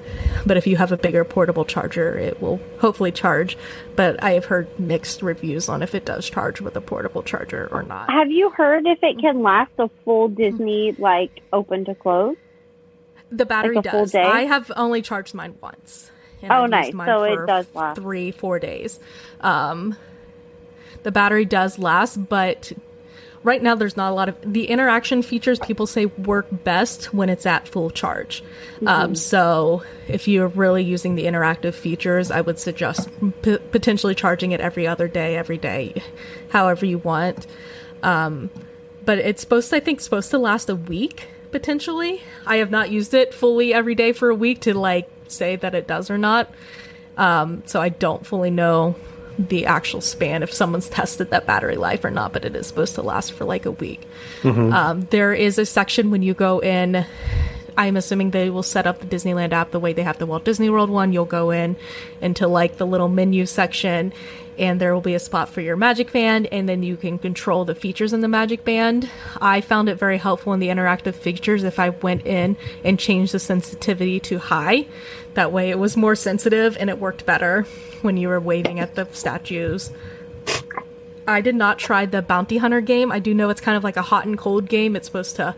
[0.46, 3.56] but if you have a bigger portable charger it will hopefully charge
[3.96, 7.68] but i have heard mixed reviews on if it does charge with a portable charger
[7.72, 11.94] or not have you heard if it can last a full Disney like open to
[11.94, 12.36] close?
[13.30, 14.14] The battery Like does.
[14.14, 16.10] I have only charged mine once.
[16.42, 16.92] and Oh, I've nice.
[16.92, 17.96] So it does last.
[17.96, 18.98] Three, four days.
[19.40, 19.96] Um,
[21.02, 22.72] the battery does last, but
[23.42, 27.28] right now there's not a lot of the interaction features people say work best when
[27.28, 28.42] it's at full charge.
[28.76, 28.88] Mm-hmm.
[28.88, 33.08] Um, so if you're really using the interactive features, I would suggest
[33.42, 36.02] p- potentially charging it every other day, every day,
[36.50, 37.46] however you want.
[38.02, 38.50] Um,
[39.04, 42.22] but it's supposed to, I think, supposed to last a week potentially.
[42.46, 45.74] I have not used it fully every day for a week to like say that
[45.74, 46.50] it does or not.
[47.16, 48.94] Um, so I don't fully know
[49.38, 52.94] the actual span if someone's tested that battery life or not, but it is supposed
[52.96, 54.06] to last for like a week.
[54.72, 57.04] Um, there is a section when you go in.
[57.76, 60.44] I'm assuming they will set up the Disneyland app the way they have the Walt
[60.44, 61.12] Disney World one.
[61.12, 61.76] You'll go in
[62.20, 64.12] into like the little menu section,
[64.60, 67.64] and there will be a spot for your Magic Band, and then you can control
[67.64, 69.08] the features in the Magic Band.
[69.40, 73.32] I found it very helpful in the interactive features if I went in and changed
[73.32, 74.86] the sensitivity to high.
[75.32, 77.62] That way it was more sensitive and it worked better
[78.02, 79.90] when you were waving at the statues.
[81.26, 83.10] I did not try the Bounty Hunter game.
[83.10, 84.94] I do know it's kind of like a hot and cold game.
[84.94, 85.56] It's supposed to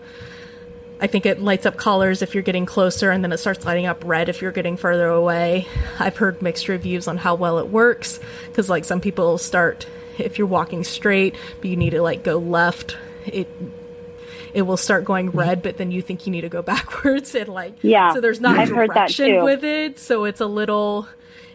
[1.03, 3.87] I think it lights up colors if you're getting closer, and then it starts lighting
[3.87, 5.67] up red if you're getting further away.
[5.99, 9.89] I've heard mixed reviews on how well it works because, like, some people start
[10.19, 12.97] if you're walking straight, but you need to like go left.
[13.27, 13.49] It
[14.55, 17.49] it will start going red, but then you think you need to go backwards, and
[17.49, 21.09] like Yeah, So there's not I've heard that direction with it, so it's a little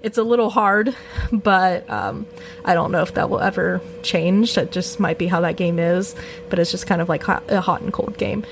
[0.04, 0.94] it's a little hard,
[1.32, 2.28] but um,
[2.66, 4.56] I don't know if that will ever change.
[4.56, 6.16] That just might be how that game is,
[6.50, 8.46] but it's just kind of like hot, a hot and cold game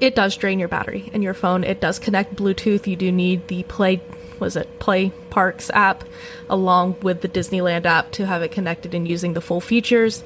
[0.00, 1.64] it does drain your battery in your phone.
[1.64, 2.86] It does connect Bluetooth.
[2.86, 4.00] You do need the Play
[4.38, 6.02] was it Play Parks app
[6.48, 10.24] along with the Disneyland app to have it connected and using the full features.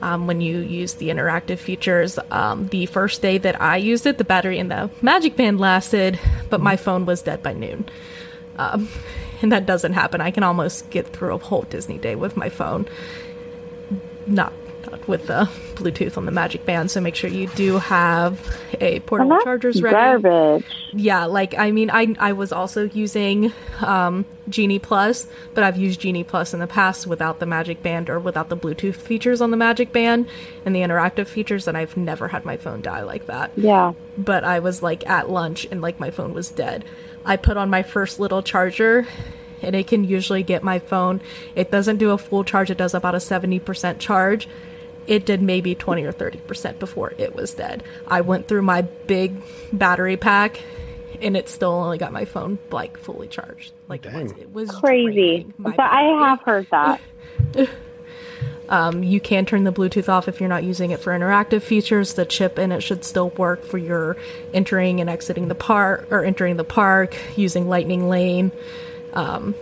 [0.00, 4.16] Um, when you use the interactive features, um, the first day that I used it,
[4.16, 6.18] the battery in the Magic Band lasted,
[6.48, 7.86] but my phone was dead by noon.
[8.56, 8.88] Um,
[9.42, 10.22] and that doesn't happen.
[10.22, 12.88] I can almost get through a whole Disney day with my phone
[14.26, 14.52] not
[15.06, 16.90] with the Bluetooth on the Magic Band.
[16.90, 18.38] So make sure you do have
[18.80, 19.94] a portable Well, that's chargers ready.
[20.22, 20.64] garbage.
[20.92, 26.00] Yeah, like I mean, I I was also using um, Genie Plus, but I've used
[26.00, 29.50] Genie Plus in the past without the Magic Band or without the Bluetooth features on
[29.50, 30.26] the Magic Band
[30.64, 33.92] and the interactive features, and I've never had my phone die like that Yeah.
[34.18, 36.84] but I was like at lunch and like my phone was dead.
[37.24, 39.06] I put on my first little charger
[39.62, 41.20] and it can usually get my phone.
[41.54, 44.48] It doesn't do a full charge, it does about a 70% charge.
[45.06, 47.82] It did maybe 20 or 30% before it was dead.
[48.06, 50.60] I went through my big battery pack
[51.20, 53.72] and it still only got my phone like fully charged.
[53.88, 54.14] Like Dang.
[54.14, 55.12] once it was Crazy.
[55.12, 57.00] draining my But I have heard that.
[58.70, 62.14] Um, you can turn the Bluetooth off if you're not using it for interactive features.
[62.14, 64.16] The chip in it should still work for your
[64.54, 68.52] entering and exiting the park or entering the park using Lightning Lane.
[69.12, 69.56] Um,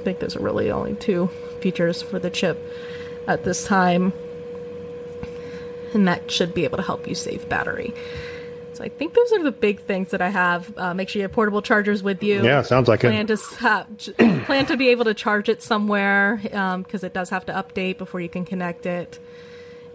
[0.00, 1.28] I think those are really only two
[1.60, 2.58] features for the chip
[3.28, 4.14] at this time,
[5.94, 7.94] and that should be able to help you save battery.
[8.74, 10.76] So I think those are the big things that I have.
[10.78, 13.36] Uh, make sure you have portable chargers with you Yeah, sounds like plan it.
[13.36, 14.12] to j-
[14.46, 18.20] plan to be able to charge it somewhere because it does have to update before
[18.20, 19.18] you can connect it,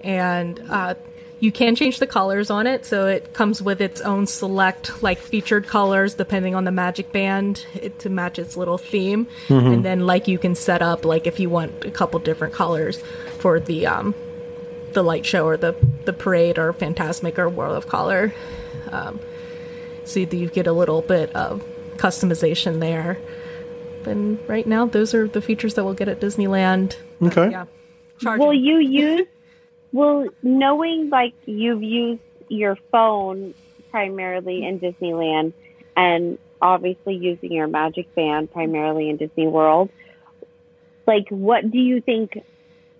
[0.02, 0.94] and uh,
[1.40, 2.86] you can change the colors on it.
[2.86, 7.65] So it comes with its own select like featured colors depending on the Magic Band
[7.74, 11.40] it, to match its little theme, and then like you can set up like if
[11.40, 13.02] you want a couple different colors
[13.40, 14.14] for the um,
[14.98, 15.76] the light show or the
[16.06, 18.34] the parade or Fantasmic or World of Color.
[18.90, 19.19] Um,
[20.06, 21.64] so that you get a little bit of
[21.98, 23.19] customization there.
[24.06, 26.95] And right now, those are the features that we'll get at Disneyland.
[27.22, 27.52] Okay.
[27.52, 27.65] Yeah,
[28.18, 28.44] charging.
[28.44, 29.28] Will you use?
[29.91, 33.53] Will knowing like you've used your phone
[33.91, 35.53] primarily in Disneyland,
[35.95, 39.90] and obviously using your Magic Band primarily in Disney World,
[41.06, 42.41] like what do you think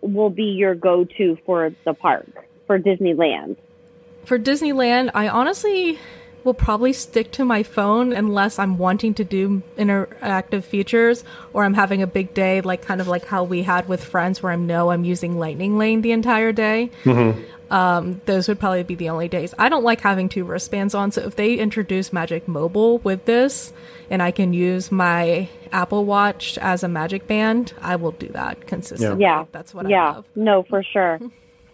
[0.02, 2.28] will be your go-to for the park
[2.65, 3.57] for Disneyland?
[4.26, 5.99] For Disneyland, I honestly
[6.44, 11.74] will probably stick to my phone unless I'm wanting to do interactive features or I'm
[11.74, 14.56] having a big day, like kind of like how we had with friends, where I
[14.56, 16.90] know I'm using Lightning Lane the entire day.
[17.03, 17.41] Mm-hmm.
[17.69, 19.53] Um, those would probably be the only days.
[19.57, 23.73] I don't like having two wristbands on, so if they introduce Magic Mobile with this,
[24.10, 28.68] and I can use my Apple Watch as a Magic Band, I will do that
[28.68, 29.22] consistently.
[29.22, 30.26] Yeah, that's what I yeah, love.
[30.35, 31.19] no, for sure,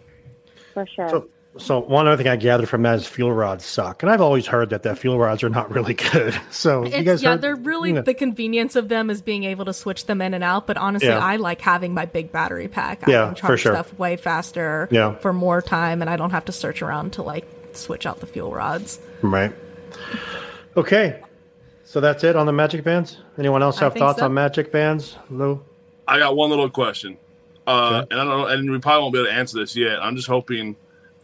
[0.74, 1.08] for sure.
[1.08, 4.20] So So one other thing I gathered from that is fuel rods suck, and I've
[4.20, 6.34] always heard that the fuel rods are not really good.
[6.50, 9.44] So you guys, yeah, heard- they're really you know, the convenience of them is being
[9.44, 10.66] able to switch them in and out.
[10.66, 11.18] But honestly, Yeah.
[11.20, 13.06] I like having my big battery pack.
[13.06, 13.72] I Yeah, can for charge sure.
[13.74, 15.14] stuff way faster Yeah.
[15.16, 18.26] for more time, and I don't have to search around to like switch out the
[18.26, 18.98] fuel rods.
[19.22, 19.52] right.
[20.76, 21.20] Okay,
[21.84, 23.18] so that's it on the magic bands.
[23.38, 24.24] Anyone else have thoughts so.
[24.24, 25.62] on magic bands, Lou?
[26.08, 27.16] I got one little question,
[27.66, 28.08] uh, Okay.
[28.10, 30.02] and I don't know, and we probably won't be able to answer this yet.
[30.02, 30.78] I'm just hoping that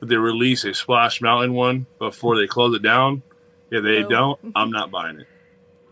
[0.09, 3.23] they release a Splash Mountain one before they close it down.
[3.71, 4.09] If they Oh.
[4.09, 5.27] don't, I'm not buying it.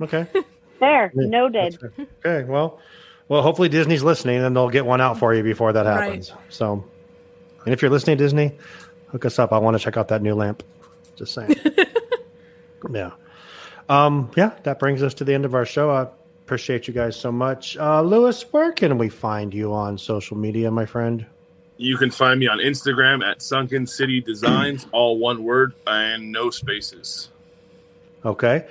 [0.02, 0.26] Okay.
[0.80, 1.76] There, Yeah, noted.
[2.24, 2.44] Okay.
[2.48, 2.78] Well,
[3.26, 6.04] well, hopefully Disney's listening, and they'll get one out for you before that Right.
[6.04, 6.32] happens.
[6.50, 6.84] So,
[7.64, 8.56] and if you're listening, Disney,
[9.08, 9.52] hook us up.
[9.52, 10.62] I want to check out that new lamp.
[11.16, 11.56] Just saying.
[12.92, 13.10] yeah.
[13.88, 14.30] Um.
[14.36, 14.52] Yeah.
[14.62, 15.90] That brings us to the end of our show.
[15.90, 16.02] I
[16.44, 17.76] appreciate you guys so much.
[17.76, 21.26] Uh, Louis, where can we find you on social media, my friend?
[21.78, 26.50] You can find me on Instagram at Sunken City Designs, all one word and no
[26.50, 27.30] spaces.
[28.24, 28.66] Okay.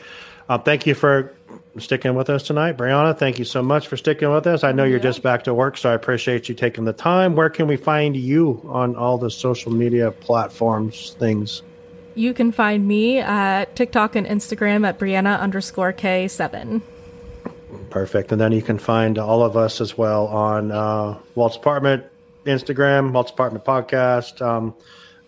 [0.49, 1.34] Uh, thank you for
[1.77, 2.75] sticking with us tonight.
[2.75, 4.65] Breanna, thank you so much for sticking with us.
[4.65, 7.35] I know you're just back to work, so I appreciate you taking the time.
[7.35, 11.61] Where can we find you on all the social media platforms, things?
[12.15, 16.81] You can find me at TikTok and Instagram at Breanna underscore K7.
[17.89, 18.34] Perfect.
[18.34, 22.03] And then you can find all of us as well on uh, Walt's Apartment
[22.48, 24.41] Instagram, Walt's Apartment Podcast.
[24.41, 24.76] Um,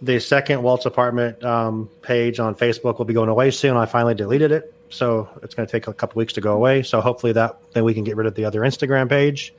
[0.01, 3.75] the second Walt's Apartment um, page on Facebook will be going away soon.
[3.75, 6.83] I finally deleted it, so it's going to take a couple weeks to go away.
[6.83, 9.53] So hopefully that then we can get rid of the other Instagram page.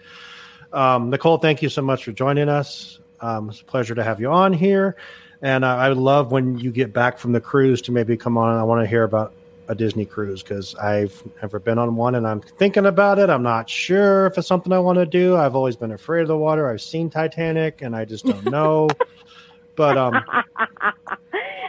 [0.73, 3.01] Um, Nicole, thank you so much for joining us.
[3.21, 4.97] Um, it's a pleasure to have you on here,
[5.43, 8.57] and I would love when you get back from the cruise to maybe come on.
[8.57, 9.35] I want to hear about
[9.71, 13.31] a Disney cruise because I've never been on one, and I'm thinking about it.
[13.31, 15.37] I'm not sure if it's something I want to do.
[15.37, 16.69] I've always been afraid of the water.
[16.69, 18.89] I've seen Titanic, and I just don't know.
[19.77, 20.95] but um, Has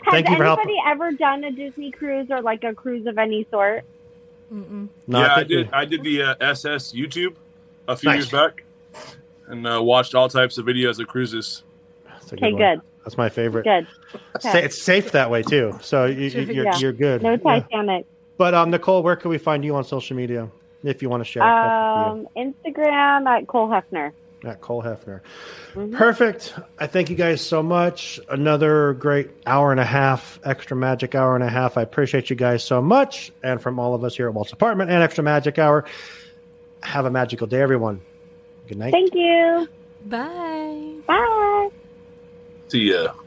[0.10, 0.64] Thank you for helping.
[0.68, 3.84] anybody ever done a Disney cruise or like a cruise of any sort?
[4.52, 4.90] Mm-mm.
[5.08, 5.70] no, yeah, I, think we- did.
[5.72, 7.36] I did the uh, SS YouTube
[7.88, 8.18] a few Nice.
[8.18, 8.64] years back,
[9.48, 11.62] and uh, watched all types of videos of cruises.
[12.06, 12.62] That's a Okay, one.
[12.62, 13.64] good, That's my favorite.
[13.64, 13.88] good.
[14.40, 14.64] Sa- Okay.
[14.66, 16.78] It's safe that way too, so you, you- you're, Yeah.
[16.78, 17.24] you're good.
[17.24, 17.38] No Yeah.
[17.38, 18.06] Titanic.
[18.38, 20.50] But um, Nicole, where can we find you on social media
[20.84, 21.44] if you want to share?
[21.44, 24.12] Um, Instagram at Cole Hefner.
[24.44, 25.22] At Cole Hefner.
[25.76, 25.96] Mhm.
[25.96, 26.56] Perfect.
[26.80, 28.20] I thank you guys so much.
[28.30, 31.78] Another great hour and a half, extra magic hour and a half.
[31.78, 33.32] I appreciate you guys so much.
[33.44, 35.86] And from all of us here at Walt's Apartment and Extra Magic Hour,
[36.82, 38.02] have a magical day, everyone.
[38.68, 38.92] Good night.
[38.92, 39.68] Thank you.
[40.08, 40.94] Bye.
[41.06, 41.70] Bye.
[42.72, 43.21] See ya.